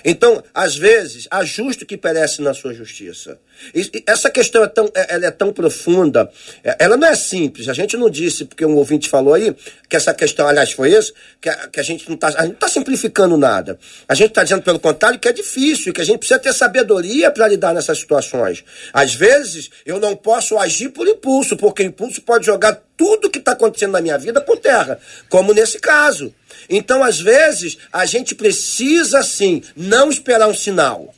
Então, 0.04 0.42
às 0.54 0.76
vezes, 0.76 1.26
ajuste 1.30 1.84
o 1.84 1.86
que 1.86 1.96
perece 1.96 2.40
na 2.42 2.54
sua 2.54 2.72
justiça. 2.72 3.38
E, 3.74 4.02
essa 4.06 4.30
questão 4.30 4.62
é 4.62 4.68
tão, 4.68 4.90
é, 4.94 5.14
ela 5.14 5.26
é 5.26 5.30
tão 5.30 5.52
profunda, 5.52 6.30
é, 6.62 6.76
ela 6.78 6.96
não 6.96 7.08
é 7.08 7.14
simples. 7.16 7.68
A 7.68 7.72
gente 7.72 7.96
não 7.96 8.08
disse, 8.08 8.44
porque 8.44 8.64
um 8.64 8.76
ouvinte 8.76 9.08
falou 9.08 9.34
aí, 9.34 9.54
que 9.88 9.96
essa 9.96 10.14
questão, 10.14 10.46
aliás, 10.46 10.72
foi 10.72 10.92
isso, 10.92 11.12
que 11.40 11.48
a, 11.48 11.68
que 11.68 11.80
a 11.80 11.82
gente 11.82 12.06
não 12.08 12.14
está 12.14 12.30
tá 12.50 12.68
simplificando 12.68 13.36
nada. 13.36 13.78
A 14.08 14.14
gente 14.14 14.28
está 14.28 14.42
dizendo, 14.42 14.62
pelo 14.62 14.78
contrário, 14.78 15.18
que 15.18 15.28
é 15.28 15.32
difícil, 15.32 15.92
que 15.92 16.00
a 16.00 16.04
gente 16.04 16.18
precisa 16.18 16.38
ter 16.38 16.52
sabedoria 16.52 17.30
para 17.30 17.48
lidar 17.48 17.74
nessas 17.74 17.98
situações. 17.98 18.64
Às 18.92 19.14
vezes, 19.14 19.70
eu 19.84 19.98
não 19.98 20.14
posso 20.14 20.56
agir 20.58 20.90
por 20.90 21.06
impulso, 21.08 21.56
porque 21.56 21.82
impulso 21.82 22.22
pode 22.22 22.46
jogar 22.46 22.80
tudo 22.98 23.30
que 23.30 23.38
está 23.38 23.52
acontecendo 23.52 23.92
na 23.92 24.02
minha 24.02 24.18
vida 24.18 24.40
por 24.40 24.58
terra, 24.58 24.98
como 25.30 25.54
nesse 25.54 25.78
caso. 25.78 26.34
Então, 26.68 27.02
às 27.02 27.18
vezes, 27.20 27.78
a 27.90 28.04
gente 28.04 28.34
precisa, 28.34 29.22
sim, 29.22 29.62
não 29.74 30.10
esperar 30.10 30.48
um 30.48 30.54
sinal 30.54 31.14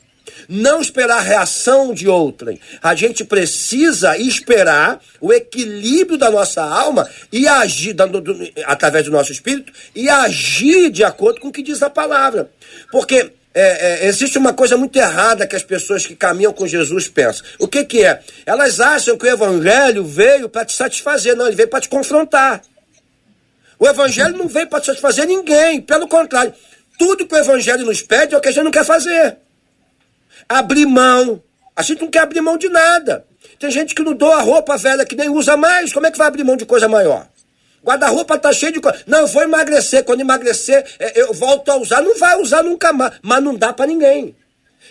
não 0.48 0.80
esperar 0.80 1.18
a 1.18 1.22
reação 1.22 1.94
de 1.94 2.08
outrem. 2.08 2.58
A 2.82 2.94
gente 2.94 3.24
precisa 3.24 4.18
esperar 4.18 5.00
o 5.20 5.32
equilíbrio 5.32 6.18
da 6.18 6.30
nossa 6.30 6.62
alma 6.62 7.08
e 7.32 7.46
agir, 7.46 7.92
dando, 7.92 8.22
através 8.64 9.04
do 9.04 9.12
nosso 9.12 9.30
espírito, 9.30 9.72
e 9.94 10.08
agir 10.08 10.90
de 10.90 11.04
acordo 11.04 11.40
com 11.40 11.48
o 11.48 11.52
que 11.52 11.62
diz 11.62 11.82
a 11.82 11.90
palavra. 11.90 12.50
Porque 12.90 13.32
é, 13.52 14.04
é, 14.04 14.06
existe 14.06 14.38
uma 14.38 14.52
coisa 14.52 14.76
muito 14.76 14.96
errada 14.96 15.46
que 15.46 15.56
as 15.56 15.62
pessoas 15.62 16.06
que 16.06 16.14
caminham 16.14 16.52
com 16.52 16.66
Jesus 16.66 17.08
pensam. 17.08 17.44
O 17.58 17.66
que, 17.66 17.84
que 17.84 18.04
é? 18.04 18.20
Elas 18.46 18.80
acham 18.80 19.16
que 19.16 19.26
o 19.26 19.28
evangelho 19.28 20.04
veio 20.04 20.48
para 20.48 20.64
te 20.64 20.74
satisfazer. 20.74 21.36
Não, 21.36 21.46
ele 21.46 21.56
veio 21.56 21.68
para 21.68 21.80
te 21.80 21.88
confrontar. 21.88 22.62
O 23.78 23.88
evangelho 23.88 24.36
não 24.36 24.46
veio 24.46 24.68
para 24.68 24.84
satisfazer 24.84 25.26
ninguém. 25.26 25.80
Pelo 25.80 26.06
contrário, 26.06 26.54
tudo 26.98 27.26
que 27.26 27.34
o 27.34 27.38
evangelho 27.38 27.84
nos 27.84 28.02
pede 28.02 28.34
é 28.34 28.38
o 28.38 28.40
que 28.40 28.48
a 28.48 28.52
gente 28.52 28.64
não 28.64 28.70
quer 28.70 28.84
fazer 28.84 29.36
abrir 30.50 30.86
mão. 30.86 31.40
A 31.76 31.82
gente 31.82 32.02
não 32.02 32.10
quer 32.10 32.20
abrir 32.20 32.40
mão 32.40 32.58
de 32.58 32.68
nada. 32.68 33.24
Tem 33.58 33.70
gente 33.70 33.94
que 33.94 34.02
não 34.02 34.12
doa 34.12 34.40
roupa 34.40 34.76
velha 34.76 35.06
que 35.06 35.14
nem 35.14 35.30
usa 35.30 35.56
mais. 35.56 35.92
Como 35.92 36.06
é 36.06 36.10
que 36.10 36.18
vai 36.18 36.26
abrir 36.26 36.44
mão 36.44 36.56
de 36.56 36.66
coisa 36.66 36.88
maior? 36.88 37.26
Guarda-roupa 37.84 38.38
tá 38.38 38.52
cheio 38.52 38.72
de 38.72 38.80
coisa. 38.80 39.02
Não, 39.06 39.20
eu 39.20 39.26
vou 39.26 39.42
emagrecer. 39.42 40.04
Quando 40.04 40.20
emagrecer, 40.20 40.84
é, 40.98 41.20
eu 41.20 41.32
volto 41.32 41.70
a 41.70 41.76
usar. 41.76 42.02
Não 42.02 42.18
vai 42.18 42.36
usar 42.36 42.62
nunca 42.62 42.92
mais. 42.92 43.14
Mas 43.22 43.42
não 43.42 43.54
dá 43.54 43.72
para 43.72 43.86
ninguém. 43.86 44.36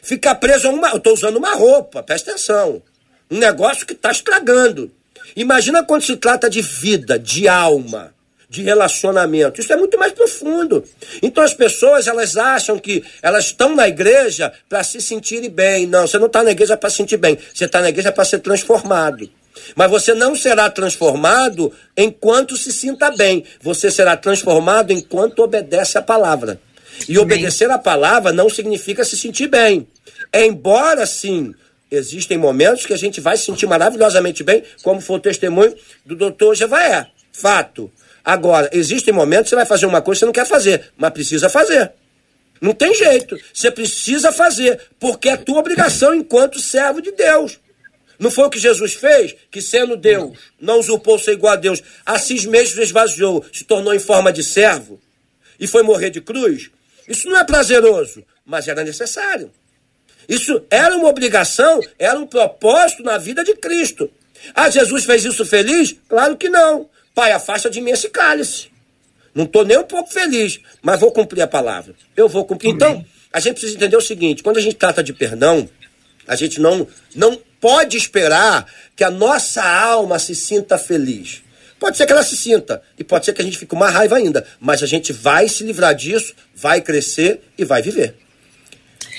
Ficar 0.01 0.35
preso 0.35 0.67
a 0.67 0.71
uma. 0.71 0.89
Eu 0.89 0.99
tô 0.99 1.13
usando 1.13 1.37
uma 1.37 1.53
roupa, 1.53 2.01
presta 2.01 2.31
atenção. 2.31 2.81
Um 3.29 3.37
negócio 3.37 3.85
que 3.85 3.93
tá 3.93 4.11
estragando. 4.11 4.91
Imagina 5.35 5.83
quando 5.83 6.03
se 6.03 6.17
trata 6.17 6.49
de 6.49 6.61
vida, 6.61 7.19
de 7.19 7.47
alma 7.47 8.13
de 8.49 8.63
relacionamento. 8.63 9.61
Isso 9.61 9.71
é 9.71 9.75
muito 9.75 9.97
mais 9.97 10.11
profundo. 10.11 10.83
Então 11.21 11.43
as 11.43 11.53
pessoas 11.53 12.07
elas 12.07 12.35
acham 12.35 12.79
que 12.79 13.03
elas 13.21 13.45
estão 13.45 13.75
na 13.75 13.87
igreja 13.87 14.51
para 14.67 14.83
se 14.83 14.99
sentirem 14.99 15.49
bem. 15.49 15.85
Não, 15.85 16.07
você 16.07 16.17
não 16.17 16.25
está 16.25 16.41
na 16.41 16.51
igreja 16.51 16.75
para 16.75 16.89
se 16.89 16.97
sentir 16.97 17.17
bem. 17.17 17.37
Você 17.53 17.65
está 17.65 17.79
na 17.79 17.89
igreja 17.89 18.11
para 18.11 18.25
ser 18.25 18.39
transformado. 18.39 19.29
Mas 19.75 19.89
você 19.89 20.13
não 20.13 20.35
será 20.35 20.69
transformado 20.69 21.71
enquanto 21.95 22.57
se 22.57 22.71
sinta 22.71 23.11
bem. 23.11 23.43
Você 23.61 23.89
será 23.91 24.15
transformado 24.17 24.91
enquanto 24.91 25.39
obedece 25.39 25.97
a 25.97 26.01
palavra. 26.01 26.59
E 27.07 27.17
obedecer 27.17 27.69
a 27.71 27.77
palavra 27.77 28.33
não 28.33 28.49
significa 28.49 29.05
se 29.05 29.17
sentir 29.17 29.47
bem. 29.47 29.87
Embora 30.33 31.05
sim 31.05 31.53
existem 31.91 32.37
momentos 32.37 32.85
que 32.85 32.93
a 32.93 32.97
gente 32.97 33.19
vai 33.19 33.35
se 33.35 33.45
sentir 33.45 33.65
maravilhosamente 33.65 34.43
bem, 34.43 34.63
como 34.83 35.01
foi 35.01 35.17
o 35.17 35.21
testemunho 35.21 35.75
do 36.05 36.15
doutor 36.15 36.55
Jevaé. 36.55 37.07
Fato. 37.31 37.91
Agora, 38.23 38.69
existem 38.71 39.13
momentos 39.13 39.45
que 39.45 39.49
você 39.49 39.55
vai 39.55 39.65
fazer 39.65 39.85
uma 39.85 40.01
coisa 40.01 40.17
que 40.17 40.19
você 40.19 40.25
não 40.25 40.33
quer 40.33 40.45
fazer, 40.45 40.91
mas 40.97 41.11
precisa 41.11 41.49
fazer. 41.49 41.91
Não 42.61 42.73
tem 42.73 42.93
jeito. 42.93 43.37
Você 43.53 43.71
precisa 43.71 44.31
fazer, 44.31 44.79
porque 44.99 45.29
é 45.29 45.37
tua 45.37 45.59
obrigação 45.59 46.13
enquanto 46.13 46.59
servo 46.59 47.01
de 47.01 47.11
Deus. 47.11 47.59
Não 48.19 48.29
foi 48.29 48.45
o 48.45 48.49
que 48.49 48.59
Jesus 48.59 48.93
fez? 48.93 49.33
Que 49.49 49.61
sendo 49.61 49.95
Deus, 49.95 50.37
não 50.59 50.79
usurpou 50.79 51.17
ser 51.17 51.31
igual 51.31 51.53
a 51.53 51.55
Deus, 51.55 51.81
a 52.05 52.19
si 52.19 52.47
mesmo 52.47 52.81
esvaziou, 52.81 53.45
se 53.53 53.63
tornou 53.63 53.93
em 53.93 53.99
forma 53.99 54.31
de 54.31 54.43
servo 54.43 54.99
e 55.57 55.65
foi 55.65 55.83
morrer 55.83 56.09
de 56.09 56.19
cruz? 56.19 56.69
Isso 57.07 57.29
não 57.29 57.39
é 57.39 57.43
prazeroso, 57.45 58.23
mas 58.45 58.67
era 58.67 58.83
necessário. 58.83 59.51
Isso 60.27 60.61
era 60.69 60.95
uma 60.95 61.07
obrigação, 61.07 61.79
era 61.97 62.19
um 62.19 62.27
propósito 62.27 63.01
na 63.01 63.17
vida 63.17 63.43
de 63.43 63.55
Cristo. 63.55 64.11
Ah, 64.53 64.69
Jesus 64.69 65.05
fez 65.05 65.25
isso 65.25 65.45
feliz? 65.45 65.95
Claro 66.07 66.37
que 66.37 66.49
não. 66.49 66.89
Pai, 67.15 67.31
afasta 67.31 67.69
de 67.69 67.81
mim 67.81 67.91
esse 67.91 68.09
cálice. 68.09 68.67
Não 69.33 69.45
estou 69.45 69.65
nem 69.65 69.77
um 69.77 69.83
pouco 69.83 70.11
feliz, 70.11 70.59
mas 70.81 70.99
vou 70.99 71.11
cumprir 71.11 71.41
a 71.41 71.47
palavra. 71.47 71.95
Eu 72.15 72.27
vou 72.27 72.45
cumprir. 72.45 72.69
Então, 72.69 73.03
a 73.31 73.39
gente 73.39 73.53
precisa 73.53 73.75
entender 73.75 73.97
o 73.97 74.01
seguinte: 74.01 74.43
quando 74.43 74.57
a 74.57 74.61
gente 74.61 74.75
trata 74.75 75.03
de 75.03 75.13
perdão, 75.13 75.67
a 76.29 76.35
gente 76.35 76.61
não, 76.61 76.87
não 77.15 77.37
pode 77.59 77.97
esperar 77.97 78.65
que 78.95 79.03
a 79.03 79.09
nossa 79.09 79.63
alma 79.63 80.19
se 80.19 80.35
sinta 80.35 80.77
feliz. 80.77 81.41
Pode 81.79 81.97
ser 81.97 82.05
que 82.05 82.11
ela 82.11 82.23
se 82.23 82.37
sinta, 82.37 82.81
e 82.97 83.03
pode 83.03 83.25
ser 83.25 83.33
que 83.33 83.41
a 83.41 83.45
gente 83.45 83.57
fique 83.57 83.71
com 83.71 83.75
uma 83.75 83.89
raiva 83.89 84.17
ainda, 84.17 84.45
mas 84.59 84.83
a 84.83 84.85
gente 84.85 85.11
vai 85.11 85.47
se 85.47 85.63
livrar 85.63 85.95
disso, 85.95 86.35
vai 86.55 86.81
crescer 86.81 87.41
e 87.57 87.65
vai 87.65 87.81
viver. 87.81 88.15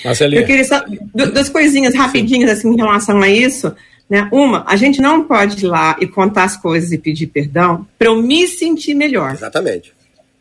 Marcelinha. 0.05 0.41
Eu 0.41 0.45
queria 0.45 0.63
só 0.63 0.83
duas 1.13 1.49
coisinhas 1.49 1.93
rapidinhas 1.93 2.49
assim 2.49 2.69
em 2.69 2.77
relação 2.77 3.21
a 3.21 3.29
isso. 3.29 3.75
Né? 4.09 4.27
Uma, 4.31 4.63
a 4.67 4.75
gente 4.75 5.01
não 5.01 5.23
pode 5.23 5.65
ir 5.65 5.67
lá 5.67 5.97
e 5.99 6.07
contar 6.07 6.45
as 6.45 6.55
coisas 6.55 6.91
e 6.91 6.97
pedir 6.97 7.27
perdão 7.27 7.85
para 7.99 8.07
eu 8.07 8.21
me 8.21 8.47
sentir 8.47 8.93
melhor. 8.93 9.33
Exatamente. 9.33 9.93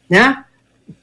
Né? 0.09 0.45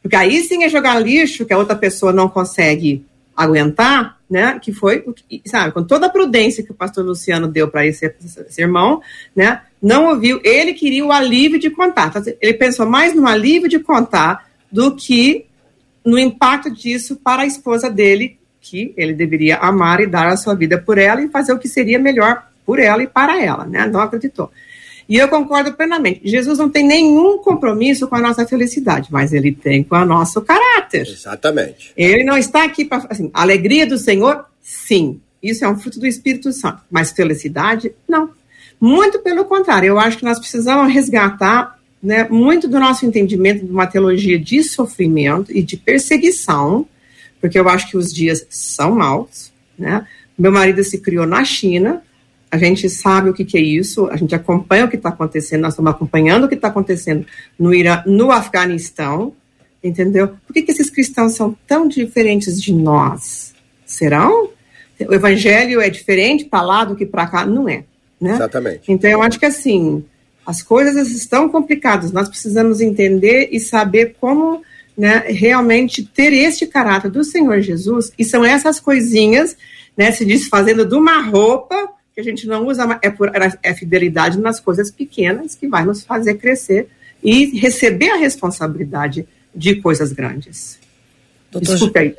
Porque 0.01 0.15
aí 0.15 0.41
sim 0.43 0.63
é 0.63 0.69
jogar 0.69 0.99
lixo 0.99 1.45
que 1.45 1.53
a 1.53 1.57
outra 1.57 1.75
pessoa 1.75 2.13
não 2.13 2.29
consegue 2.29 3.05
aguentar, 3.37 4.17
né? 4.27 4.59
Que 4.59 4.73
foi, 4.73 5.05
sabe, 5.45 5.71
com 5.71 5.83
toda 5.83 6.07
a 6.07 6.09
prudência 6.09 6.63
que 6.63 6.71
o 6.71 6.75
pastor 6.75 7.05
Luciano 7.05 7.47
deu 7.47 7.67
para 7.67 7.85
esse, 7.85 8.11
esse, 8.19 8.61
irmão, 8.61 8.99
né? 9.35 9.61
Não 9.79 10.07
ouviu, 10.07 10.41
ele 10.43 10.73
queria 10.73 11.05
o 11.05 11.11
alívio 11.11 11.59
de 11.59 11.69
contar. 11.69 12.07
Então, 12.07 12.23
ele 12.41 12.53
pensou 12.55 12.87
mais 12.87 13.13
no 13.13 13.27
alívio 13.27 13.69
de 13.69 13.77
contar 13.77 14.47
do 14.71 14.95
que 14.95 15.45
no 16.03 16.17
impacto 16.17 16.71
disso 16.71 17.17
para 17.17 17.43
a 17.43 17.45
esposa 17.45 17.89
dele, 17.89 18.39
que 18.59 18.93
ele 18.97 19.13
deveria 19.13 19.57
amar 19.57 20.01
e 20.01 20.07
dar 20.07 20.27
a 20.27 20.37
sua 20.37 20.55
vida 20.55 20.77
por 20.77 20.97
ela 20.97 21.21
e 21.21 21.29
fazer 21.29 21.53
o 21.53 21.59
que 21.59 21.67
seria 21.67 21.99
melhor 21.99 22.47
por 22.65 22.79
ela 22.79 23.03
e 23.03 23.07
para 23.07 23.41
ela, 23.41 23.65
né? 23.65 23.87
Não 23.87 24.01
acreditou. 24.01 24.51
E 25.09 25.15
eu 25.15 25.27
concordo 25.29 25.73
plenamente. 25.73 26.21
Jesus 26.23 26.59
não 26.59 26.69
tem 26.69 26.85
nenhum 26.85 27.37
compromisso 27.37 28.07
com 28.07 28.15
a 28.15 28.21
nossa 28.21 28.45
felicidade, 28.45 29.07
mas 29.11 29.31
ele 29.31 29.53
tem 29.53 29.81
com 29.81 29.95
o 29.95 30.05
nosso 30.05 30.41
caráter. 30.41 31.07
Exatamente. 31.07 31.93
Ele 31.95 32.23
não 32.23 32.37
está 32.37 32.63
aqui 32.63 32.83
para. 32.83 33.05
Assim, 33.09 33.29
alegria 33.33 33.87
do 33.87 33.97
Senhor, 33.97 34.45
sim. 34.61 35.21
Isso 35.41 35.63
é 35.63 35.69
um 35.69 35.77
fruto 35.77 35.99
do 35.99 36.05
Espírito 36.07 36.51
Santo. 36.51 36.81
Mas 36.91 37.11
felicidade, 37.11 37.93
não. 38.07 38.31
Muito 38.81 39.19
pelo 39.19 39.45
contrário. 39.45 39.87
Eu 39.87 39.99
acho 39.99 40.17
que 40.17 40.25
nós 40.25 40.39
precisamos 40.39 40.93
resgatar 40.93 41.77
né, 42.01 42.27
muito 42.29 42.67
do 42.67 42.79
nosso 42.79 43.05
entendimento 43.05 43.65
de 43.65 43.71
uma 43.71 43.87
teologia 43.87 44.37
de 44.37 44.61
sofrimento 44.63 45.51
e 45.51 45.63
de 45.63 45.77
perseguição, 45.77 46.85
porque 47.39 47.57
eu 47.57 47.67
acho 47.69 47.89
que 47.89 47.97
os 47.97 48.13
dias 48.13 48.45
são 48.49 48.95
maus. 48.95 49.51
Né? 49.77 50.05
Meu 50.37 50.51
marido 50.51 50.83
se 50.83 50.99
criou 50.99 51.25
na 51.25 51.43
China, 51.43 52.03
a 52.49 52.57
gente 52.57 52.89
sabe 52.89 53.29
o 53.29 53.33
que, 53.33 53.43
que 53.43 53.57
é 53.57 53.61
isso, 53.61 54.07
a 54.07 54.15
gente 54.15 54.33
acompanha 54.33 54.85
o 54.85 54.89
que 54.89 54.95
está 54.95 55.09
acontecendo, 55.09 55.61
nós 55.61 55.73
estamos 55.73 55.91
acompanhando 55.91 56.45
o 56.45 56.47
que 56.47 56.55
está 56.55 56.69
acontecendo 56.69 57.25
no 57.59 57.73
Irã, 57.73 58.01
no 58.05 58.31
Afeganistão, 58.31 59.33
entendeu? 59.83 60.29
Por 60.45 60.53
que, 60.53 60.61
que 60.61 60.71
esses 60.71 60.89
cristãos 60.89 61.33
são 61.33 61.57
tão 61.67 61.87
diferentes 61.87 62.61
de 62.61 62.73
nós? 62.73 63.53
Serão? 63.85 64.49
O 65.07 65.13
evangelho 65.13 65.81
é 65.81 65.89
diferente 65.89 66.45
para 66.45 66.61
lá 66.61 66.85
do 66.85 66.95
que 66.95 67.05
para 67.05 67.27
cá? 67.27 67.45
Não 67.45 67.69
é. 67.69 67.83
Né? 68.19 68.33
Exatamente. 68.33 68.91
Então, 68.91 69.09
eu 69.09 69.21
acho 69.21 69.37
que 69.37 69.45
assim, 69.45 70.03
as 70.45 70.63
coisas 70.63 71.11
estão 71.11 71.49
complicadas. 71.49 72.11
Nós 72.11 72.27
precisamos 72.27 72.81
entender 72.81 73.49
e 73.51 73.59
saber 73.59 74.15
como 74.19 74.61
né, 74.97 75.25
realmente 75.27 76.03
ter 76.03 76.33
este 76.33 76.65
caráter 76.65 77.11
do 77.11 77.23
Senhor 77.23 77.61
Jesus. 77.61 78.11
E 78.17 78.23
são 78.23 78.43
essas 78.43 78.79
coisinhas, 78.79 79.55
né, 79.95 80.11
se 80.11 80.25
desfazendo 80.25 80.85
de 80.85 80.95
uma 80.95 81.21
roupa 81.21 81.89
que 82.17 82.21
a 82.21 82.23
gente 82.23 82.47
não 82.47 82.65
usa, 82.65 82.99
é, 83.03 83.11
por, 83.11 83.31
é 83.61 83.73
fidelidade 83.75 84.39
nas 84.39 84.59
coisas 84.59 84.89
pequenas 84.89 85.53
que 85.53 85.67
vai 85.67 85.85
nos 85.85 86.03
fazer 86.03 86.33
crescer 86.33 86.87
e 87.23 87.59
receber 87.59 88.09
a 88.09 88.15
responsabilidade 88.15 89.27
de 89.53 89.75
coisas 89.75 90.11
grandes. 90.11 90.79
Doutor 91.51 91.73
Desculpe 91.73 91.99
aí. 91.99 92.15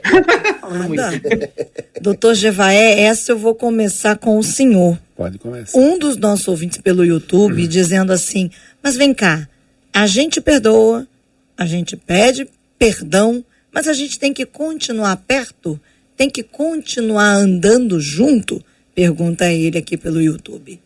Doutor 2.00 2.34
Jevaé, 2.36 3.00
essa 3.00 3.32
eu 3.32 3.38
vou 3.38 3.56
começar 3.56 4.16
com 4.16 4.38
o 4.38 4.42
senhor. 4.42 4.96
Pode 5.16 5.36
começar. 5.36 5.76
Um 5.76 5.98
dos 5.98 6.16
nossos 6.16 6.46
ouvintes 6.46 6.78
pelo 6.78 7.04
YouTube 7.04 7.64
hum. 7.64 7.68
dizendo 7.68 8.12
assim: 8.12 8.52
Mas 8.80 8.96
vem 8.96 9.12
cá, 9.12 9.48
a 9.92 10.06
gente 10.06 10.40
perdoa, 10.40 11.08
a 11.56 11.66
gente 11.66 11.96
pede 11.96 12.48
perdão, 12.78 13.44
mas 13.72 13.88
a 13.88 13.92
gente 13.92 14.16
tem 14.16 14.32
que 14.32 14.46
continuar 14.46 15.16
perto? 15.16 15.78
Tem 16.16 16.30
que 16.30 16.44
continuar 16.44 17.32
andando 17.32 18.00
junto? 18.00 18.64
Pergunta 18.98 19.48
ele 19.48 19.78
aqui 19.78 19.96
pelo 19.96 20.20
YouTube. 20.20 20.80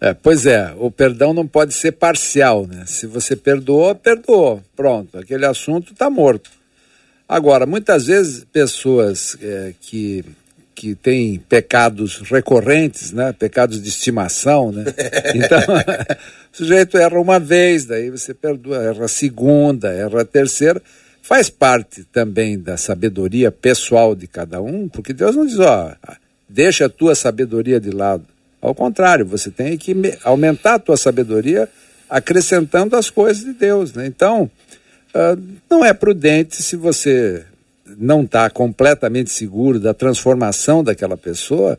É, 0.00 0.14
pois 0.14 0.46
é, 0.46 0.72
o 0.78 0.88
perdão 0.88 1.34
não 1.34 1.48
pode 1.48 1.74
ser 1.74 1.90
parcial, 1.90 2.64
né? 2.64 2.84
Se 2.86 3.08
você 3.08 3.34
perdoou, 3.34 3.92
perdoou. 3.92 4.62
Pronto, 4.76 5.18
aquele 5.18 5.44
assunto 5.44 5.92
está 5.92 6.08
morto. 6.08 6.48
Agora, 7.28 7.66
muitas 7.66 8.06
vezes 8.06 8.44
pessoas 8.52 9.36
é, 9.42 9.74
que, 9.80 10.24
que 10.76 10.94
têm 10.94 11.40
pecados 11.40 12.20
recorrentes, 12.20 13.10
né? 13.10 13.32
Pecados 13.32 13.82
de 13.82 13.88
estimação, 13.88 14.70
né? 14.70 14.84
Então, 15.34 15.58
o 16.54 16.56
sujeito 16.56 16.96
erra 16.96 17.18
uma 17.18 17.40
vez, 17.40 17.84
daí 17.84 18.10
você 18.10 18.32
perdoa, 18.32 18.80
erra 18.80 19.06
a 19.06 19.08
segunda, 19.08 19.92
erra 19.92 20.20
a 20.20 20.24
terceira. 20.24 20.80
Faz 21.20 21.50
parte 21.50 22.04
também 22.04 22.56
da 22.56 22.76
sabedoria 22.76 23.50
pessoal 23.50 24.14
de 24.14 24.28
cada 24.28 24.62
um, 24.62 24.88
porque 24.88 25.12
Deus 25.12 25.34
não 25.34 25.44
diz, 25.44 25.58
ó, 25.58 25.92
deixa 26.52 26.86
a 26.86 26.88
tua 26.88 27.14
sabedoria 27.14 27.80
de 27.80 27.90
lado. 27.90 28.24
Ao 28.60 28.74
contrário, 28.74 29.24
você 29.24 29.50
tem 29.50 29.78
que 29.78 29.94
aumentar 30.24 30.74
a 30.74 30.78
tua 30.78 30.96
sabedoria 30.96 31.68
acrescentando 32.08 32.96
as 32.96 33.08
coisas 33.08 33.44
de 33.44 33.52
Deus, 33.52 33.94
né? 33.94 34.06
Então, 34.06 34.50
Uh, 35.10 35.58
não 35.68 35.84
é 35.84 35.92
prudente 35.92 36.62
se 36.62 36.76
você 36.76 37.44
não 37.98 38.22
está 38.22 38.48
completamente 38.48 39.28
seguro 39.30 39.80
da 39.80 39.92
transformação 39.92 40.84
daquela 40.84 41.16
pessoa, 41.16 41.76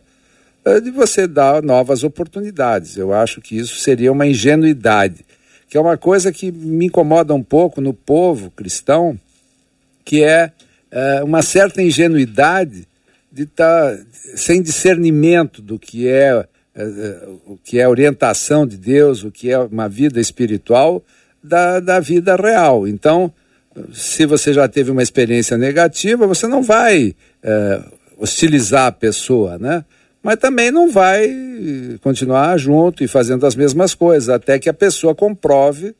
uh, 0.65 0.81
de 0.81 0.91
você 0.91 1.27
dar 1.27 1.63
novas 1.63 2.03
oportunidades. 2.03 2.97
Eu 2.97 3.13
acho 3.13 3.39
que 3.39 3.57
isso 3.57 3.77
seria 3.77 4.11
uma 4.11 4.27
ingenuidade, 4.27 5.25
que 5.69 5.77
é 5.77 5.79
uma 5.79 5.95
coisa 5.97 6.29
que 6.29 6.51
me 6.51 6.87
incomoda 6.87 7.33
um 7.33 7.41
pouco 7.41 7.79
no 7.79 7.93
povo 7.93 8.51
cristão, 8.51 9.17
que 10.03 10.21
é 10.21 10.51
uh, 10.91 11.23
uma 11.23 11.41
certa 11.41 11.81
ingenuidade 11.81 12.85
de 13.31 13.43
estar 13.43 13.95
tá 13.95 14.03
sem 14.35 14.61
discernimento 14.61 15.61
do 15.61 15.79
que 15.79 16.07
é 16.07 16.45
o 17.45 17.57
que 17.57 17.79
é 17.79 17.87
orientação 17.87 18.65
de 18.65 18.77
Deus, 18.77 19.23
o 19.23 19.31
que 19.31 19.51
é 19.51 19.59
uma 19.59 19.89
vida 19.89 20.19
espiritual, 20.19 21.03
da, 21.43 21.79
da 21.79 21.99
vida 21.99 22.35
real. 22.35 22.87
Então, 22.87 23.33
se 23.93 24.25
você 24.25 24.53
já 24.53 24.67
teve 24.67 24.91
uma 24.91 25.03
experiência 25.03 25.57
negativa, 25.57 26.27
você 26.27 26.47
não 26.47 26.61
vai 26.61 27.15
é, 27.43 27.81
hostilizar 28.17 28.87
a 28.87 28.91
pessoa, 28.91 29.57
né? 29.57 29.83
Mas 30.23 30.37
também 30.37 30.69
não 30.69 30.89
vai 30.89 31.27
continuar 32.01 32.55
junto 32.57 33.03
e 33.03 33.07
fazendo 33.07 33.45
as 33.45 33.55
mesmas 33.55 33.95
coisas, 33.95 34.29
até 34.29 34.59
que 34.59 34.69
a 34.69 34.73
pessoa 34.73 35.15
comprove 35.15 35.95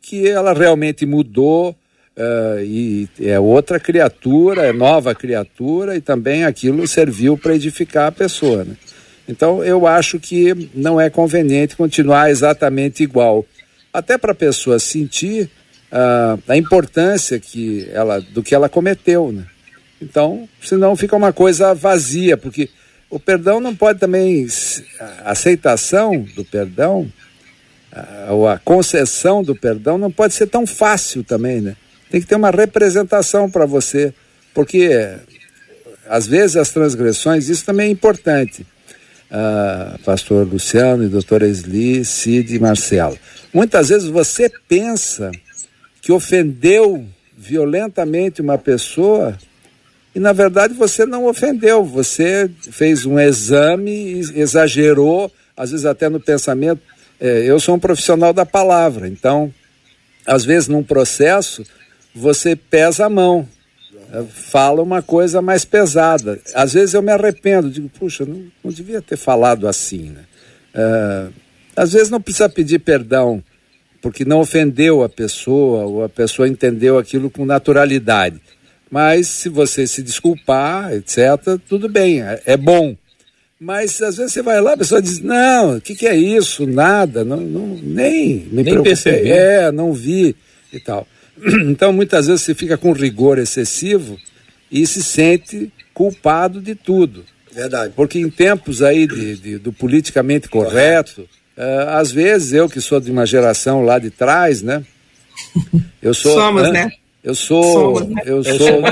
que 0.00 0.26
ela 0.26 0.54
realmente 0.54 1.04
mudou 1.04 1.76
uh, 2.16 2.60
e 2.62 3.08
é 3.20 3.38
outra 3.38 3.78
criatura, 3.78 4.66
é 4.66 4.72
nova 4.72 5.14
criatura 5.14 5.96
e 5.96 6.00
também 6.00 6.44
aquilo 6.44 6.86
serviu 6.86 7.36
para 7.36 7.54
edificar 7.54 8.06
a 8.06 8.12
pessoa. 8.12 8.64
Né? 8.64 8.76
Então 9.28 9.62
eu 9.64 9.86
acho 9.86 10.18
que 10.18 10.70
não 10.74 11.00
é 11.00 11.10
conveniente 11.10 11.76
continuar 11.76 12.30
exatamente 12.30 13.02
igual 13.02 13.44
até 13.92 14.18
para 14.18 14.32
a 14.32 14.34
pessoa 14.34 14.78
sentir 14.78 15.50
uh, 15.90 16.42
a 16.46 16.56
importância 16.56 17.40
que 17.40 17.88
ela, 17.92 18.20
do 18.20 18.42
que 18.42 18.54
ela 18.54 18.68
cometeu, 18.68 19.32
né? 19.32 19.46
Então, 20.00 20.46
senão 20.60 20.94
fica 20.94 21.16
uma 21.16 21.32
coisa 21.32 21.74
vazia, 21.74 22.36
porque 22.36 22.68
o 23.08 23.18
perdão 23.18 23.58
não 23.58 23.74
pode 23.74 23.98
também, 23.98 24.46
a 25.00 25.30
aceitação 25.30 26.26
do 26.36 26.44
perdão, 26.44 27.10
uh, 27.90 28.32
ou 28.34 28.46
a 28.46 28.58
concessão 28.58 29.42
do 29.42 29.56
perdão 29.56 29.96
não 29.96 30.10
pode 30.10 30.34
ser 30.34 30.46
tão 30.48 30.66
fácil 30.66 31.24
também, 31.24 31.62
né? 31.62 31.76
Tem 32.10 32.20
que 32.20 32.26
ter 32.26 32.36
uma 32.36 32.50
representação 32.50 33.50
para 33.50 33.66
você, 33.66 34.14
porque 34.54 35.16
às 36.08 36.26
vezes 36.26 36.56
as 36.56 36.70
transgressões, 36.70 37.48
isso 37.48 37.64
também 37.64 37.88
é 37.88 37.90
importante. 37.90 38.66
Uh, 39.28 39.98
pastor 40.04 40.46
Luciano 40.46 41.04
e 41.04 41.08
doutora 41.08 41.48
Esli, 41.48 42.04
Cid 42.04 42.54
e 42.54 42.58
Marcelo. 42.60 43.18
Muitas 43.52 43.88
vezes 43.88 44.08
você 44.08 44.48
pensa 44.68 45.32
que 46.00 46.12
ofendeu 46.12 47.04
violentamente 47.36 48.40
uma 48.40 48.56
pessoa 48.56 49.36
e 50.14 50.20
na 50.20 50.32
verdade 50.32 50.72
você 50.72 51.04
não 51.04 51.26
ofendeu, 51.26 51.84
você 51.84 52.50
fez 52.70 53.04
um 53.04 53.18
exame 53.18 54.20
exagerou, 54.34 55.30
às 55.56 55.72
vezes 55.72 55.84
até 55.84 56.08
no 56.08 56.18
pensamento. 56.18 56.80
É, 57.20 57.42
eu 57.44 57.58
sou 57.58 57.74
um 57.74 57.78
profissional 57.78 58.32
da 58.32 58.46
palavra, 58.46 59.08
então, 59.08 59.52
às 60.24 60.44
vezes 60.44 60.68
num 60.68 60.82
processo, 60.82 61.64
você 62.16 62.56
pesa 62.56 63.06
a 63.06 63.10
mão, 63.10 63.46
fala 64.30 64.82
uma 64.82 65.02
coisa 65.02 65.42
mais 65.42 65.64
pesada. 65.64 66.40
Às 66.54 66.72
vezes 66.72 66.94
eu 66.94 67.02
me 67.02 67.12
arrependo, 67.12 67.70
digo, 67.70 67.88
puxa, 67.88 68.24
não, 68.24 68.44
não 68.64 68.72
devia 68.72 69.02
ter 69.02 69.16
falado 69.16 69.68
assim, 69.68 70.10
né? 70.10 70.24
É, 70.74 71.26
às 71.76 71.92
vezes 71.92 72.10
não 72.10 72.20
precisa 72.20 72.48
pedir 72.48 72.78
perdão 72.78 73.42
porque 74.00 74.24
não 74.24 74.40
ofendeu 74.40 75.02
a 75.02 75.08
pessoa 75.08 75.84
ou 75.84 76.04
a 76.04 76.08
pessoa 76.08 76.48
entendeu 76.48 76.98
aquilo 76.98 77.30
com 77.30 77.44
naturalidade. 77.44 78.40
Mas 78.90 79.26
se 79.26 79.48
você 79.48 79.86
se 79.86 80.02
desculpar, 80.02 80.92
etc., 80.92 81.58
tudo 81.68 81.88
bem, 81.88 82.22
é, 82.22 82.40
é 82.46 82.56
bom. 82.56 82.96
Mas 83.58 84.00
às 84.00 84.16
vezes 84.16 84.32
você 84.32 84.42
vai 84.42 84.60
lá, 84.60 84.74
a 84.74 84.76
pessoa 84.76 85.02
diz: 85.02 85.18
Não, 85.18 85.76
o 85.76 85.80
que, 85.80 85.94
que, 85.94 86.06
é 86.06 86.14
isso? 86.14 86.66
Nada, 86.66 87.24
não, 87.24 87.38
não, 87.38 87.66
nem 87.82 88.46
me 88.50 88.62
nem 88.62 88.82
percebi. 88.82 89.30
É, 89.30 89.72
não 89.72 89.92
vi 89.92 90.36
e 90.72 90.78
tal. 90.78 91.06
Então 91.66 91.92
muitas 91.92 92.26
vezes 92.26 92.42
você 92.42 92.54
fica 92.54 92.76
com 92.76 92.92
rigor 92.92 93.38
excessivo 93.38 94.18
e 94.70 94.86
se 94.86 95.02
sente 95.02 95.72
culpado 95.92 96.60
de 96.60 96.74
tudo. 96.74 97.24
Verdade. 97.52 97.92
Porque 97.96 98.18
em 98.18 98.28
tempos 98.28 98.82
aí 98.82 99.06
de, 99.06 99.36
de 99.36 99.58
do 99.58 99.72
politicamente 99.72 100.48
correto, 100.48 101.26
Uh, 101.56 101.88
às 101.88 102.12
vezes, 102.12 102.52
eu 102.52 102.68
que 102.68 102.82
sou 102.82 103.00
de 103.00 103.10
uma 103.10 103.24
geração 103.24 103.80
lá 103.80 103.98
de 103.98 104.10
trás, 104.10 104.60
né? 104.60 104.84
Eu 106.02 106.12
sou. 106.12 106.34
Somos, 106.34 106.70
né? 106.70 106.90
Eu 107.24 107.34
sou. 107.34 107.96
Somos, 107.96 108.08
né? 108.08 108.22
Eu 108.26 108.44
sou. 108.44 108.82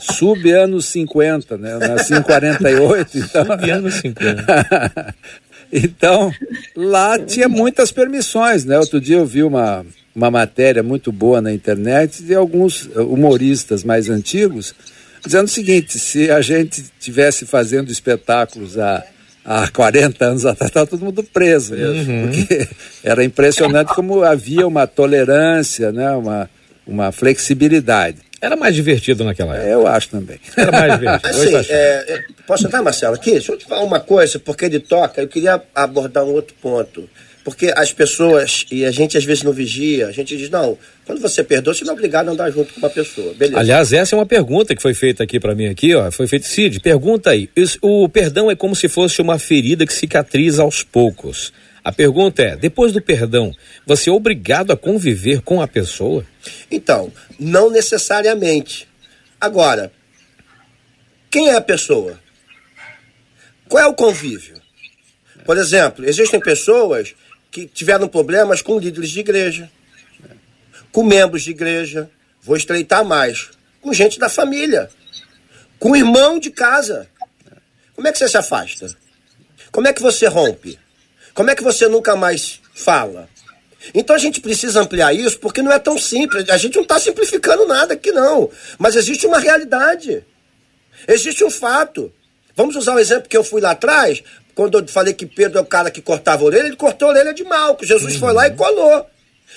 sub 0.00 0.50
anos 0.50 0.86
50, 0.86 1.56
né? 1.56 1.74
Eu 1.74 1.78
nasci 1.78 2.14
em 2.14 2.22
48, 2.22 3.18
então. 3.18 3.46
Sub 3.46 3.70
anos 3.70 3.94
50. 3.94 5.14
então, 5.72 6.32
lá 6.74 7.16
tinha 7.16 7.48
muitas 7.48 7.92
permissões, 7.92 8.64
né? 8.64 8.76
Outro 8.76 9.00
dia 9.00 9.18
eu 9.18 9.26
vi 9.26 9.44
uma, 9.44 9.86
uma 10.18 10.30
matéria 10.32 10.82
muito 10.82 11.12
boa 11.12 11.40
na 11.40 11.52
internet 11.52 12.24
de 12.24 12.34
alguns 12.34 12.90
humoristas 12.96 13.84
mais 13.84 14.10
antigos 14.10 14.74
dizendo 15.24 15.46
o 15.46 15.50
seguinte: 15.50 15.98
se 15.98 16.30
a 16.30 16.40
gente 16.40 16.84
tivesse 16.98 17.46
fazendo 17.46 17.90
espetáculos 17.90 18.76
a 18.78 19.04
há 19.44 19.66
40 19.68 20.24
anos 20.26 20.44
atrás 20.44 20.68
estava 20.68 20.86
todo 20.86 21.02
mundo 21.02 21.22
preso 21.22 21.74
mesmo, 21.74 22.12
uhum. 22.12 22.28
porque 22.28 22.68
era 23.02 23.24
impressionante 23.24 23.94
como 23.94 24.22
havia 24.22 24.66
uma 24.66 24.86
tolerância, 24.86 25.90
né, 25.90 26.10
uma, 26.10 26.50
uma 26.86 27.10
flexibilidade. 27.12 28.18
Era 28.40 28.56
mais 28.56 28.74
divertido 28.74 29.24
naquela 29.24 29.56
época. 29.56 29.70
Eu 29.70 29.86
acho 29.86 30.08
também. 30.08 30.38
Era 30.56 30.70
mais 30.72 30.92
divertido. 30.98 31.28
Assim, 31.28 31.52
tá 31.52 31.74
é, 31.74 32.24
posso 32.46 32.66
entrar, 32.66 32.82
Marcelo, 32.82 33.14
aqui? 33.14 33.32
Deixa 33.32 33.52
eu 33.52 33.58
te 33.58 33.66
falar 33.66 33.82
uma 33.82 34.00
coisa, 34.00 34.38
porque 34.38 34.64
ele 34.64 34.80
toca, 34.80 35.20
eu 35.20 35.28
queria 35.28 35.60
abordar 35.74 36.24
um 36.24 36.32
outro 36.32 36.54
ponto. 36.60 37.08
Porque 37.44 37.72
as 37.74 37.92
pessoas, 37.92 38.66
e 38.70 38.84
a 38.84 38.90
gente 38.90 39.16
às 39.16 39.24
vezes 39.24 39.42
não 39.42 39.52
vigia, 39.52 40.08
a 40.08 40.12
gente 40.12 40.36
diz, 40.36 40.50
não, 40.50 40.76
quando 41.06 41.18
você 41.18 41.42
perdoa, 41.42 41.72
você 41.72 41.82
não 41.82 41.92
é 41.92 41.94
obrigado 41.94 42.28
a 42.28 42.32
andar 42.32 42.50
junto 42.50 42.74
com 42.74 42.80
uma 42.80 42.90
pessoa. 42.90 43.32
Beleza. 43.32 43.58
Aliás, 43.58 43.90
essa 43.90 44.14
é 44.14 44.18
uma 44.18 44.26
pergunta 44.26 44.74
que 44.74 44.82
foi 44.82 44.92
feita 44.92 45.22
aqui 45.22 45.40
para 45.40 45.54
mim 45.54 45.66
aqui, 45.66 45.94
ó. 45.94 46.10
Foi 46.10 46.26
feita, 46.26 46.46
Cid, 46.46 46.78
pergunta 46.80 47.30
aí. 47.30 47.48
O 47.80 48.06
perdão 48.06 48.50
é 48.50 48.54
como 48.54 48.76
se 48.76 48.86
fosse 48.86 49.22
uma 49.22 49.38
ferida 49.38 49.86
que 49.86 49.94
cicatriza 49.94 50.62
aos 50.62 50.82
poucos. 50.82 51.50
A 51.82 51.92
pergunta 51.92 52.42
é: 52.42 52.56
depois 52.56 52.92
do 52.92 53.00
perdão, 53.00 53.54
você 53.86 54.10
é 54.10 54.12
obrigado 54.12 54.72
a 54.72 54.76
conviver 54.76 55.42
com 55.42 55.62
a 55.62 55.68
pessoa? 55.68 56.24
Então, 56.70 57.12
não 57.38 57.70
necessariamente. 57.70 58.88
Agora, 59.40 59.92
Quem 61.30 61.50
é 61.50 61.56
a 61.56 61.60
pessoa? 61.60 62.18
Qual 63.68 63.82
é 63.82 63.86
o 63.86 63.94
convívio? 63.94 64.60
Por 65.44 65.58
exemplo, 65.58 66.04
existem 66.08 66.40
pessoas 66.40 67.14
que 67.50 67.66
tiveram 67.66 68.08
problemas 68.08 68.62
com 68.62 68.78
líderes 68.78 69.10
de 69.10 69.20
igreja, 69.20 69.70
com 70.90 71.02
membros 71.02 71.42
de 71.42 71.50
igreja, 71.50 72.10
vou 72.42 72.56
estreitar 72.56 73.04
mais, 73.04 73.50
com 73.80 73.92
gente 73.92 74.18
da 74.18 74.28
família, 74.28 74.88
com 75.78 75.94
irmão 75.94 76.38
de 76.38 76.50
casa. 76.50 77.06
Como 77.94 78.08
é 78.08 78.12
que 78.12 78.18
você 78.18 78.28
se 78.28 78.36
afasta? 78.38 78.88
Como 79.70 79.86
é 79.86 79.92
que 79.92 80.02
você 80.02 80.26
rompe? 80.26 80.78
Como 81.38 81.52
é 81.52 81.54
que 81.54 81.62
você 81.62 81.86
nunca 81.86 82.16
mais 82.16 82.58
fala? 82.74 83.28
Então 83.94 84.16
a 84.16 84.18
gente 84.18 84.40
precisa 84.40 84.80
ampliar 84.80 85.14
isso 85.14 85.38
porque 85.38 85.62
não 85.62 85.70
é 85.70 85.78
tão 85.78 85.96
simples. 85.96 86.50
A 86.50 86.56
gente 86.56 86.74
não 86.74 86.82
está 86.82 86.98
simplificando 86.98 87.64
nada 87.64 87.94
aqui, 87.94 88.10
não. 88.10 88.50
Mas 88.76 88.96
existe 88.96 89.24
uma 89.24 89.38
realidade. 89.38 90.24
Existe 91.06 91.44
um 91.44 91.50
fato. 91.50 92.12
Vamos 92.56 92.74
usar 92.74 92.96
o 92.96 92.98
exemplo 92.98 93.28
que 93.28 93.36
eu 93.36 93.44
fui 93.44 93.60
lá 93.60 93.70
atrás, 93.70 94.20
quando 94.52 94.80
eu 94.80 94.88
falei 94.88 95.14
que 95.14 95.26
Pedro 95.26 95.58
é 95.58 95.62
o 95.62 95.64
cara 95.64 95.92
que 95.92 96.02
cortava 96.02 96.42
a 96.42 96.46
orelha, 96.46 96.66
ele 96.66 96.74
cortou 96.74 97.06
a 97.06 97.12
orelha 97.12 97.32
de 97.32 97.44
Malco. 97.44 97.86
Jesus 97.86 98.14
uhum. 98.14 98.18
foi 98.18 98.32
lá 98.32 98.48
e 98.48 98.50
colou. 98.56 99.06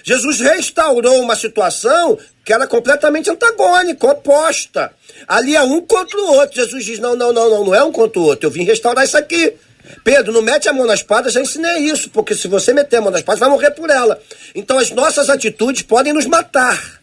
Jesus 0.03 0.39
restaurou 0.39 1.19
uma 1.19 1.35
situação 1.35 2.15
que 2.45 2.53
era 2.53 2.67
completamente 2.67 3.31
antagônica, 3.31 4.05
oposta. 4.05 4.93
Ali 5.27 5.55
é 5.55 5.63
um 5.63 5.81
contra 5.81 6.15
o 6.19 6.35
outro. 6.35 6.57
Jesus 6.57 6.85
diz: 6.85 6.99
não, 6.99 7.15
não, 7.15 7.33
não, 7.33 7.49
não, 7.49 7.65
não 7.65 7.73
é 7.73 7.83
um 7.83 7.91
contra 7.91 8.19
o 8.19 8.23
outro. 8.23 8.45
Eu 8.45 8.51
vim 8.51 8.65
restaurar 8.65 9.03
isso 9.03 9.17
aqui. 9.17 9.55
Pedro, 10.03 10.31
não 10.31 10.41
mete 10.41 10.67
a 10.69 10.73
mão 10.73 10.85
na 10.85 10.93
espada, 10.93 11.29
já 11.29 11.41
ensinei 11.41 11.79
isso, 11.79 12.09
porque 12.09 12.35
se 12.35 12.47
você 12.47 12.73
meter 12.73 12.97
a 12.97 13.01
mão 13.01 13.11
na 13.11 13.19
espada, 13.19 13.39
vai 13.39 13.49
morrer 13.49 13.71
por 13.71 13.89
ela. 13.89 14.19
Então 14.55 14.77
as 14.77 14.91
nossas 14.91 15.29
atitudes 15.29 15.81
podem 15.81 16.13
nos 16.13 16.25
matar 16.25 17.01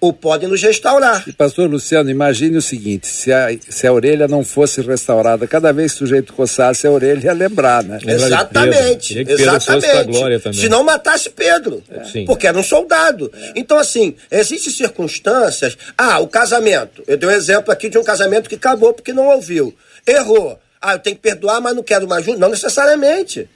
ou 0.00 0.12
podem 0.12 0.48
nos 0.48 0.62
restaurar. 0.62 1.24
E 1.26 1.32
pastor 1.32 1.68
Luciano, 1.68 2.10
imagine 2.10 2.56
o 2.56 2.62
seguinte: 2.62 3.06
se 3.06 3.32
a, 3.32 3.48
se 3.68 3.86
a 3.86 3.92
orelha 3.92 4.28
não 4.28 4.44
fosse 4.44 4.80
restaurada, 4.80 5.46
cada 5.46 5.72
vez 5.72 5.92
que 5.92 5.96
o 5.96 5.98
sujeito 5.98 6.32
coçasse 6.32 6.86
a 6.86 6.90
orelha, 6.90 7.26
ia 7.26 7.32
lembrar, 7.32 7.82
né? 7.82 7.98
Exatamente. 8.06 9.18
exatamente. 9.18 10.54
Se 10.54 10.68
não 10.68 10.84
matasse 10.84 11.30
Pedro. 11.30 11.82
É. 11.90 12.24
Porque 12.24 12.46
era 12.46 12.58
um 12.58 12.62
soldado. 12.62 13.30
É. 13.34 13.52
Então, 13.56 13.78
assim, 13.78 14.14
existem 14.30 14.72
circunstâncias. 14.72 15.76
Ah, 15.96 16.20
o 16.20 16.28
casamento. 16.28 17.02
Eu 17.06 17.16
dei 17.16 17.28
um 17.28 17.32
exemplo 17.32 17.72
aqui 17.72 17.88
de 17.88 17.98
um 17.98 18.04
casamento 18.04 18.48
que 18.48 18.54
acabou 18.54 18.92
porque 18.92 19.12
não 19.12 19.26
ouviu. 19.28 19.74
Errou. 20.06 20.58
Ah, 20.80 20.94
eu 20.94 20.98
tenho 20.98 21.16
que 21.16 21.22
perdoar, 21.22 21.60
mas 21.60 21.74
não 21.74 21.82
quero 21.82 22.06
mais 22.08 22.24
junto. 22.24 22.38
Não 22.38 22.48
necessariamente. 22.48 23.48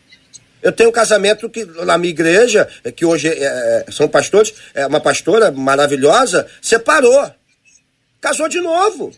Eu 0.63 0.71
tenho 0.71 0.91
um 0.91 0.93
casamento 0.93 1.51
que 1.51 1.65
na 1.65 1.99
minha 1.99 2.11
igreja, 2.11 2.69
que 2.95 3.05
hoje 3.05 3.29
é, 3.29 3.85
é, 3.89 3.91
são 3.91 4.09
pastores, 4.09 4.55
é 4.73 4.87
uma 4.87 5.01
pastora 5.01 5.51
maravilhosa, 5.51 6.47
separou. 6.61 7.31
Casou 8.21 8.49
de 8.49 8.61
novo. 8.61 9.13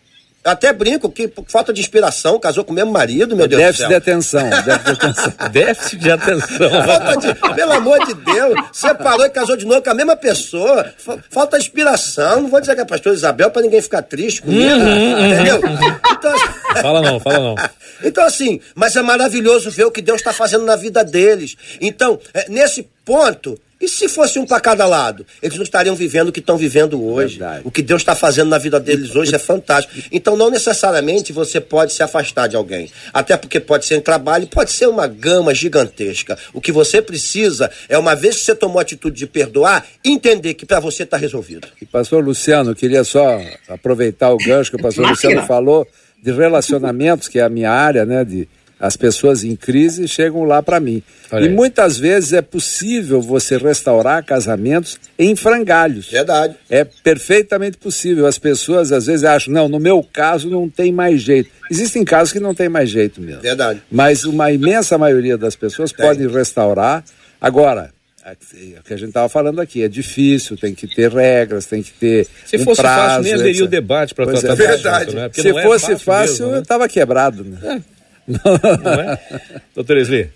Até 0.44 0.74
brinco 0.74 1.10
que 1.10 1.26
por 1.26 1.46
falta 1.48 1.72
de 1.72 1.80
inspiração, 1.80 2.38
casou 2.38 2.64
com 2.64 2.72
o 2.72 2.74
mesmo 2.74 2.92
marido, 2.92 3.34
meu 3.34 3.48
Deus 3.48 3.62
déficit 3.62 3.78
do 3.78 3.88
céu. 3.88 3.88
De 3.88 3.94
atenção, 3.94 4.50
déficit 4.50 4.84
de 4.84 4.92
atenção. 4.92 5.32
déficit 5.50 5.98
de 5.98 6.10
atenção. 6.10 6.70
De, 7.14 7.54
pelo 7.54 7.72
amor 7.72 8.04
de 8.04 8.14
Deus, 8.14 8.54
separou 8.72 9.24
e 9.24 9.30
casou 9.30 9.56
de 9.56 9.64
novo 9.64 9.80
com 9.80 9.90
a 9.90 9.94
mesma 9.94 10.16
pessoa. 10.16 10.92
Falta 11.30 11.56
inspiração. 11.56 12.42
Não 12.42 12.48
vou 12.48 12.60
dizer 12.60 12.74
que 12.74 12.80
é 12.80 12.84
pastor 12.84 13.14
Isabel 13.14 13.50
para 13.50 13.62
ninguém 13.62 13.80
ficar 13.80 14.02
triste 14.02 14.42
comigo. 14.42 14.74
Uhum, 14.74 15.26
entendeu? 15.26 15.60
Uhum. 15.60 15.96
Então, 16.12 16.32
fala 16.82 17.00
não, 17.00 17.20
fala 17.20 17.38
não. 17.38 17.54
Então, 18.02 18.24
assim, 18.24 18.60
mas 18.74 18.96
é 18.96 19.02
maravilhoso 19.02 19.70
ver 19.70 19.84
o 19.84 19.90
que 19.90 20.02
Deus 20.02 20.20
está 20.20 20.32
fazendo 20.32 20.64
na 20.64 20.76
vida 20.76 21.04
deles. 21.04 21.56
Então, 21.80 22.18
é, 22.34 22.46
nesse 22.48 22.86
ponto, 23.04 23.58
e 23.84 23.88
se 23.88 24.08
fosse 24.08 24.38
um 24.38 24.46
para 24.46 24.60
cada 24.60 24.86
lado? 24.86 25.26
Eles 25.42 25.56
não 25.56 25.64
estariam 25.64 25.94
vivendo 25.94 26.28
o 26.28 26.32
que 26.32 26.40
estão 26.40 26.56
vivendo 26.56 27.02
hoje. 27.02 27.38
Verdade. 27.38 27.62
O 27.64 27.70
que 27.70 27.82
Deus 27.82 28.02
está 28.02 28.14
fazendo 28.14 28.48
na 28.48 28.58
vida 28.58 28.80
deles 28.80 29.14
hoje 29.14 29.34
é 29.34 29.38
fantástico. 29.38 29.94
Então, 30.10 30.36
não 30.36 30.50
necessariamente 30.50 31.32
você 31.32 31.60
pode 31.60 31.92
se 31.92 32.02
afastar 32.02 32.48
de 32.48 32.56
alguém. 32.56 32.90
Até 33.12 33.36
porque 33.36 33.60
pode 33.60 33.86
ser 33.86 33.96
em 33.96 34.00
trabalho, 34.00 34.46
pode 34.46 34.72
ser 34.72 34.86
uma 34.86 35.06
gama 35.06 35.54
gigantesca. 35.54 36.38
O 36.52 36.60
que 36.60 36.72
você 36.72 37.02
precisa 37.02 37.70
é, 37.88 37.98
uma 37.98 38.14
vez 38.14 38.36
que 38.36 38.42
você 38.42 38.54
tomou 38.54 38.78
a 38.78 38.82
atitude 38.82 39.16
de 39.16 39.26
perdoar, 39.26 39.86
entender 40.04 40.54
que 40.54 40.66
para 40.66 40.80
você 40.80 41.02
está 41.02 41.16
resolvido. 41.16 41.68
E 41.80 41.84
pastor 41.84 42.24
Luciano, 42.24 42.74
queria 42.74 43.04
só 43.04 43.40
aproveitar 43.68 44.30
o 44.30 44.38
gancho 44.38 44.70
que 44.70 44.76
o 44.76 44.82
pastor 44.82 45.08
Luciano 45.08 45.42
falou 45.46 45.86
de 46.22 46.32
relacionamentos, 46.32 47.28
que 47.28 47.38
é 47.38 47.42
a 47.42 47.48
minha 47.50 47.70
área, 47.70 48.06
né? 48.06 48.24
De 48.24 48.48
as 48.84 48.98
pessoas 48.98 49.42
em 49.44 49.56
crise 49.56 50.06
chegam 50.06 50.44
lá 50.44 50.62
para 50.62 50.78
mim. 50.78 51.02
Olha 51.32 51.44
e 51.44 51.48
aí. 51.48 51.54
muitas 51.54 51.96
vezes 51.96 52.34
é 52.34 52.42
possível 52.42 53.18
você 53.18 53.56
restaurar 53.56 54.22
casamentos 54.22 54.98
em 55.18 55.34
frangalhos. 55.34 56.10
Verdade. 56.10 56.54
É 56.68 56.84
perfeitamente 56.84 57.78
possível. 57.78 58.26
As 58.26 58.38
pessoas 58.38 58.92
às 58.92 59.06
vezes 59.06 59.24
acham, 59.24 59.54
não, 59.54 59.70
no 59.70 59.80
meu 59.80 60.06
caso 60.12 60.50
não 60.50 60.68
tem 60.68 60.92
mais 60.92 61.22
jeito. 61.22 61.48
Existem 61.70 62.04
casos 62.04 62.30
que 62.30 62.38
não 62.38 62.54
tem 62.54 62.68
mais 62.68 62.90
jeito 62.90 63.22
mesmo. 63.22 63.40
Verdade. 63.40 63.82
Mas 63.90 64.24
uma 64.24 64.52
imensa 64.52 64.98
maioria 64.98 65.38
das 65.38 65.56
pessoas 65.56 65.90
tem. 65.90 66.04
pode 66.04 66.26
restaurar. 66.26 67.02
Agora, 67.40 67.90
é 68.22 68.32
o 68.78 68.82
que 68.82 68.92
a 68.92 68.96
gente 68.98 69.08
estava 69.08 69.30
falando 69.30 69.62
aqui, 69.62 69.82
é 69.82 69.88
difícil, 69.88 70.58
tem 70.58 70.74
que 70.74 70.86
ter 70.86 71.10
regras, 71.10 71.64
tem 71.64 71.82
que 71.82 71.92
ter. 71.92 72.26
Se 72.44 72.56
um 72.56 72.64
fosse 72.64 72.82
prazo, 72.82 73.00
fácil, 73.00 73.22
nem 73.22 73.32
haveria 73.32 73.64
o 73.64 73.68
debate 73.68 74.14
para 74.14 74.26
tratar 74.26 74.52
é. 74.52 74.56
Verdade. 74.56 75.14
né? 75.14 75.30
Se 75.32 75.48
é 75.48 75.62
fosse 75.62 75.86
fácil, 75.86 75.98
fácil 75.98 76.32
mesmo, 76.32 76.50
né? 76.50 76.58
eu 76.58 76.62
estava 76.62 76.86
quebrado. 76.86 77.44
Né? 77.44 77.58
É. 77.62 77.93
Não 78.26 78.92
é? 78.92 79.20
Doutora 79.74 80.00
Esli? 80.00 80.30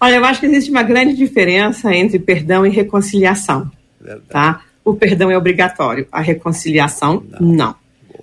Olha, 0.00 0.16
eu 0.16 0.24
acho 0.24 0.40
que 0.40 0.46
existe 0.46 0.70
uma 0.70 0.82
grande 0.82 1.14
diferença 1.14 1.94
entre 1.94 2.18
perdão 2.18 2.66
e 2.66 2.70
reconciliação. 2.70 3.70
Tá? 4.28 4.62
O 4.84 4.94
perdão 4.94 5.30
é 5.30 5.38
obrigatório, 5.38 6.08
a 6.10 6.20
reconciliação, 6.20 7.22
não. 7.38 7.52
não. 7.52 7.82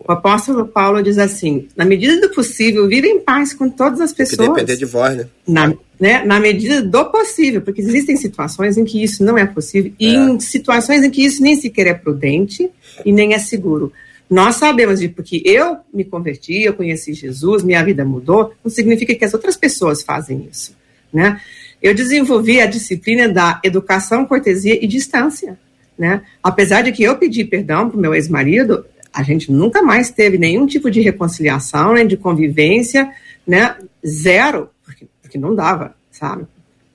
O 0.09 0.11
apóstolo 0.11 0.65
Paulo 0.65 1.03
diz 1.03 1.17
assim: 1.19 1.67
na 1.75 1.85
medida 1.85 2.19
do 2.19 2.33
possível, 2.33 2.87
vive 2.87 3.07
em 3.07 3.19
paz 3.19 3.53
com 3.53 3.69
todas 3.69 4.01
as 4.01 4.11
pessoas. 4.11 4.47
Que 4.49 4.53
depender 4.55 4.75
de 4.75 4.85
vós, 4.85 5.15
né? 5.15 5.27
Na, 5.47 5.73
né? 5.99 6.25
na 6.25 6.39
medida 6.39 6.81
do 6.81 7.05
possível, 7.05 7.61
porque 7.61 7.79
existem 7.79 8.17
situações 8.17 8.75
em 8.75 8.83
que 8.83 9.03
isso 9.03 9.23
não 9.23 9.37
é 9.37 9.45
possível, 9.45 9.91
é. 9.99 10.03
e 10.03 10.15
em 10.15 10.39
situações 10.39 11.03
em 11.03 11.11
que 11.11 11.23
isso 11.23 11.43
nem 11.43 11.55
sequer 11.55 11.87
é 11.87 11.93
prudente 11.93 12.69
e 13.05 13.11
nem 13.11 13.33
é 13.35 13.39
seguro. 13.39 13.93
Nós 14.29 14.57
sabemos 14.57 14.99
de 14.99 15.09
porque 15.09 15.41
eu 15.43 15.77
me 15.91 16.05
converti, 16.05 16.61
eu 16.61 16.73
conheci 16.73 17.13
Jesus, 17.13 17.63
minha 17.63 17.83
vida 17.83 18.05
mudou, 18.05 18.53
não 18.63 18.69
significa 18.69 19.15
que 19.15 19.25
as 19.25 19.33
outras 19.33 19.57
pessoas 19.57 20.03
fazem 20.03 20.47
isso, 20.49 20.75
né? 21.11 21.41
Eu 21.81 21.95
desenvolvi 21.95 22.61
a 22.61 22.67
disciplina 22.67 23.27
da 23.27 23.59
educação, 23.63 24.25
cortesia 24.25 24.77
e 24.83 24.85
distância, 24.85 25.57
né? 25.97 26.21
Apesar 26.43 26.83
de 26.83 26.91
que 26.91 27.01
eu 27.01 27.17
pedi 27.17 27.43
perdão 27.43 27.89
para 27.89 27.97
o 27.97 27.99
meu 27.99 28.13
ex-marido, 28.13 28.85
a 29.11 29.23
gente 29.23 29.51
nunca 29.51 29.81
mais 29.81 30.11
teve 30.11 30.37
nenhum 30.37 30.67
tipo 30.67 30.91
de 30.91 31.01
reconciliação, 31.01 31.93
nem 31.93 32.05
de 32.05 32.15
convivência, 32.15 33.11
né? 33.47 33.77
Zero, 34.05 34.69
porque, 34.85 35.07
porque 35.21 35.37
não 35.39 35.55
dava, 35.55 35.95
sabe? 36.11 36.45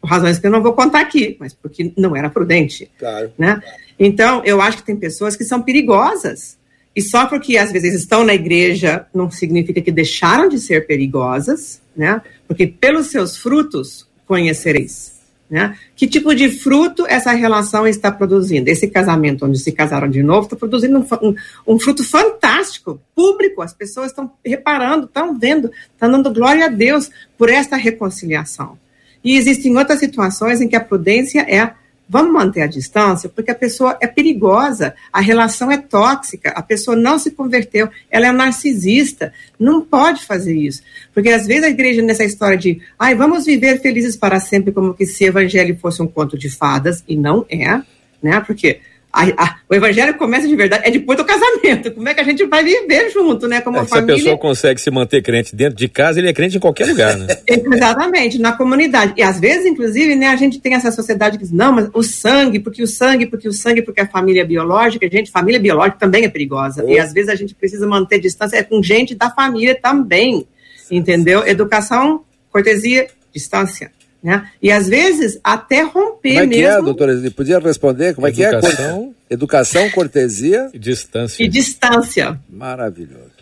Por 0.00 0.08
razões 0.08 0.38
que 0.38 0.46
eu 0.46 0.50
não 0.50 0.62
vou 0.62 0.74
contar 0.74 1.00
aqui, 1.00 1.36
mas 1.40 1.52
porque 1.52 1.92
não 1.96 2.14
era 2.14 2.30
prudente, 2.30 2.88
claro. 2.96 3.32
né? 3.36 3.60
Então, 3.98 4.42
eu 4.44 4.60
acho 4.60 4.78
que 4.78 4.84
tem 4.84 4.96
pessoas 4.96 5.34
que 5.34 5.44
são 5.44 5.62
perigosas, 5.62 6.56
e 6.94 7.02
só 7.02 7.26
porque 7.26 7.56
às 7.56 7.72
vezes 7.72 7.94
estão 7.94 8.24
na 8.24 8.34
igreja 8.34 9.06
não 9.12 9.30
significa 9.30 9.80
que 9.80 9.90
deixaram 9.90 10.48
de 10.48 10.58
ser 10.58 10.86
perigosas, 10.86 11.80
né? 11.96 12.22
Porque 12.46 12.66
pelos 12.66 13.08
seus 13.08 13.36
frutos 13.36 14.06
conhecereis. 14.26 15.14
Né? 15.50 15.76
Que 15.94 16.06
tipo 16.06 16.34
de 16.34 16.48
fruto 16.50 17.06
essa 17.06 17.30
relação 17.32 17.86
está 17.86 18.10
produzindo? 18.10 18.68
Esse 18.68 18.88
casamento 18.88 19.44
onde 19.44 19.58
se 19.58 19.70
casaram 19.72 20.08
de 20.08 20.22
novo 20.22 20.46
está 20.46 20.56
produzindo 20.56 20.98
um, 20.98 21.28
um, 21.28 21.34
um, 21.74 21.78
fruto 21.78 22.02
fantástico, 22.02 23.00
público. 23.14 23.60
As 23.60 23.72
pessoas 23.72 24.06
estão 24.06 24.32
reparando, 24.44 25.04
estão 25.04 25.38
vendo, 25.38 25.70
estão 25.92 26.10
dando 26.10 26.32
glória 26.32 26.64
a 26.64 26.68
Deus 26.68 27.10
por 27.36 27.50
esta 27.50 27.76
reconciliação. 27.76 28.78
E 29.22 29.36
existem 29.36 29.76
outras 29.76 30.00
situações 30.00 30.60
em 30.60 30.68
que 30.68 30.76
a 30.76 30.80
prudência 30.80 31.40
é 31.40 31.74
Vamos 32.06 32.32
manter 32.32 32.60
a 32.60 32.66
distância, 32.66 33.30
porque 33.30 33.50
a 33.50 33.54
pessoa 33.54 33.96
é 33.98 34.06
perigosa, 34.06 34.94
a 35.10 35.20
relação 35.20 35.70
é 35.70 35.78
tóxica, 35.78 36.50
a 36.50 36.62
pessoa 36.62 36.94
não 36.94 37.18
se 37.18 37.30
converteu, 37.30 37.88
ela 38.10 38.26
é 38.26 38.32
narcisista, 38.32 39.32
não 39.58 39.80
pode 39.80 40.24
fazer 40.24 40.54
isso. 40.54 40.82
Porque 41.14 41.30
às 41.30 41.46
vezes 41.46 41.64
a 41.64 41.70
igreja, 41.70 42.02
nessa 42.02 42.22
história 42.22 42.58
de, 42.58 42.80
ai, 42.98 43.14
vamos 43.14 43.46
viver 43.46 43.80
felizes 43.80 44.16
para 44.16 44.38
sempre, 44.38 44.70
como 44.70 44.92
que 44.92 45.06
se 45.06 45.24
evangelho 45.24 45.78
fosse 45.78 46.02
um 46.02 46.06
conto 46.06 46.36
de 46.36 46.50
fadas, 46.50 47.02
e 47.08 47.16
não 47.16 47.46
é, 47.48 47.80
né? 48.22 48.38
Porque 48.46 48.80
a, 49.14 49.44
a, 49.44 49.56
o 49.70 49.74
evangelho 49.74 50.14
começa 50.14 50.48
de 50.48 50.56
verdade, 50.56 50.82
é 50.84 50.90
depois 50.90 51.16
do 51.16 51.24
casamento. 51.24 51.92
Como 51.92 52.08
é 52.08 52.14
que 52.14 52.20
a 52.20 52.24
gente 52.24 52.44
vai 52.46 52.64
viver 52.64 53.10
junto, 53.10 53.46
né? 53.46 53.60
Como 53.60 53.78
é, 53.78 53.84
família. 53.86 54.16
Se 54.16 54.22
a 54.22 54.24
pessoa 54.24 54.38
consegue 54.38 54.80
se 54.80 54.90
manter 54.90 55.22
crente 55.22 55.54
dentro 55.54 55.76
de 55.76 55.88
casa, 55.88 56.18
ele 56.18 56.28
é 56.28 56.32
crente 56.32 56.56
em 56.56 56.60
qualquer 56.60 56.86
lugar, 56.86 57.16
né? 57.16 57.28
Exatamente, 57.46 58.40
na 58.40 58.52
comunidade. 58.52 59.14
E 59.16 59.22
às 59.22 59.38
vezes, 59.38 59.66
inclusive, 59.66 60.16
né, 60.16 60.26
a 60.26 60.36
gente 60.36 60.60
tem 60.60 60.74
essa 60.74 60.90
sociedade 60.90 61.38
que 61.38 61.44
diz, 61.44 61.52
não, 61.52 61.72
mas 61.72 61.88
o 61.94 62.02
sangue, 62.02 62.58
porque 62.58 62.82
o 62.82 62.88
sangue, 62.88 63.26
porque 63.26 63.46
o 63.46 63.52
sangue, 63.52 63.82
porque 63.82 64.00
a 64.00 64.08
família 64.08 64.40
é 64.40 64.44
biológica, 64.44 65.08
gente, 65.08 65.30
família 65.30 65.60
biológica 65.60 65.98
também 65.98 66.24
é 66.24 66.28
perigosa. 66.28 66.84
Oh. 66.84 66.90
E 66.90 66.98
às 66.98 67.12
vezes 67.12 67.30
a 67.30 67.36
gente 67.36 67.54
precisa 67.54 67.86
manter 67.86 68.18
distância, 68.18 68.56
é 68.56 68.64
com 68.64 68.82
gente 68.82 69.14
da 69.14 69.30
família 69.30 69.78
também. 69.80 70.46
Entendeu? 70.90 71.46
Educação, 71.46 72.24
cortesia, 72.50 73.06
distância. 73.32 73.90
Né? 74.24 74.50
E 74.62 74.72
às 74.72 74.88
vezes 74.88 75.38
até 75.44 75.82
romper 75.82 76.32
como 76.32 76.44
é 76.44 76.46
mesmo. 76.46 76.50
Que 76.50 76.64
é, 76.64 76.80
doutora? 76.80 77.30
Podia 77.36 77.58
responder 77.58 78.14
como 78.14 78.26
Educação, 78.26 78.62
é 78.72 78.74
que 78.74 78.82
é? 78.82 79.34
Educação, 79.34 79.90
cortesia 79.90 80.70
e 80.72 80.78
distância. 80.78 81.44
E 81.44 81.46
distância. 81.46 82.40
Maravilhoso. 82.48 83.32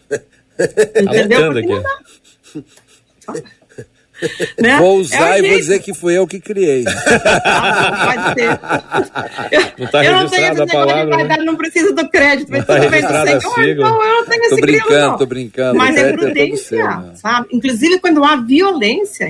Entendeu? 1.01 1.53
Porque 1.53 1.67
não 1.69 1.83
dá. 1.83 1.99
Né? 4.61 4.79
Vou 4.79 4.99
usar 4.99 5.37
é 5.37 5.39
e 5.41 5.49
vou 5.49 5.59
dizer 5.59 5.81
que 5.81 5.93
fui 5.93 6.17
eu 6.17 6.27
que 6.29 6.39
criei. 6.39 6.85
pode 6.85 8.35
ser. 8.35 8.61
Não 9.79 9.87
tá 9.89 10.05
eu 10.05 10.13
não 10.13 10.29
tenho 10.29 10.53
esse 10.53 10.67
palavra, 10.67 11.17
de 11.17 11.25
né? 11.25 11.37
não 11.39 11.57
preciso 11.57 11.93
do 11.93 12.09
crédito. 12.09 12.53
Não 12.53 12.63
tá 12.63 12.79
registrada 12.79 13.37
assim, 13.37 13.75
não, 13.75 14.03
eu 14.05 14.15
não 14.15 14.27
tenho 14.27 14.43
tô 14.43 14.55
esse 14.55 14.61
brincando, 14.61 14.89
grilo, 14.89 15.11
não. 15.11 15.19
Tô 15.19 15.27
brincando, 15.27 15.77
Mas 15.77 15.97
é 15.97 16.13
prudência, 16.13 16.77
é 17.13 17.17
sabe? 17.17 17.49
Inclusive 17.53 17.99
quando 17.99 18.23
há 18.25 18.37
violência 18.37 19.29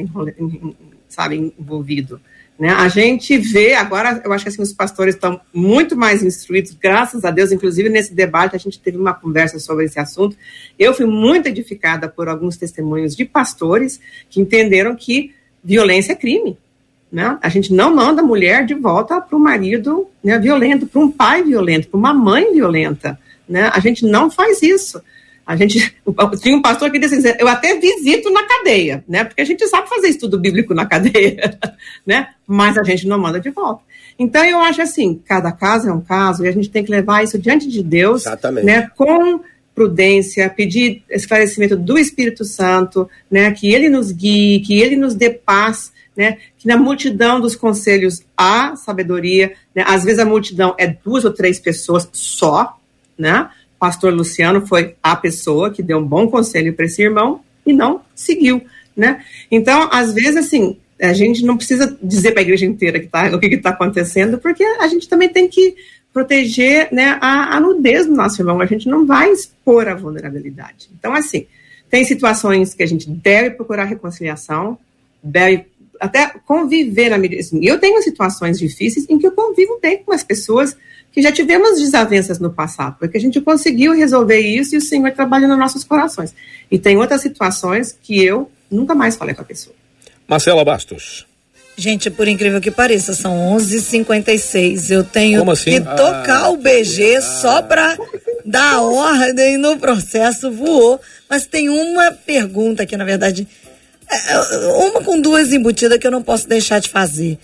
sabe, 1.15 1.53
envolvido. 1.59 2.21
Né? 2.59 2.71
A 2.71 2.89
gente 2.89 3.37
vê, 3.39 3.75
agora 3.75 4.21
eu 4.25 4.33
acho 4.33 4.45
que 4.45 4.49
assim, 4.49 4.63
os 4.63 4.73
pastores 4.73 5.15
estão 5.15 5.41
muito 5.53 5.97
mais 5.97 6.23
instruídos, 6.23 6.73
graças 6.81 7.25
a 7.25 7.31
Deus, 7.31 7.51
inclusive 7.51 7.89
nesse 7.89 8.15
debate 8.15 8.55
a 8.55 8.59
gente 8.59 8.79
teve 8.79 8.97
uma 8.97 9.15
conversa 9.15 9.59
sobre 9.59 9.87
esse 9.87 9.99
assunto. 9.99 10.37
Eu 10.79 10.95
fui 10.95 11.07
muito 11.07 11.49
edificada 11.49 12.09
por 12.09 12.29
alguns 12.29 12.57
testemunhos 12.57 13.17
de 13.17 13.25
pastores 13.25 14.01
que 14.29 14.41
entenderam 14.41 14.95
que 14.95 15.35
violência 15.65 16.13
é 16.13 16.17
crime. 16.17 16.57
Né? 17.11 17.37
A 17.43 17.49
gente 17.49 17.75
não 17.75 17.95
manda 17.95 18.23
mulher 18.23 18.65
de 18.65 18.75
volta 18.75 19.21
para 19.21 19.37
o 19.37 19.41
marido 19.41 20.09
né, 20.23 20.39
violento, 20.39 20.87
para 20.87 21.01
um 21.01 21.11
pai 21.11 21.43
violento, 21.43 21.89
para 21.89 21.99
uma 21.99 22.15
mãe 22.15 22.53
violenta. 22.53 23.19
Né? 23.49 23.71
A 23.73 23.81
gente 23.81 24.07
não 24.07 24.31
faz 24.31 24.63
isso. 24.63 25.03
A 25.47 25.57
gente 25.57 25.95
tinha 26.41 26.57
um 26.57 26.63
pastor 26.63 26.91
que 26.91 26.99
disse 26.99 27.17
assim, 27.17 27.37
eu 27.39 27.49
até 27.49 27.79
visito 27.79 28.31
na 28.31 28.47
cadeia, 28.47 29.05
né? 29.09 29.25
Porque 29.25 29.43
a 29.43 29.45
gente 29.45 29.67
sabe 29.67 29.89
fazer 29.89 30.09
estudo 30.09 30.39
bíblico 30.39 30.75
na 30.75 30.87
cadeia, 30.87 31.59
né? 32.07 32.29
Mas 32.47 32.79
a 32.79 32.83
gente 32.83 33.07
não 33.07 33.19
manda 33.19 33.41
de 33.41 33.51
volta. 33.51 33.83
Então 34.19 34.45
eu 34.45 34.61
acho 34.61 34.83
assim, 34.83 35.21
cada 35.27 35.53
caso 35.53 35.89
é 35.89 35.93
um 35.93 36.01
caso 36.01 36.45
e 36.45 36.49
a 36.49 36.53
gente 36.53 36.71
tem 36.71 36.85
que 36.85 36.91
levar 36.91 37.25
isso 37.25 37.39
diante 37.39 37.69
de 37.69 37.83
Deus, 37.83 38.23
Exatamente. 38.23 38.65
né? 38.65 38.91
Com 38.97 39.41
prudência, 39.75 40.51
pedir 40.51 41.03
esclarecimento 41.09 41.77
do 41.77 41.99
Espírito 41.99 42.45
Santo, 42.45 43.09
né? 43.31 43.51
Que 43.53 43.73
ele 43.73 43.89
nos 43.89 44.13
guie, 44.13 44.61
que 44.61 44.81
ele 44.81 44.97
nos 44.97 45.15
dê 45.15 45.31
paz, 45.31 45.93
né? 46.17 46.39
Que 46.59 46.69
na 46.69 46.77
multidão 46.77 47.41
dos 47.41 47.57
conselhos 47.57 48.23
há 48.37 48.77
sabedoria, 48.77 49.55
né? 49.75 49.83
Às 49.87 50.05
vezes 50.05 50.19
a 50.19 50.25
multidão 50.25 50.75
é 50.79 50.87
duas 50.87 51.25
ou 51.25 51.33
três 51.33 51.59
pessoas 51.59 52.09
só, 52.13 52.79
né? 53.19 53.49
Pastor 53.83 54.15
Luciano 54.15 54.65
foi 54.65 54.95
a 55.03 55.17
pessoa 55.17 55.69
que 55.69 55.83
deu 55.83 55.99
um 55.99 56.07
bom 56.07 56.29
conselho 56.29 56.73
para 56.73 56.85
esse 56.85 57.03
irmão 57.03 57.41
e 57.67 57.73
não 57.73 58.01
seguiu, 58.15 58.63
né? 58.97 59.25
Então, 59.51 59.89
às 59.91 60.13
vezes, 60.13 60.37
assim, 60.37 60.77
a 61.01 61.13
gente 61.13 61.45
não 61.45 61.57
precisa 61.57 61.99
dizer 62.01 62.31
para 62.31 62.43
a 62.43 62.45
igreja 62.45 62.65
inteira 62.65 63.01
que 63.01 63.09
tá, 63.09 63.27
o 63.35 63.41
que 63.41 63.47
está 63.47 63.71
acontecendo, 63.71 64.39
porque 64.39 64.63
a 64.63 64.87
gente 64.87 65.09
também 65.09 65.29
tem 65.29 65.49
que 65.49 65.75
proteger 66.13 66.91
né, 66.93 67.19
a, 67.21 67.57
a 67.57 67.61
nudez 67.61 68.07
do 68.07 68.15
nosso 68.15 68.41
irmão, 68.41 68.61
a 68.61 68.67
gente 68.67 68.89
não 68.89 69.05
vai 69.05 69.33
expor 69.33 69.89
a 69.89 69.97
vulnerabilidade. 69.97 70.89
Então, 70.97 71.13
assim, 71.13 71.49
tem 71.91 72.05
situações 72.05 72.75
que 72.75 72.85
a 72.85 72.87
gente 72.87 73.11
deve 73.11 73.51
procurar 73.51 73.83
reconciliação, 73.83 74.79
deve 75.21 75.67
até 76.03 76.27
conviver 76.45 77.11
na 77.11 77.17
medida. 77.17 77.41
Assim, 77.41 77.65
eu 77.65 77.79
tenho 77.79 78.03
situações 78.03 78.59
difíceis 78.59 79.07
em 79.09 79.17
que 79.19 79.27
eu 79.27 79.31
convivo 79.31 79.79
bem 79.81 80.03
com 80.03 80.13
as 80.13 80.25
pessoas 80.25 80.77
que 81.13 81.23
já 81.23 81.31
tivemos 81.31 81.79
desavenças 81.79 82.41
no 82.41 82.53
passado, 82.53 82.97
porque 82.99 83.17
a 83.17 83.21
gente 83.21 83.41
conseguiu 83.41 83.93
resolver 83.93 84.41
isso 84.41 84.75
e 84.75 84.79
o 84.79 84.81
Senhor 84.81 85.13
trabalha 85.13 85.47
nos 85.47 85.59
nossos 85.59 85.85
corações. 85.85 86.35
E 86.69 86.77
tem 86.77 86.97
outras 86.97 87.21
situações 87.21 87.97
que 88.03 88.21
eu 88.21 88.51
nunca 88.69 88.97
mais 88.97 89.15
falei 89.15 89.33
com 89.33 89.43
a 89.43 89.45
pessoa. 89.45 89.77
Marcela 90.27 90.65
Bastos. 90.65 91.25
Gente, 91.77 92.11
por 92.11 92.27
incrível 92.27 92.61
que 92.61 92.71
pareça, 92.71 93.15
são 93.15 93.57
11h56. 93.57 94.91
Eu 94.91 95.05
tenho 95.05 95.49
assim? 95.51 95.71
que 95.71 95.81
tocar 95.81 96.45
ah, 96.45 96.51
o 96.51 96.57
BG 96.57 97.17
ah, 97.17 97.23
só 97.23 97.63
para 97.63 97.97
dar 98.45 98.83
ordem 98.83 99.57
no 99.57 99.79
processo. 99.79 100.51
Voou. 100.51 101.01
Mas 101.31 101.47
tem 101.47 101.69
uma 101.69 102.11
pergunta 102.11 102.85
que, 102.85 102.97
na 102.97 103.05
verdade, 103.05 103.47
uma 104.79 105.03
com 105.03 105.21
duas 105.21 105.53
embutidas 105.53 105.99
que 105.99 106.07
eu 106.07 106.11
não 106.11 106.23
posso 106.23 106.49
deixar 106.49 106.81
de 106.81 106.89
fazer. 106.89 107.39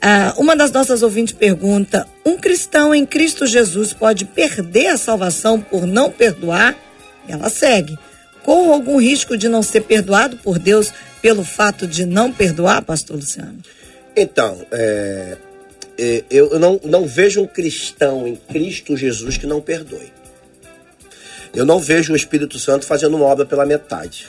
Ah, 0.00 0.34
uma 0.36 0.56
das 0.56 0.72
nossas 0.72 1.02
ouvintes 1.02 1.32
pergunta: 1.32 2.06
um 2.26 2.36
cristão 2.36 2.94
em 2.94 3.06
Cristo 3.06 3.46
Jesus 3.46 3.92
pode 3.92 4.24
perder 4.24 4.88
a 4.88 4.96
salvação 4.96 5.60
por 5.60 5.86
não 5.86 6.10
perdoar? 6.10 6.76
Ela 7.28 7.48
segue. 7.48 7.96
Corre 8.42 8.72
algum 8.72 9.00
risco 9.00 9.36
de 9.36 9.48
não 9.48 9.62
ser 9.62 9.82
perdoado 9.82 10.36
por 10.38 10.58
Deus 10.58 10.92
pelo 11.20 11.44
fato 11.44 11.86
de 11.86 12.04
não 12.04 12.32
perdoar, 12.32 12.82
Pastor 12.82 13.16
Luciano? 13.16 13.58
Então, 14.16 14.66
é, 14.72 15.36
é, 15.96 16.24
eu 16.28 16.58
não, 16.58 16.80
não 16.84 17.06
vejo 17.06 17.40
um 17.40 17.46
cristão 17.46 18.26
em 18.26 18.34
Cristo 18.34 18.96
Jesus 18.96 19.36
que 19.36 19.46
não 19.46 19.60
perdoe. 19.60 20.12
Eu 21.54 21.64
não 21.64 21.78
vejo 21.78 22.12
o 22.12 22.16
Espírito 22.16 22.58
Santo 22.58 22.84
fazendo 22.84 23.16
uma 23.16 23.26
obra 23.26 23.46
pela 23.46 23.64
metade. 23.64 24.26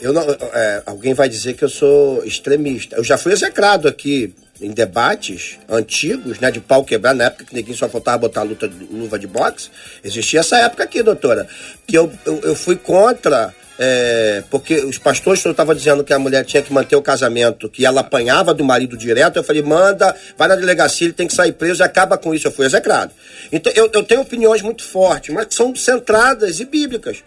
Eu 0.00 0.12
não, 0.12 0.22
é, 0.22 0.82
alguém 0.86 1.12
vai 1.12 1.28
dizer 1.28 1.54
que 1.54 1.64
eu 1.64 1.68
sou 1.68 2.24
extremista. 2.24 2.96
Eu 2.96 3.04
já 3.04 3.18
fui 3.18 3.32
execrado 3.32 3.86
aqui 3.86 4.34
em 4.60 4.70
debates 4.70 5.58
antigos, 5.68 6.38
né, 6.38 6.50
de 6.50 6.60
pau 6.60 6.84
quebrar, 6.84 7.14
na 7.14 7.24
época 7.24 7.44
que 7.44 7.54
ninguém 7.54 7.74
só 7.74 7.88
faltava 7.88 8.18
botar 8.18 8.42
luta, 8.42 8.70
luva 8.90 9.18
de 9.18 9.26
boxe. 9.26 9.70
Existia 10.04 10.40
essa 10.40 10.58
época 10.58 10.84
aqui, 10.84 11.02
doutora, 11.02 11.46
que 11.86 11.96
eu, 11.96 12.12
eu, 12.24 12.40
eu 12.40 12.54
fui 12.54 12.76
contra. 12.76 13.54
É, 13.82 14.42
porque 14.50 14.74
os 14.84 14.98
pastores 14.98 15.42
estavam 15.42 15.74
dizendo 15.74 16.04
que 16.04 16.12
a 16.12 16.18
mulher 16.18 16.44
tinha 16.44 16.62
que 16.62 16.70
manter 16.70 16.96
o 16.96 17.00
casamento, 17.00 17.66
que 17.66 17.86
ela 17.86 18.02
apanhava 18.02 18.52
do 18.52 18.62
marido 18.62 18.94
direto. 18.94 19.38
Eu 19.38 19.42
falei, 19.42 19.62
manda, 19.62 20.14
vai 20.36 20.48
na 20.48 20.54
delegacia, 20.54 21.06
ele 21.06 21.14
tem 21.14 21.26
que 21.26 21.32
sair 21.32 21.52
preso 21.52 21.82
e 21.82 21.84
acaba 21.84 22.18
com 22.18 22.34
isso. 22.34 22.46
Eu 22.46 22.52
fui 22.52 22.66
execrado. 22.66 23.10
Então, 23.50 23.72
eu, 23.74 23.88
eu 23.94 24.02
tenho 24.02 24.20
opiniões 24.20 24.60
muito 24.60 24.84
fortes, 24.84 25.34
mas 25.34 25.46
que 25.46 25.54
são 25.54 25.74
centradas 25.74 26.60
e 26.60 26.66
bíblicas. 26.66 27.22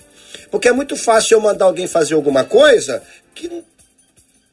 Porque 0.53 0.67
é 0.67 0.71
muito 0.71 0.95
fácil 0.95 1.37
eu 1.37 1.41
mandar 1.41 1.65
alguém 1.65 1.87
fazer 1.87 2.13
alguma 2.13 2.43
coisa 2.43 3.01
que 3.33 3.49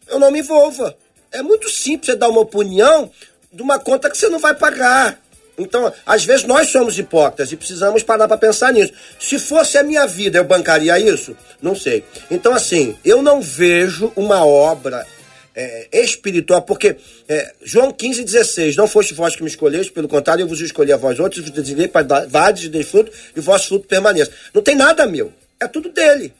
eu 0.08 0.18
não 0.18 0.30
me 0.30 0.38
envolva. 0.38 0.96
É 1.30 1.42
muito 1.42 1.68
simples 1.68 2.06
você 2.06 2.16
dar 2.16 2.30
uma 2.30 2.40
opinião 2.40 3.10
de 3.52 3.60
uma 3.60 3.78
conta 3.78 4.08
que 4.08 4.16
você 4.16 4.26
não 4.30 4.38
vai 4.38 4.54
pagar. 4.54 5.20
Então, 5.58 5.92
às 6.06 6.24
vezes 6.24 6.46
nós 6.46 6.70
somos 6.70 6.98
hipócritas 6.98 7.52
e 7.52 7.56
precisamos 7.56 8.02
parar 8.02 8.26
para 8.26 8.38
pensar 8.38 8.72
nisso. 8.72 8.94
Se 9.18 9.38
fosse 9.38 9.76
a 9.76 9.82
minha 9.82 10.06
vida, 10.06 10.38
eu 10.38 10.44
bancaria 10.44 10.98
isso? 10.98 11.36
Não 11.60 11.76
sei. 11.76 12.02
Então, 12.30 12.54
assim, 12.54 12.96
eu 13.04 13.20
não 13.20 13.42
vejo 13.42 14.10
uma 14.16 14.42
obra 14.42 15.06
é, 15.54 15.86
espiritual, 15.92 16.62
porque 16.62 16.96
é, 17.28 17.52
João 17.62 17.92
15, 17.92 18.24
16, 18.24 18.74
não 18.74 18.88
foste 18.88 19.12
vós 19.12 19.36
que 19.36 19.42
me 19.42 19.50
escolheste, 19.50 19.92
pelo 19.92 20.08
contrário, 20.08 20.44
eu 20.44 20.48
vos 20.48 20.62
escolhi 20.62 20.94
a 20.94 20.96
vós 20.96 21.20
outros, 21.20 21.42
vos 21.42 21.50
designei 21.50 21.88
para 21.88 22.06
dar 22.06 22.26
vades 22.26 22.70
e 22.72 22.82
fruto, 22.84 23.12
e 23.36 23.40
vosso 23.40 23.68
fruto 23.68 23.86
permaneça. 23.86 24.32
Não 24.54 24.62
tem 24.62 24.74
nada 24.74 25.04
meu. 25.04 25.30
É 25.60 25.68
tudo 25.68 25.90
dele. 25.90 26.32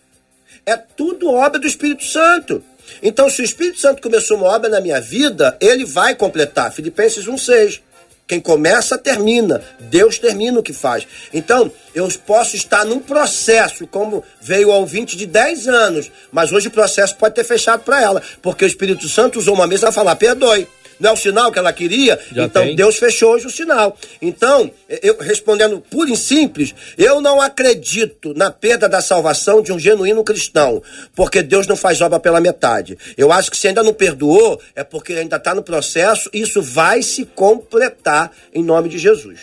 É 0.65 0.77
tudo 0.77 1.31
obra 1.31 1.61
do 1.61 1.67
Espírito 1.67 2.05
Santo. 2.05 2.65
Então, 3.03 3.29
se 3.31 3.43
o 3.43 3.45
Espírito 3.45 3.79
Santo 3.79 4.03
começou 4.03 4.39
uma 4.39 4.49
obra 4.49 4.69
na 4.69 4.81
minha 4.81 5.01
vida, 5.01 5.57
ele 5.61 5.85
vai 5.85 6.15
completar. 6.15 6.73
Filipenses 6.73 7.27
1,6. 7.27 7.81
Quem 8.27 8.41
começa, 8.41 8.97
termina. 8.97 9.61
Deus 9.81 10.19
termina 10.19 10.61
o 10.61 10.63
que 10.63 10.73
faz. 10.73 11.07
Então, 11.35 11.71
eu 11.95 12.09
posso 12.25 12.55
estar 12.57 12.85
num 12.85 13.01
processo, 13.01 13.87
como 13.87 14.25
veio 14.41 14.69
o 14.69 14.73
ouvinte 14.73 15.17
de 15.17 15.27
10 15.27 15.67
anos, 15.67 16.11
mas 16.31 16.53
hoje 16.53 16.69
o 16.69 16.71
processo 16.71 17.17
pode 17.17 17.35
ter 17.35 17.45
fechado 17.45 17.83
para 17.83 18.01
ela, 18.01 18.23
porque 18.41 18.65
o 18.65 18.69
Espírito 18.69 19.09
Santo 19.09 19.39
usou 19.39 19.55
uma 19.55 19.67
mesa 19.67 19.87
para 19.87 19.93
falar: 19.93 20.17
perdoe 20.17 20.69
não 21.01 21.11
é 21.11 21.13
o 21.13 21.17
sinal 21.17 21.51
que 21.51 21.59
ela 21.59 21.73
queria, 21.73 22.21
Já 22.31 22.45
então 22.45 22.63
tem. 22.63 22.77
Deus 22.77 22.97
fechou 22.97 23.33
hoje 23.33 23.47
o 23.47 23.51
sinal. 23.51 23.97
Então, 24.21 24.71
eu 25.03 25.17
respondendo 25.19 25.81
puro 25.81 26.13
e 26.13 26.17
simples, 26.17 26.75
eu 26.97 27.21
não 27.21 27.41
acredito 27.41 28.35
na 28.35 28.51
perda 28.51 28.89
da 28.89 29.01
salvação 29.01 29.63
de 29.63 29.73
um 29.73 29.79
genuíno 29.79 30.23
cristão, 30.23 30.83
porque 31.15 31.43
Deus 31.43 31.67
não 31.67 31.77
faz 31.77 32.01
obra 32.01 32.21
pela 32.21 32.41
metade. 32.41 32.99
Eu 33.17 33.33
acho 33.33 33.51
que 33.51 33.57
se 33.57 33.67
ainda 33.67 33.83
não 33.83 33.95
perdoou, 33.95 34.61
é 34.77 34.85
porque 34.85 35.15
ainda 35.15 35.37
está 35.37 35.55
no 35.55 35.63
processo, 35.63 36.29
e 36.33 36.43
isso 36.43 36.61
vai 36.61 37.03
se 37.03 37.25
completar 37.25 38.31
em 38.53 38.63
nome 38.63 38.89
de 38.89 38.99
Jesus. 38.99 39.41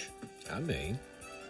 Amém. 0.49 0.97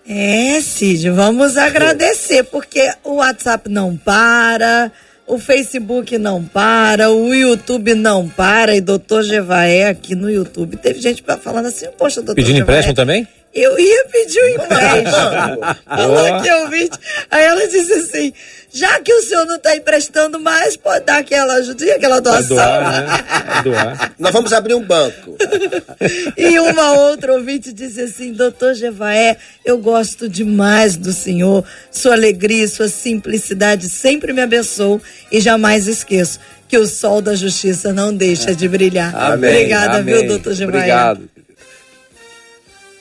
É, 0.09 0.61
Cid, 0.61 1.09
vamos 1.09 1.57
agradecer, 1.57 2.43
porque 2.43 2.89
o 3.03 3.15
WhatsApp 3.15 3.69
não 3.69 3.97
para, 3.97 4.89
o 5.27 5.37
Facebook 5.37 6.17
não 6.17 6.41
para, 6.41 7.11
o 7.11 7.33
YouTube 7.33 7.93
não 7.93 8.29
para, 8.29 8.75
e 8.75 8.81
doutor 8.81 9.23
Gevaé 9.23 9.89
aqui 9.89 10.15
no 10.15 10.29
YouTube. 10.29 10.77
Teve 10.77 11.01
gente 11.01 11.23
falando 11.41 11.65
assim, 11.65 11.87
poxa, 11.97 12.21
doutor 12.21 12.35
Pedindo 12.35 12.55
Gevaé, 12.55 12.75
empréstimo 12.75 12.95
também? 12.95 13.27
Eu 13.53 13.79
ia 13.79 14.05
pedir 14.05 14.39
um 14.43 14.47
empréstimo. 14.49 15.75
Falou 15.85 16.41
que 16.41 16.47
eu 16.47 16.69
vi. 16.69 16.89
Aí 17.31 17.43
ela 17.43 17.67
disse 17.67 17.93
assim: 17.93 18.33
já 18.71 18.99
que 18.99 19.11
o 19.11 19.21
senhor 19.23 19.45
não 19.45 19.55
está 19.55 19.75
emprestando 19.75 20.39
mais, 20.39 20.75
pode 20.75 21.05
dar 21.05 21.19
aquela 21.19 21.55
ajudinha, 21.55 21.95
aquela 21.95 22.19
doação. 22.19 22.57
Doar, 22.57 22.91
né? 22.91 23.61
doar. 23.63 24.13
Nós 24.19 24.31
vamos 24.31 24.53
abrir 24.53 24.75
um 24.75 24.83
banco. 24.83 25.37
e 26.37 26.59
uma 26.59 26.91
outra 26.93 27.33
ouvinte 27.33 27.73
disse 27.73 28.01
assim: 28.01 28.33
doutor 28.33 28.75
Jevaé, 28.75 29.37
eu 29.65 29.77
gosto 29.77 30.29
demais 30.29 30.95
do 30.95 31.11
senhor, 31.13 31.63
sua 31.89 32.13
alegria 32.13 32.65
e 32.65 32.67
sua 32.67 32.89
simplicidade 32.89 33.89
sempre 33.89 34.33
me 34.33 34.41
abençoam 34.41 35.01
e 35.31 35.39
jamais 35.39 35.87
esqueço 35.87 36.39
que 36.67 36.77
o 36.77 36.85
sol 36.85 37.21
da 37.21 37.33
justiça 37.33 37.93
não 37.93 38.13
deixa 38.13 38.53
de 38.53 38.67
brilhar. 38.67 39.15
Amém, 39.15 39.49
Obrigada, 39.49 39.97
amém. 39.99 40.15
viu, 40.15 40.27
doutor 40.27 40.53
Jevaé? 40.53 40.77
Obrigado. 40.77 41.29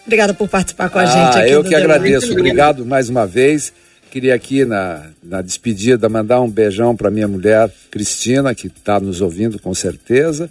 Obrigada 0.07 0.33
por 0.33 0.49
participar 0.49 0.89
com 0.89 1.01
a 1.01 1.03
ah, 1.03 1.07
gente 1.07 1.39
aqui. 1.39 1.51
Eu 1.51 1.65
que 1.65 1.75
agradeço. 1.75 2.31
Obrigado 2.33 2.87
mais 2.87 3.09
uma 3.09 3.27
vez. 3.27 3.73
queria 4.09 4.35
aqui 4.35 4.65
na, 4.65 5.07
na 5.23 5.43
despedida 5.43 6.09
mandar 6.09 6.41
um 6.41 6.49
beijão 6.49 6.95
para 6.95 7.11
minha 7.11 7.27
mulher 7.27 7.69
Cristina, 7.91 8.55
que 8.55 8.69
está 8.69 9.01
nos 9.01 9.21
ouvindo 9.21 9.59
com 9.59 9.75
certeza, 9.75 10.49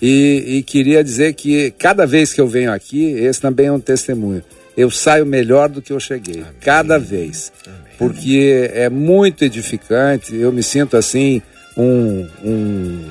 e, 0.00 0.58
e, 0.58 0.62
queria 0.62 1.02
dizer 1.02 1.32
que 1.32 1.72
cada 1.72 2.06
vez 2.06 2.32
que 2.32 2.40
eu 2.40 2.46
venho 2.46 2.70
aqui, 2.70 3.04
esse 3.04 3.40
também 3.40 3.66
é 3.66 3.72
um 3.72 3.80
testemunho, 3.80 4.42
eu 4.76 4.90
saio 4.90 5.26
melhor 5.26 5.68
do 5.68 5.82
que 5.82 5.92
eu 5.92 5.98
cheguei, 5.98 6.42
Amém. 6.42 6.52
cada 6.60 6.98
vez, 6.98 7.50
Amém. 7.66 7.78
porque 7.98 8.70
é 8.72 8.88
muito 8.88 9.44
edificante, 9.44 10.36
eu 10.36 10.52
me 10.52 10.62
sinto 10.62 10.96
assim, 10.96 11.42
um, 11.76 12.28
um 12.44 13.04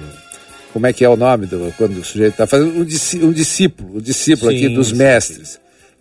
como 0.71 0.87
é 0.87 0.93
que 0.93 1.03
é 1.03 1.09
o 1.09 1.17
nome 1.17 1.45
do, 1.47 1.73
quando 1.77 1.97
o 1.97 2.05
sujeito 2.05 2.33
está 2.33 2.47
fazendo, 2.47 2.77
um, 2.77 3.27
um 3.27 3.33
discípulo, 3.33 3.97
um 3.97 4.01
discípulo 4.01 4.51
sim, 4.51 4.57
aqui 4.57 4.69
dos 4.69 4.89
sim. 4.89 4.95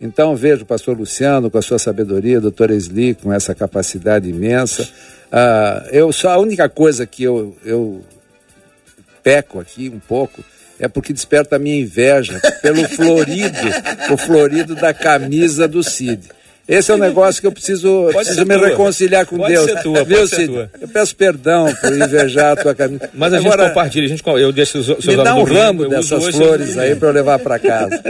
Então 0.01 0.36
vejo 0.36 0.62
o 0.62 0.66
pastor 0.66 0.96
Luciano 0.96 1.51
com 1.51 1.59
a 1.59 1.62
sua 1.62 1.78
sabedoria, 1.78 2.38
o 2.38 2.42
doutor 2.42 2.70
Esli 2.70 3.14
com 3.14 3.32
essa 3.32 3.55
capacidade 3.55 4.28
imensa. 4.28 4.82
Uh, 4.82 5.88
eu 5.90 6.12
só 6.12 6.30
a 6.30 6.38
única 6.38 6.68
coisa 6.68 7.05
que 7.05 7.24
eu, 7.24 7.57
eu 7.64 8.05
peco 9.22 9.59
aqui 9.59 9.88
um 9.88 9.99
pouco 9.99 10.42
é 10.78 10.86
porque 10.86 11.12
desperta 11.12 11.57
a 11.57 11.59
minha 11.59 11.80
inveja 11.80 12.40
pelo 12.62 12.86
florido, 12.88 13.59
o 14.12 14.16
florido 14.16 14.76
da 14.76 14.94
camisa 14.94 15.66
do 15.66 15.82
Cid. 15.82 16.28
Esse 16.68 16.90
é 16.92 16.94
um 16.94 16.98
negócio 16.98 17.40
que 17.40 17.46
eu 17.46 17.52
preciso, 17.52 18.10
preciso 18.12 18.44
me 18.44 18.54
tua. 18.54 18.68
reconciliar 18.68 19.24
com 19.24 19.38
pode 19.38 19.54
Deus. 19.54 19.64
Ser 19.64 19.82
tua, 19.82 20.04
Viu, 20.04 20.28
Cid? 20.28 20.48
Tua. 20.48 20.70
Eu 20.78 20.86
peço 20.88 21.16
perdão 21.16 21.74
por 21.74 21.90
invejar 21.90 22.52
a 22.52 22.56
tua 22.56 22.74
camisa. 22.74 23.08
Mas 23.14 23.32
a 23.32 23.38
Agora, 23.38 23.62
gente 23.62 23.68
compartilha, 23.70 24.04
a 24.04 24.08
gente, 24.08 24.22
eu 24.26 24.52
deixo 24.52 24.78
os 24.78 24.84
seus 24.84 25.06
Me 25.06 25.16
dá 25.16 25.34
um 25.34 25.44
ramo 25.44 25.80
Rio, 25.80 25.90
dessas 25.90 26.28
flores 26.28 26.76
aí 26.76 26.94
para 26.94 27.08
eu 27.08 27.14
levar 27.14 27.38
para 27.38 27.58
casa. 27.58 28.02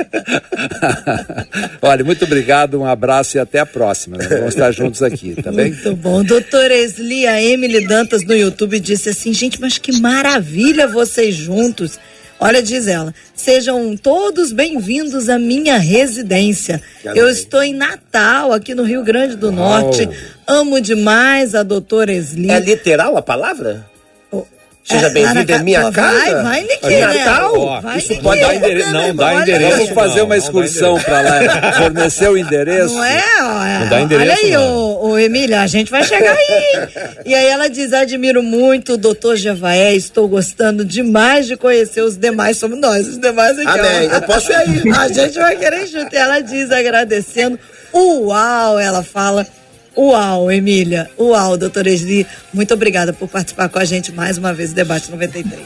Olha, 1.80 2.02
muito 2.02 2.24
obrigado, 2.24 2.80
um 2.80 2.84
abraço 2.84 3.36
e 3.36 3.40
até 3.40 3.60
a 3.60 3.66
próxima. 3.66 4.16
Né? 4.16 4.26
Vamos 4.26 4.48
estar 4.48 4.72
juntos 4.72 5.04
aqui, 5.04 5.40
tá 5.40 5.52
bem? 5.52 5.70
Muito 5.70 5.94
bom. 5.94 6.24
Doutora 6.24 6.74
Esli, 6.74 7.28
a 7.28 7.40
Emily 7.40 7.86
Dantas 7.86 8.24
no 8.24 8.34
YouTube 8.34 8.80
disse 8.80 9.08
assim, 9.08 9.32
gente, 9.32 9.60
mas 9.60 9.78
que 9.78 10.00
maravilha 10.00 10.88
vocês 10.88 11.36
juntos. 11.36 11.96
Olha, 12.40 12.62
diz 12.62 12.86
ela, 12.86 13.12
sejam 13.34 13.96
todos 13.96 14.52
bem-vindos 14.52 15.28
à 15.28 15.38
minha 15.38 15.76
residência. 15.76 16.80
Eu 17.04 17.28
estou 17.28 17.62
em 17.62 17.74
Natal, 17.74 18.52
aqui 18.52 18.76
no 18.76 18.84
Rio 18.84 19.02
Grande 19.02 19.36
do 19.36 19.50
Norte. 19.50 20.08
Amo 20.46 20.80
demais 20.80 21.56
a 21.56 21.64
doutora 21.64 22.12
Esli. 22.12 22.48
É 22.48 22.60
literal 22.60 23.16
a 23.16 23.22
palavra? 23.22 23.84
Seja 24.88 25.08
é, 25.08 25.10
bem-vindo 25.10 25.52
em 25.52 25.62
minha 25.64 25.92
casa. 25.92 26.18
Vai, 26.18 26.42
vai, 26.42 26.62
Niquê, 26.62 27.00
Natal? 27.00 27.82
Vai, 27.82 27.98
Isso 27.98 28.16
pode 28.22 28.40
dar 28.40 28.54
endereço. 28.54 28.90
Não, 28.90 29.14
dá 29.14 29.34
endereço. 29.34 29.76
Vamos 29.76 29.90
fazer 29.90 30.22
uma 30.22 30.36
excursão 30.36 30.98
para 30.98 31.20
lá. 31.20 31.72
Fornecer 31.74 32.30
o 32.30 32.38
endereço. 32.38 32.94
Não 32.94 33.04
é? 33.04 33.18
é 33.18 33.78
não 33.80 33.88
dá 33.90 34.00
endereço. 34.00 34.30
Olha 34.30 34.40
aí, 34.42 34.56
ô, 34.56 35.08
ô, 35.08 35.18
Emília, 35.18 35.60
a 35.60 35.66
gente 35.66 35.90
vai 35.90 36.02
chegar 36.04 36.34
aí. 36.34 36.88
e 37.26 37.34
aí 37.34 37.46
ela 37.48 37.68
diz: 37.68 37.92
admiro 37.92 38.42
muito 38.42 38.94
o 38.94 38.96
doutor 38.96 39.36
Jevaé, 39.36 39.94
estou 39.94 40.26
gostando 40.26 40.82
demais 40.86 41.46
de 41.46 41.54
conhecer 41.54 42.00
os 42.00 42.16
demais. 42.16 42.56
Somos 42.56 42.80
nós, 42.80 43.06
os 43.08 43.20
demais 43.20 43.58
aqui. 43.58 43.68
Amém. 43.68 44.08
Eu 44.10 44.22
posso 44.22 44.50
ir 44.50 44.54
aí. 44.54 44.82
A 44.96 45.08
gente 45.08 45.38
vai 45.38 45.54
querer 45.56 45.86
junto. 45.86 46.14
E 46.14 46.16
ela 46.16 46.40
diz, 46.40 46.70
agradecendo. 46.70 47.58
Uau, 47.92 48.78
ela 48.78 49.02
fala 49.02 49.46
Uau, 49.98 50.48
Emília. 50.48 51.10
Uau, 51.18 51.58
doutora 51.58 51.90
Esli. 51.90 52.24
Muito 52.54 52.72
obrigada 52.72 53.12
por 53.12 53.28
participar 53.28 53.68
com 53.68 53.80
a 53.80 53.84
gente 53.84 54.12
mais 54.12 54.38
uma 54.38 54.54
vez 54.54 54.70
do 54.70 54.76
Debate 54.76 55.10
93. 55.10 55.60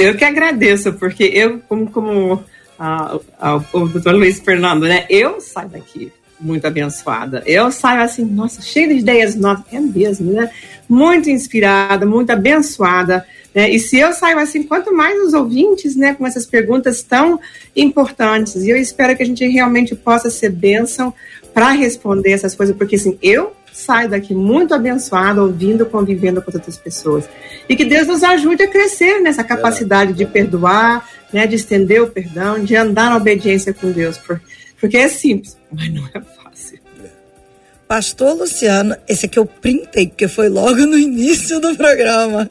Eu 0.00 0.16
que 0.16 0.24
agradeço, 0.24 0.92
porque 0.94 1.22
eu, 1.22 1.60
como, 1.68 1.88
como 1.88 2.42
a, 2.76 3.20
a, 3.38 3.56
o 3.72 3.86
doutor 3.86 4.14
Luiz 4.14 4.40
Fernando, 4.40 4.82
né? 4.82 5.06
Eu 5.08 5.40
saio 5.40 5.68
daqui 5.68 6.10
muito 6.40 6.66
abençoada. 6.66 7.40
Eu 7.46 7.70
saio 7.70 8.02
assim, 8.02 8.24
nossa, 8.24 8.60
cheia 8.60 8.88
de 8.88 8.94
ideias 8.94 9.36
novas. 9.36 9.62
É 9.72 9.78
mesmo, 9.78 10.32
né? 10.32 10.50
Muito 10.88 11.30
inspirada, 11.30 12.04
muito 12.04 12.30
abençoada. 12.30 13.24
Né? 13.54 13.70
E 13.70 13.78
se 13.78 13.96
eu 13.96 14.12
saio 14.12 14.40
assim, 14.40 14.64
quanto 14.64 14.92
mais 14.92 15.20
os 15.20 15.34
ouvintes, 15.34 15.94
né, 15.94 16.14
com 16.14 16.26
essas 16.26 16.46
perguntas 16.46 17.00
tão 17.04 17.38
importantes. 17.76 18.56
E 18.56 18.70
eu 18.70 18.76
espero 18.76 19.16
que 19.16 19.22
a 19.22 19.26
gente 19.26 19.46
realmente 19.46 19.94
possa 19.94 20.30
ser 20.30 20.50
bênção 20.50 21.14
para 21.52 21.70
responder 21.70 22.32
essas 22.32 22.54
coisas, 22.54 22.76
porque 22.76 22.96
assim, 22.96 23.18
eu 23.22 23.52
saio 23.72 24.08
daqui 24.08 24.34
muito 24.34 24.74
abençoada, 24.74 25.42
ouvindo, 25.42 25.86
convivendo 25.86 26.42
com 26.42 26.50
outras 26.54 26.76
pessoas. 26.76 27.28
E 27.68 27.74
que 27.74 27.84
Deus 27.84 28.06
nos 28.06 28.22
ajude 28.22 28.62
a 28.62 28.68
crescer 28.68 29.20
nessa 29.20 29.42
capacidade 29.42 30.12
de 30.12 30.26
perdoar, 30.26 31.08
né, 31.32 31.46
de 31.46 31.56
estender 31.56 32.02
o 32.02 32.06
perdão, 32.06 32.62
de 32.62 32.76
andar 32.76 33.10
na 33.10 33.16
obediência 33.16 33.72
com 33.72 33.90
Deus, 33.90 34.20
porque 34.78 34.96
é 34.96 35.08
simples, 35.08 35.56
mas 35.70 35.92
não 35.92 36.06
é 36.06 36.20
fácil. 36.20 36.78
Pastor 37.88 38.34
Luciano, 38.34 38.96
esse 39.06 39.26
aqui 39.26 39.38
eu 39.38 39.44
printei, 39.44 40.08
porque 40.08 40.26
foi 40.26 40.48
logo 40.48 40.86
no 40.86 40.96
início 40.96 41.60
do 41.60 41.76
programa. 41.76 42.50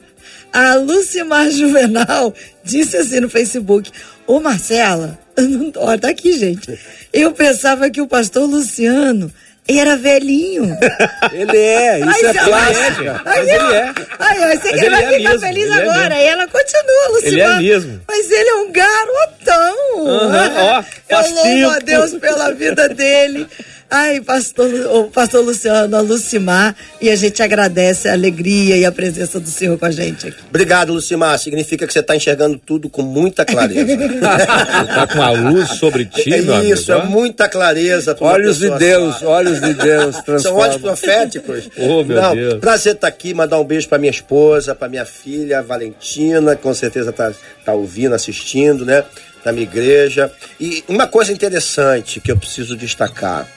A 0.52 0.74
Lucimar 0.74 1.50
Juvenal 1.50 2.34
disse 2.62 2.96
assim 2.96 3.20
no 3.20 3.28
Facebook: 3.28 3.90
Ô 4.26 4.40
Marcela, 4.40 5.18
olha, 5.76 5.98
tá 5.98 6.08
aqui, 6.10 6.38
gente. 6.38 6.78
Eu 7.12 7.32
pensava 7.32 7.90
que 7.90 8.00
o 8.00 8.06
pastor 8.06 8.48
Luciano 8.48 9.32
era 9.68 9.96
velhinho. 9.96 10.76
ele 11.32 11.56
é, 11.56 12.00
isso 12.00 12.26
é 12.26 12.32
plástica. 12.32 13.22
Mas 13.24 13.48
ele 13.48 13.74
é. 13.74 13.94
Ai, 14.18 14.54
eu 14.54 14.60
sei 14.60 14.72
que 14.72 14.80
ele, 14.80 14.90
vai 14.90 15.04
é 15.04 15.08
ficar 15.08 15.30
mesmo, 15.30 15.40
feliz 15.46 15.70
é 15.70 15.74
agora. 15.74 16.14
É 16.14 16.24
e 16.24 16.26
ela 16.26 16.46
continua, 16.48 17.08
Luciano. 17.10 17.34
Ele 17.34 17.40
é 17.40 17.58
mesmo. 17.58 18.00
Mas 18.08 18.30
ele 18.30 18.48
é 18.48 18.54
um 18.56 18.72
garotão. 18.72 19.76
Uhum, 19.96 20.32
ó, 20.56 20.84
eu 21.08 21.34
louvo 21.34 21.70
a 21.70 21.78
Deus 21.78 22.14
pela 22.14 22.52
vida 22.52 22.88
dele. 22.88 23.46
Ai, 23.94 24.22
pastor, 24.22 24.70
o 24.90 25.10
pastor 25.10 25.44
Luciano, 25.44 25.94
a 25.94 26.00
Lucimar, 26.00 26.74
e 26.98 27.10
a 27.10 27.14
gente 27.14 27.42
agradece 27.42 28.08
a 28.08 28.14
alegria 28.14 28.74
e 28.74 28.86
a 28.86 28.90
presença 28.90 29.38
do 29.38 29.50
senhor 29.50 29.78
com 29.78 29.84
a 29.84 29.90
gente 29.90 30.28
aqui. 30.28 30.38
Obrigado, 30.48 30.94
Lucimar. 30.94 31.38
Significa 31.38 31.86
que 31.86 31.92
você 31.92 31.98
está 31.98 32.16
enxergando 32.16 32.58
tudo 32.58 32.88
com 32.88 33.02
muita 33.02 33.44
clareza. 33.44 33.92
Está 33.92 35.06
com 35.12 35.20
a 35.20 35.30
luz 35.32 35.68
sobre 35.72 36.06
ti, 36.06 36.32
é 36.32 36.40
meu 36.40 36.62
Isso, 36.64 36.90
amigo. 36.90 37.06
é 37.06 37.10
muita 37.10 37.50
clareza. 37.50 38.16
Olhos 38.18 38.60
de 38.60 38.70
Deus, 38.70 39.22
olhos 39.22 39.60
de 39.60 39.74
Deus. 39.74 40.16
São 40.40 40.56
olhos 40.56 40.78
proféticos. 40.78 41.68
oh, 41.76 42.02
meu 42.02 42.18
Não, 42.18 42.34
Deus. 42.34 42.60
Prazer 42.60 42.94
estar 42.94 43.08
tá 43.08 43.14
aqui, 43.14 43.34
mandar 43.34 43.60
um 43.60 43.64
beijo 43.64 43.90
para 43.90 43.98
minha 43.98 44.10
esposa, 44.10 44.74
para 44.74 44.88
minha 44.88 45.04
filha, 45.04 45.62
Valentina, 45.62 46.56
que 46.56 46.62
com 46.62 46.72
certeza 46.72 47.10
está 47.10 47.30
tá 47.62 47.74
ouvindo, 47.74 48.14
assistindo, 48.14 48.86
né? 48.86 49.04
Da 49.44 49.52
minha 49.52 49.64
igreja. 49.64 50.32
E 50.60 50.84
uma 50.88 51.06
coisa 51.06 51.32
interessante 51.32 52.20
que 52.20 52.30
eu 52.30 52.36
preciso 52.36 52.76
destacar 52.76 53.48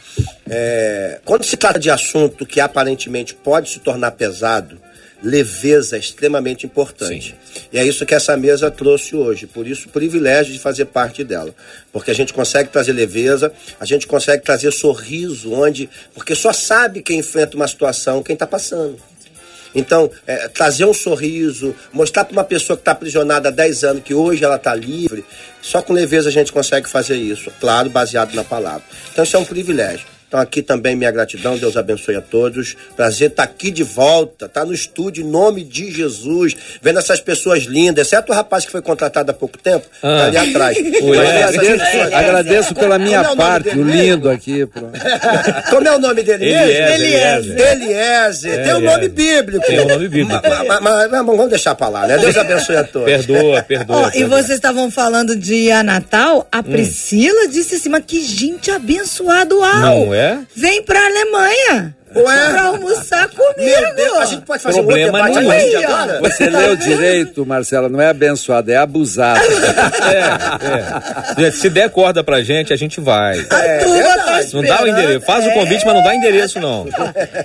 é, 0.49 1.19
quando 1.25 1.43
se 1.43 1.57
trata 1.57 1.79
de 1.79 1.89
assunto 1.89 2.45
que 2.45 2.59
aparentemente 2.59 3.33
pode 3.33 3.69
se 3.69 3.79
tornar 3.79 4.11
pesado, 4.11 4.79
leveza 5.23 5.95
é 5.95 5.99
extremamente 5.99 6.65
importante. 6.65 7.35
Sim. 7.53 7.61
E 7.73 7.79
é 7.79 7.85
isso 7.85 8.05
que 8.05 8.13
essa 8.13 8.37
mesa 8.37 8.69
trouxe 8.69 9.15
hoje. 9.15 9.47
Por 9.47 9.65
isso, 9.65 9.87
o 9.87 9.91
privilégio 9.91 10.53
de 10.53 10.59
fazer 10.59 10.85
parte 10.85 11.23
dela. 11.23 11.53
Porque 11.91 12.11
a 12.11 12.13
gente 12.13 12.33
consegue 12.33 12.69
trazer 12.69 12.93
leveza, 12.93 13.51
a 13.79 13.85
gente 13.85 14.05
consegue 14.05 14.43
trazer 14.43 14.71
sorriso, 14.71 15.51
onde. 15.51 15.89
Porque 16.13 16.35
só 16.35 16.53
sabe 16.53 17.01
quem 17.01 17.19
enfrenta 17.19 17.55
uma 17.55 17.67
situação 17.67 18.21
quem 18.21 18.33
está 18.33 18.45
passando. 18.45 18.97
Então, 19.75 20.09
é, 20.25 20.47
trazer 20.47 20.85
um 20.85 20.93
sorriso, 20.93 21.75
mostrar 21.91 22.23
para 22.23 22.31
uma 22.31 22.43
pessoa 22.43 22.77
que 22.77 22.81
está 22.81 22.93
aprisionada 22.93 23.49
há 23.49 23.51
10 23.51 23.83
anos 23.83 24.03
que 24.03 24.13
hoje 24.13 24.43
ela 24.43 24.55
está 24.55 24.73
livre, 24.73 25.25
só 25.61 25.81
com 25.81 25.93
leveza 25.93 26.29
a 26.29 26.31
gente 26.31 26.51
consegue 26.51 26.89
fazer 26.89 27.17
isso, 27.17 27.51
claro, 27.59 27.89
baseado 27.89 28.33
na 28.33 28.43
palavra. 28.43 28.83
Então, 29.11 29.23
isso 29.23 29.35
é 29.35 29.39
um 29.39 29.45
privilégio. 29.45 30.14
Então 30.27 30.39
aqui 30.39 30.61
também 30.61 30.95
minha 30.95 31.11
gratidão, 31.11 31.57
Deus 31.57 31.77
abençoe 31.77 32.15
a 32.15 32.21
todos. 32.21 32.75
Prazer 32.95 33.29
estar 33.29 33.45
tá 33.45 33.51
aqui 33.51 33.69
de 33.69 33.83
volta, 33.83 34.49
tá 34.49 34.65
no 34.65 34.73
estúdio 34.73 35.23
em 35.23 35.27
nome 35.29 35.63
de 35.63 35.91
Jesus, 35.91 36.55
vendo 36.81 36.99
essas 36.99 37.21
pessoas 37.21 37.63
lindas, 37.63 38.07
exceto 38.07 38.31
o 38.31 38.35
rapaz 38.35 38.65
que 38.65 38.71
foi 38.71 38.81
contratado 38.81 39.29
há 39.31 39.33
pouco 39.33 39.57
tempo, 39.57 39.85
ah. 40.01 40.17
tá 40.17 40.25
ali 40.25 40.37
atrás. 40.37 40.77
agradeço, 41.45 42.15
agradeço 42.15 42.75
pela 42.75 42.97
minha 42.97 43.21
é 43.21 43.35
parte, 43.35 43.69
o 43.69 43.83
lindo 43.83 44.29
aqui. 44.29 44.67
Como 45.69 45.87
é 45.87 45.95
o 45.95 45.99
nome 45.99 46.23
dele 46.23 46.45
Eliezer. 46.53 47.59
Eliezer. 47.59 48.63
Tem 48.63 48.73
um 48.73 48.81
nome 48.81 49.09
bíblico. 49.09 49.65
Tem 49.65 49.79
um 49.79 49.87
nome 49.87 50.07
bíblico. 50.07 50.41
Mas, 50.67 50.81
mas, 50.81 51.11
mas 51.11 51.25
vamos 51.25 51.49
deixar 51.49 51.75
pra 51.75 51.87
lá, 51.87 52.07
né? 52.07 52.17
Deus 52.17 52.35
abençoe 52.37 52.77
a 52.77 52.83
todos. 52.83 53.05
Perdoa, 53.05 53.61
perdoa. 53.67 54.11
Oh. 54.13 54.17
E 54.17 54.23
vocês 54.23 54.51
estavam 54.51 54.89
falando 54.89 55.35
de 55.35 55.71
a 55.71 55.83
Natal, 55.83 56.47
a 56.51 56.59
hum. 56.59 56.63
Priscila 56.63 57.45
hum. 57.45 57.49
disse 57.49 57.75
assim, 57.75 57.89
mas 57.89 58.03
que 58.05 58.21
gente 58.21 58.71
abençoada, 58.71 59.55
uau! 59.55 59.79
Não 59.79 60.14
é? 60.15 60.39
Vem 60.55 60.83
pra 60.83 60.99
Alemanha. 61.05 61.95
Ué? 62.15 62.49
Pra 62.51 62.63
almoçar 62.63 63.29
comigo. 63.29 63.53
Meu 63.57 63.95
Deus, 63.95 64.17
a 64.17 64.25
gente 64.25 64.45
pode 64.45 64.63
fazer 64.63 64.81
Problema 64.81 65.19
um 65.19 65.27
outro 65.27 65.41
debate 65.41 65.75
agora? 65.75 66.19
Você 66.25 66.49
leu 66.49 66.75
direito, 66.75 67.45
Marcela, 67.45 67.89
não 67.89 68.01
é 68.01 68.07
abençoada, 68.07 68.71
é 68.71 68.77
abusada. 68.77 69.39
é, 71.39 71.47
é. 71.47 71.51
Se 71.51 71.69
der 71.69 71.89
corda 71.89 72.23
pra 72.23 72.41
gente, 72.41 72.73
a 72.73 72.75
gente 72.75 73.01
vai. 73.01 73.39
É, 73.39 73.43
tá 73.43 73.85
não 74.53 74.63
dá 74.63 74.83
o 74.83 74.87
endereço. 74.87 75.25
Faz 75.25 75.45
o 75.45 75.51
convite, 75.51 75.85
mas 75.85 75.95
não 75.95 76.03
dá 76.03 76.15
endereço, 76.15 76.59
não. 76.59 76.87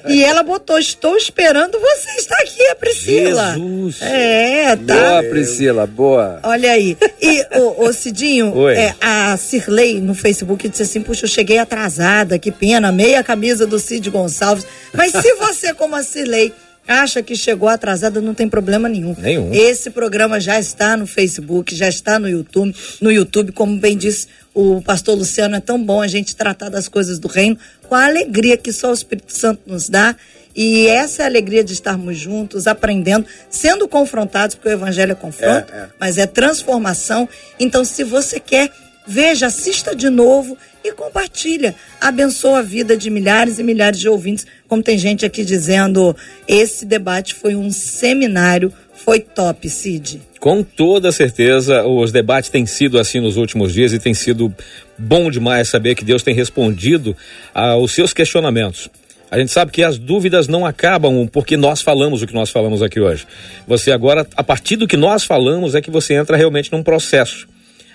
E 0.06 0.22
ela 0.22 0.42
botou, 0.42 0.78
estou 0.78 1.16
esperando 1.16 1.78
você 1.78 2.10
estar 2.18 2.36
aqui, 2.36 2.66
a 2.68 2.76
Priscila. 2.76 3.54
Jesus. 3.54 4.02
É, 4.02 4.76
tá. 4.76 4.94
Boa, 4.94 5.22
Priscila, 5.24 5.86
boa. 5.86 6.40
Olha 6.42 6.72
aí. 6.72 6.96
E, 7.20 7.46
o, 7.56 7.86
o 7.86 7.92
Cidinho, 7.92 8.68
é, 8.68 8.94
a 9.00 9.36
Cirlei 9.36 10.00
no 10.00 10.14
Facebook 10.14 10.68
disse 10.68 10.82
assim, 10.82 11.00
puxa, 11.00 11.24
eu 11.24 11.28
cheguei 11.28 11.58
atrasada, 11.58 12.38
que 12.38 12.50
pena, 12.50 12.92
meia 12.92 13.22
camisa 13.22 13.66
do 13.66 13.78
Cid 13.78 14.10
Gonçalves. 14.10 14.59
Mas 14.92 15.12
se 15.12 15.34
você, 15.34 15.74
como 15.74 15.96
a 15.96 16.02
Cirlei, 16.02 16.52
acha 16.86 17.22
que 17.22 17.36
chegou 17.36 17.68
atrasada, 17.68 18.20
não 18.20 18.34
tem 18.34 18.48
problema 18.48 18.88
nenhum. 18.88 19.14
Nenhum. 19.18 19.52
Esse 19.52 19.90
programa 19.90 20.40
já 20.40 20.58
está 20.58 20.96
no 20.96 21.06
Facebook, 21.06 21.74
já 21.74 21.88
está 21.88 22.18
no 22.18 22.28
YouTube. 22.28 22.74
No 23.00 23.12
YouTube, 23.12 23.52
como 23.52 23.76
bem 23.78 23.96
disse 23.96 24.26
o 24.52 24.82
pastor 24.82 25.16
Luciano, 25.16 25.56
é 25.56 25.61
tão 25.61 25.82
bom 25.82 26.02
a 26.02 26.08
gente 26.08 26.34
tratar 26.34 26.68
das 26.68 26.88
coisas 26.88 27.18
do 27.18 27.28
reino 27.28 27.56
com 27.88 27.94
a 27.94 28.06
alegria 28.06 28.56
que 28.56 28.72
só 28.72 28.90
o 28.90 28.94
Espírito 28.94 29.32
Santo 29.32 29.62
nos 29.66 29.88
dá. 29.88 30.16
E 30.54 30.88
essa 30.88 31.22
é 31.22 31.24
a 31.24 31.28
alegria 31.28 31.62
de 31.62 31.72
estarmos 31.72 32.18
juntos, 32.18 32.66
aprendendo, 32.66 33.24
sendo 33.48 33.86
confrontados, 33.86 34.56
porque 34.56 34.68
o 34.68 34.72
evangelho 34.72 35.12
é 35.12 35.14
confronto, 35.14 35.72
é, 35.72 35.76
é. 35.76 35.88
mas 35.98 36.18
é 36.18 36.26
transformação. 36.26 37.28
Então, 37.58 37.84
se 37.84 38.02
você 38.02 38.40
quer, 38.40 38.68
veja, 39.11 39.46
assista 39.46 39.94
de 39.94 40.08
novo 40.08 40.56
e 40.84 40.92
compartilha. 40.92 41.74
Abençoa 42.00 42.61
a 42.61 42.62
vida 42.62 42.96
de 42.96 43.11
milhares 43.11 43.58
e 43.58 43.62
milhares 43.62 43.98
de 43.98 44.08
ouvintes. 44.08 44.46
Como 44.68 44.82
tem 44.82 44.96
gente 44.96 45.26
aqui 45.26 45.44
dizendo, 45.44 46.16
esse 46.46 46.86
debate 46.86 47.34
foi 47.34 47.56
um 47.56 47.70
seminário, 47.70 48.72
foi 48.94 49.18
top, 49.18 49.68
Cid. 49.68 50.22
Com 50.38 50.62
toda 50.62 51.11
certeza, 51.11 51.84
os 51.84 52.12
debates 52.12 52.50
têm 52.50 52.64
sido 52.64 52.98
assim 52.98 53.20
nos 53.20 53.36
últimos 53.36 53.72
dias 53.74 53.92
e 53.92 53.98
tem 53.98 54.14
sido 54.14 54.54
bom 54.96 55.28
demais 55.30 55.68
saber 55.68 55.96
que 55.96 56.04
Deus 56.04 56.22
tem 56.22 56.34
respondido 56.34 57.16
aos 57.52 57.92
seus 57.92 58.14
questionamentos. 58.14 58.88
A 59.28 59.38
gente 59.38 59.50
sabe 59.50 59.70
que 59.70 59.82
as 59.82 59.98
dúvidas 59.98 60.48
não 60.48 60.64
acabam 60.64 61.26
porque 61.26 61.56
nós 61.56 61.82
falamos 61.82 62.22
o 62.22 62.26
que 62.26 62.34
nós 62.34 62.50
falamos 62.50 62.80
aqui 62.80 63.00
hoje. 63.00 63.26
Você 63.66 63.92
agora, 63.92 64.26
a 64.36 64.42
partir 64.42 64.76
do 64.76 64.88
que 64.88 64.96
nós 64.96 65.24
falamos, 65.24 65.74
é 65.74 65.80
que 65.80 65.90
você 65.90 66.14
entra 66.14 66.36
realmente 66.36 66.72
num 66.72 66.82
processo 66.82 67.46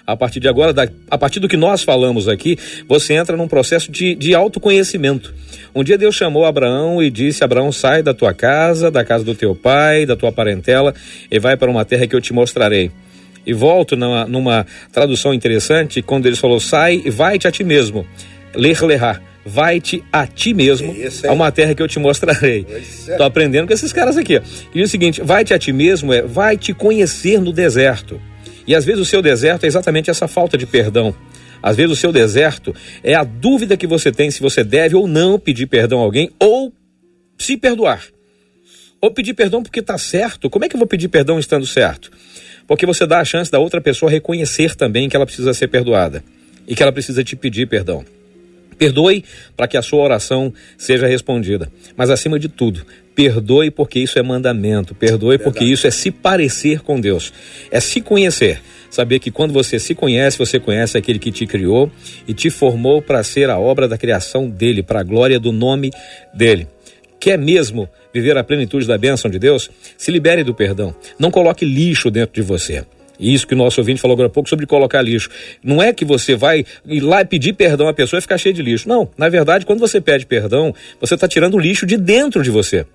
a 0.05 0.15
partir 0.15 0.39
de 0.39 0.47
agora, 0.47 0.71
da, 0.71 0.87
a 1.09 1.17
partir 1.17 1.39
do 1.39 1.47
que 1.47 1.57
nós 1.57 1.83
falamos 1.83 2.27
aqui, 2.27 2.57
você 2.87 3.13
entra 3.13 3.35
num 3.35 3.47
processo 3.47 3.91
de, 3.91 4.15
de 4.15 4.35
autoconhecimento. 4.35 5.33
Um 5.73 5.83
dia 5.83 5.97
Deus 5.97 6.15
chamou 6.15 6.45
Abraão 6.45 7.01
e 7.01 7.09
disse: 7.09 7.43
Abraão, 7.43 7.71
sai 7.71 8.03
da 8.03 8.13
tua 8.13 8.33
casa, 8.33 8.91
da 8.91 9.03
casa 9.03 9.23
do 9.23 9.35
teu 9.35 9.55
pai, 9.55 10.05
da 10.05 10.15
tua 10.15 10.31
parentela, 10.31 10.93
e 11.31 11.39
vai 11.39 11.57
para 11.57 11.69
uma 11.69 11.83
terra 11.83 12.07
que 12.07 12.15
eu 12.15 12.21
te 12.21 12.33
mostrarei. 12.33 12.91
E 13.45 13.53
volto 13.53 13.95
numa, 13.95 14.25
numa 14.25 14.65
tradução 14.91 15.33
interessante, 15.33 16.01
quando 16.01 16.27
ele 16.27 16.35
falou: 16.35 16.59
sai 16.59 17.01
e 17.03 17.09
vai-te 17.09 17.47
a 17.47 17.51
ti 17.51 17.63
mesmo. 17.63 18.05
Ler, 18.55 18.81
lerá 18.81 19.21
vai-te 19.45 20.03
a 20.11 20.25
ti 20.25 20.55
mesmo 20.55 20.91
Isso, 20.91 21.27
a 21.27 21.31
uma 21.31 21.51
terra 21.51 21.75
que 21.75 21.81
eu 21.81 21.87
te 21.87 21.99
mostrarei. 21.99 22.65
Estou 22.67 23.23
é. 23.25 23.27
aprendendo 23.27 23.67
com 23.67 23.73
esses 23.73 23.93
caras 23.93 24.17
aqui. 24.17 24.41
E 24.73 24.81
o 24.81 24.87
seguinte, 24.87 25.21
vai-te 25.21 25.53
a 25.53 25.59
ti 25.59 25.71
mesmo 25.71 26.11
é 26.11 26.23
vai 26.23 26.57
te 26.57 26.73
conhecer 26.73 27.39
no 27.39 27.53
deserto. 27.53 28.19
E 28.67 28.75
às 28.75 28.85
vezes 28.85 29.01
o 29.01 29.05
seu 29.05 29.21
deserto 29.21 29.63
é 29.63 29.67
exatamente 29.67 30.09
essa 30.09 30.27
falta 30.27 30.57
de 30.57 30.65
perdão. 30.65 31.13
Às 31.61 31.75
vezes 31.75 31.91
o 31.91 31.95
seu 31.95 32.11
deserto 32.11 32.75
é 33.03 33.15
a 33.15 33.23
dúvida 33.23 33.77
que 33.77 33.87
você 33.87 34.11
tem 34.11 34.29
se 34.29 34.41
você 34.41 34.63
deve 34.63 34.95
ou 34.95 35.07
não 35.07 35.39
pedir 35.39 35.67
perdão 35.67 35.99
a 35.99 36.03
alguém 36.03 36.31
ou 36.39 36.73
se 37.37 37.57
perdoar. 37.57 38.03
Ou 39.01 39.11
pedir 39.11 39.33
perdão 39.33 39.61
porque 39.61 39.79
está 39.79 39.97
certo. 39.97 40.49
Como 40.49 40.65
é 40.65 40.69
que 40.69 40.75
eu 40.75 40.79
vou 40.79 40.87
pedir 40.87 41.07
perdão 41.07 41.39
estando 41.39 41.65
certo? 41.65 42.11
Porque 42.67 42.85
você 42.85 43.05
dá 43.05 43.19
a 43.19 43.25
chance 43.25 43.51
da 43.51 43.59
outra 43.59 43.79
pessoa 43.79 44.11
reconhecer 44.11 44.75
também 44.75 45.07
que 45.07 45.15
ela 45.15 45.25
precisa 45.25 45.53
ser 45.53 45.67
perdoada 45.67 46.23
e 46.67 46.75
que 46.75 46.81
ela 46.81 46.91
precisa 46.91 47.23
te 47.23 47.35
pedir 47.35 47.67
perdão. 47.67 48.03
Perdoe 48.77 49.23
para 49.55 49.67
que 49.67 49.77
a 49.77 49.81
sua 49.81 50.03
oração 50.03 50.53
seja 50.77 51.07
respondida. 51.07 51.71
Mas 51.95 52.09
acima 52.09 52.37
de 52.39 52.49
tudo, 52.49 52.85
perdoe 53.15 53.71
porque 53.71 53.99
isso 53.99 54.19
é 54.19 54.21
mandamento. 54.21 54.93
Perdoe 54.93 55.37
porque 55.37 55.63
isso 55.63 55.87
é 55.87 55.91
se 55.91 56.11
parecer 56.11 56.81
com 56.81 56.99
Deus. 56.99 57.31
É 57.71 57.79
se 57.79 58.01
conhecer. 58.01 58.61
Saber 58.89 59.19
que 59.19 59.31
quando 59.31 59.53
você 59.53 59.79
se 59.79 59.95
conhece, 59.95 60.37
você 60.37 60.59
conhece 60.59 60.97
aquele 60.97 61.19
que 61.19 61.31
te 61.31 61.45
criou 61.45 61.91
e 62.27 62.33
te 62.33 62.49
formou 62.49 63.01
para 63.01 63.23
ser 63.23 63.49
a 63.49 63.57
obra 63.57 63.87
da 63.87 63.97
criação 63.97 64.47
dele, 64.47 64.83
para 64.83 64.99
a 64.99 65.03
glória 65.03 65.39
do 65.39 65.51
nome 65.51 65.91
dele. 66.33 66.67
Quer 67.19 67.37
mesmo 67.37 67.89
viver 68.13 68.37
a 68.37 68.43
plenitude 68.43 68.85
da 68.85 68.97
bênção 68.97 69.31
de 69.31 69.39
Deus? 69.39 69.69
Se 69.97 70.11
libere 70.11 70.43
do 70.43 70.53
perdão. 70.53 70.93
Não 71.17 71.31
coloque 71.31 71.65
lixo 71.65 72.11
dentro 72.11 72.35
de 72.35 72.41
você. 72.41 72.85
Isso 73.19 73.47
que 73.47 73.53
o 73.53 73.57
nosso 73.57 73.79
ouvinte 73.79 74.01
falou 74.01 74.13
agora 74.13 74.27
há 74.27 74.31
pouco 74.31 74.49
sobre 74.49 74.65
colocar 74.65 75.01
lixo. 75.01 75.29
Não 75.63 75.81
é 75.81 75.93
que 75.93 76.05
você 76.05 76.35
vai 76.35 76.65
ir 76.85 76.99
lá 76.99 77.21
e 77.21 77.25
pedir 77.25 77.53
perdão 77.53 77.87
à 77.87 77.93
pessoa 77.93 78.17
e 78.17 78.21
ficar 78.21 78.37
cheio 78.37 78.53
de 78.53 78.61
lixo. 78.61 78.87
Não. 78.87 79.09
Na 79.17 79.29
verdade, 79.29 79.65
quando 79.65 79.79
você 79.79 79.99
pede 80.01 80.25
perdão, 80.25 80.73
você 80.99 81.15
está 81.15 81.27
tirando 81.27 81.55
o 81.55 81.59
lixo 81.59 81.85
de 81.85 81.97
dentro 81.97 82.43
de 82.43 82.49
você. 82.49 82.85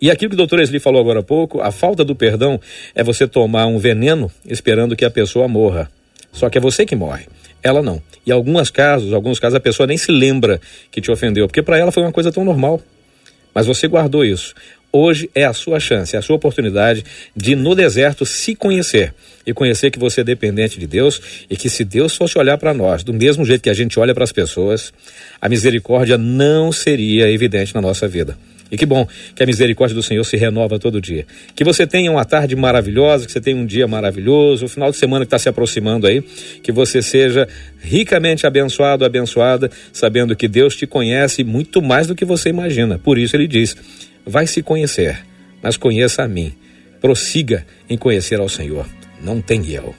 E 0.00 0.10
aquilo 0.10 0.30
que 0.30 0.34
o 0.34 0.38
doutor 0.38 0.60
Esli 0.60 0.80
falou 0.80 1.00
agora 1.00 1.20
há 1.20 1.22
pouco, 1.22 1.60
a 1.60 1.70
falta 1.70 2.04
do 2.04 2.14
perdão 2.14 2.58
é 2.94 3.04
você 3.04 3.26
tomar 3.26 3.66
um 3.66 3.78
veneno 3.78 4.30
esperando 4.46 4.96
que 4.96 5.04
a 5.04 5.10
pessoa 5.10 5.46
morra. 5.46 5.90
Só 6.32 6.48
que 6.48 6.56
é 6.56 6.60
você 6.60 6.86
que 6.86 6.96
morre, 6.96 7.26
ela 7.62 7.82
não. 7.82 8.00
E 8.24 8.32
alguns 8.32 8.70
casos, 8.70 9.12
alguns 9.12 9.38
casos 9.38 9.56
a 9.56 9.60
pessoa 9.60 9.86
nem 9.86 9.98
se 9.98 10.10
lembra 10.10 10.60
que 10.90 11.00
te 11.00 11.10
ofendeu, 11.10 11.46
porque 11.46 11.62
para 11.62 11.76
ela 11.76 11.92
foi 11.92 12.02
uma 12.02 12.12
coisa 12.12 12.32
tão 12.32 12.44
normal. 12.44 12.80
Mas 13.54 13.66
você 13.66 13.88
guardou 13.88 14.24
isso. 14.24 14.54
Hoje 14.92 15.30
é 15.34 15.44
a 15.44 15.52
sua 15.52 15.78
chance, 15.78 16.16
é 16.16 16.18
a 16.18 16.22
sua 16.22 16.34
oportunidade 16.34 17.04
de 17.36 17.54
no 17.54 17.76
deserto 17.76 18.26
se 18.26 18.56
conhecer 18.56 19.14
e 19.46 19.52
conhecer 19.52 19.90
que 19.90 19.98
você 19.98 20.22
é 20.22 20.24
dependente 20.24 20.80
de 20.80 20.86
Deus 20.86 21.44
e 21.48 21.56
que 21.56 21.68
se 21.68 21.84
Deus 21.84 22.16
fosse 22.16 22.36
olhar 22.38 22.58
para 22.58 22.74
nós 22.74 23.04
do 23.04 23.12
mesmo 23.12 23.44
jeito 23.44 23.62
que 23.62 23.70
a 23.70 23.74
gente 23.74 24.00
olha 24.00 24.14
para 24.14 24.24
as 24.24 24.32
pessoas, 24.32 24.92
a 25.40 25.48
misericórdia 25.48 26.18
não 26.18 26.72
seria 26.72 27.30
evidente 27.30 27.72
na 27.72 27.80
nossa 27.80 28.08
vida. 28.08 28.36
E 28.70 28.76
que 28.76 28.86
bom 28.86 29.06
que 29.34 29.42
a 29.42 29.46
misericórdia 29.46 29.94
do 29.94 30.02
Senhor 30.02 30.22
se 30.24 30.36
renova 30.36 30.78
todo 30.78 31.00
dia. 31.00 31.26
Que 31.54 31.64
você 31.64 31.86
tenha 31.86 32.10
uma 32.10 32.24
tarde 32.24 32.54
maravilhosa, 32.54 33.26
que 33.26 33.32
você 33.32 33.40
tenha 33.40 33.56
um 33.56 33.66
dia 33.66 33.86
maravilhoso, 33.88 34.66
o 34.66 34.68
final 34.68 34.90
de 34.90 34.96
semana 34.96 35.24
que 35.24 35.26
está 35.26 35.38
se 35.38 35.48
aproximando 35.48 36.06
aí, 36.06 36.22
que 36.62 36.70
você 36.70 37.02
seja 37.02 37.48
ricamente 37.80 38.46
abençoado, 38.46 39.04
abençoada, 39.04 39.70
sabendo 39.92 40.36
que 40.36 40.46
Deus 40.46 40.76
te 40.76 40.86
conhece 40.86 41.42
muito 41.42 41.82
mais 41.82 42.06
do 42.06 42.14
que 42.14 42.24
você 42.24 42.48
imagina. 42.48 42.98
Por 42.98 43.18
isso 43.18 43.34
ele 43.34 43.48
diz: 43.48 43.76
vai 44.24 44.46
se 44.46 44.62
conhecer, 44.62 45.18
mas 45.62 45.76
conheça 45.76 46.22
a 46.22 46.28
mim. 46.28 46.52
Prossiga 47.00 47.66
em 47.88 47.96
conhecer 47.96 48.38
ao 48.38 48.48
Senhor. 48.48 48.86
Não 49.22 49.40
tem 49.40 49.68
eu. 49.70 49.94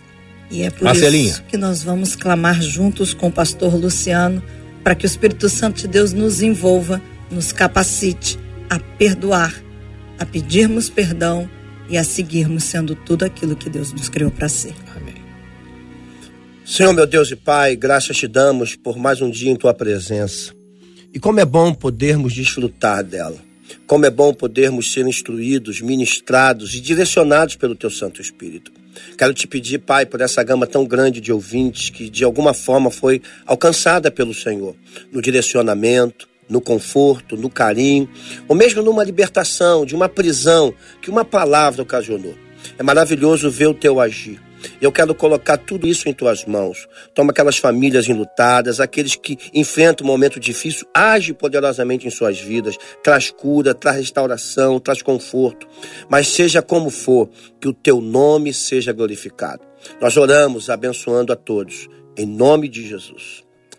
E 0.49 0.63
é 0.63 0.69
por 0.69 0.83
Marcelinha. 0.83 1.31
isso 1.31 1.43
que 1.43 1.57
nós 1.57 1.83
vamos 1.83 2.15
clamar 2.15 2.61
juntos 2.61 3.13
com 3.13 3.27
o 3.27 3.31
pastor 3.31 3.73
Luciano 3.73 4.41
para 4.83 4.95
que 4.95 5.05
o 5.05 5.07
Espírito 5.07 5.47
Santo 5.49 5.81
de 5.81 5.87
Deus 5.87 6.13
nos 6.13 6.41
envolva, 6.41 7.01
nos 7.29 7.51
capacite 7.51 8.37
a 8.71 8.79
perdoar, 8.79 9.53
a 10.17 10.25
pedirmos 10.25 10.89
perdão 10.89 11.49
e 11.89 11.97
a 11.97 12.05
seguirmos 12.05 12.63
sendo 12.63 12.95
tudo 12.95 13.25
aquilo 13.25 13.53
que 13.53 13.69
Deus 13.69 13.91
nos 13.91 14.07
criou 14.07 14.31
para 14.31 14.47
ser. 14.47 14.73
Amém. 14.95 15.15
Senhor, 16.65 16.93
meu 16.93 17.05
Deus 17.05 17.29
e 17.29 17.35
Pai, 17.35 17.75
graças 17.75 18.15
te 18.15 18.29
damos 18.29 18.77
por 18.77 18.97
mais 18.97 19.21
um 19.21 19.29
dia 19.29 19.51
em 19.51 19.57
tua 19.57 19.73
presença. 19.73 20.53
E 21.13 21.19
como 21.19 21.41
é 21.41 21.45
bom 21.45 21.73
podermos 21.73 22.33
desfrutar 22.33 23.03
dela. 23.03 23.35
Como 23.85 24.05
é 24.05 24.09
bom 24.09 24.33
podermos 24.33 24.93
ser 24.93 25.05
instruídos, 25.05 25.81
ministrados 25.81 26.73
e 26.73 26.79
direcionados 26.79 27.57
pelo 27.57 27.75
teu 27.75 27.89
Santo 27.89 28.21
Espírito. 28.21 28.71
Quero 29.17 29.33
te 29.33 29.47
pedir, 29.47 29.79
Pai, 29.79 30.05
por 30.05 30.21
essa 30.21 30.41
gama 30.43 30.65
tão 30.65 30.85
grande 30.85 31.19
de 31.19 31.33
ouvintes 31.33 31.89
que 31.89 32.09
de 32.09 32.23
alguma 32.23 32.53
forma 32.53 32.89
foi 32.89 33.21
alcançada 33.45 34.09
pelo 34.09 34.33
Senhor, 34.33 34.77
no 35.11 35.21
direcionamento, 35.21 36.30
no 36.51 36.59
conforto, 36.59 37.37
no 37.37 37.49
carinho, 37.49 38.09
ou 38.47 38.55
mesmo 38.55 38.83
numa 38.83 39.03
libertação, 39.03 39.85
de 39.85 39.95
uma 39.95 40.09
prisão 40.09 40.73
que 41.01 41.09
uma 41.09 41.23
palavra 41.23 41.81
ocasionou. 41.81 42.35
É 42.77 42.83
maravilhoso 42.83 43.49
ver 43.49 43.67
o 43.67 43.73
teu 43.73 43.99
agir. 43.99 44.39
Eu 44.79 44.91
quero 44.91 45.15
colocar 45.15 45.57
tudo 45.57 45.87
isso 45.87 46.07
em 46.07 46.13
tuas 46.13 46.45
mãos. 46.45 46.87
Toma 47.15 47.31
aquelas 47.31 47.57
famílias 47.57 48.07
enlutadas, 48.07 48.79
aqueles 48.79 49.15
que 49.15 49.37
enfrentam 49.53 50.05
um 50.05 50.09
momento 50.09 50.39
difícil, 50.39 50.85
age 50.93 51.33
poderosamente 51.33 52.05
em 52.05 52.11
suas 52.11 52.39
vidas, 52.39 52.77
traz 53.03 53.31
cura, 53.31 53.73
traz 53.73 53.97
restauração, 53.97 54.79
traz 54.79 55.01
conforto. 55.01 55.67
Mas 56.09 56.27
seja 56.27 56.61
como 56.61 56.89
for, 56.89 57.29
que 57.59 57.67
o 57.67 57.73
teu 57.73 58.01
nome 58.01 58.53
seja 58.53 58.91
glorificado. 58.91 59.63
Nós 59.99 60.17
oramos 60.17 60.69
abençoando 60.69 61.33
a 61.33 61.35
todos, 61.35 61.87
em 62.15 62.25
nome 62.25 62.67
de 62.67 62.87
Jesus. 62.87 63.43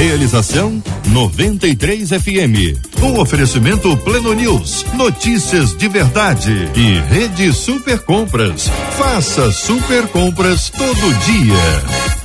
Realização 0.00 0.82
93 1.10 2.08
FM. 2.08 3.02
Um 3.02 3.20
oferecimento 3.20 3.94
Pleno 3.98 4.32
News, 4.32 4.86
notícias 4.94 5.76
de 5.76 5.88
verdade 5.88 6.70
e 6.74 6.98
Rede 7.14 7.52
Super 7.52 7.98
Compras. 7.98 8.66
Faça 8.96 9.52
super 9.52 10.08
compras 10.08 10.70
todo 10.70 11.14
dia. 11.26 12.19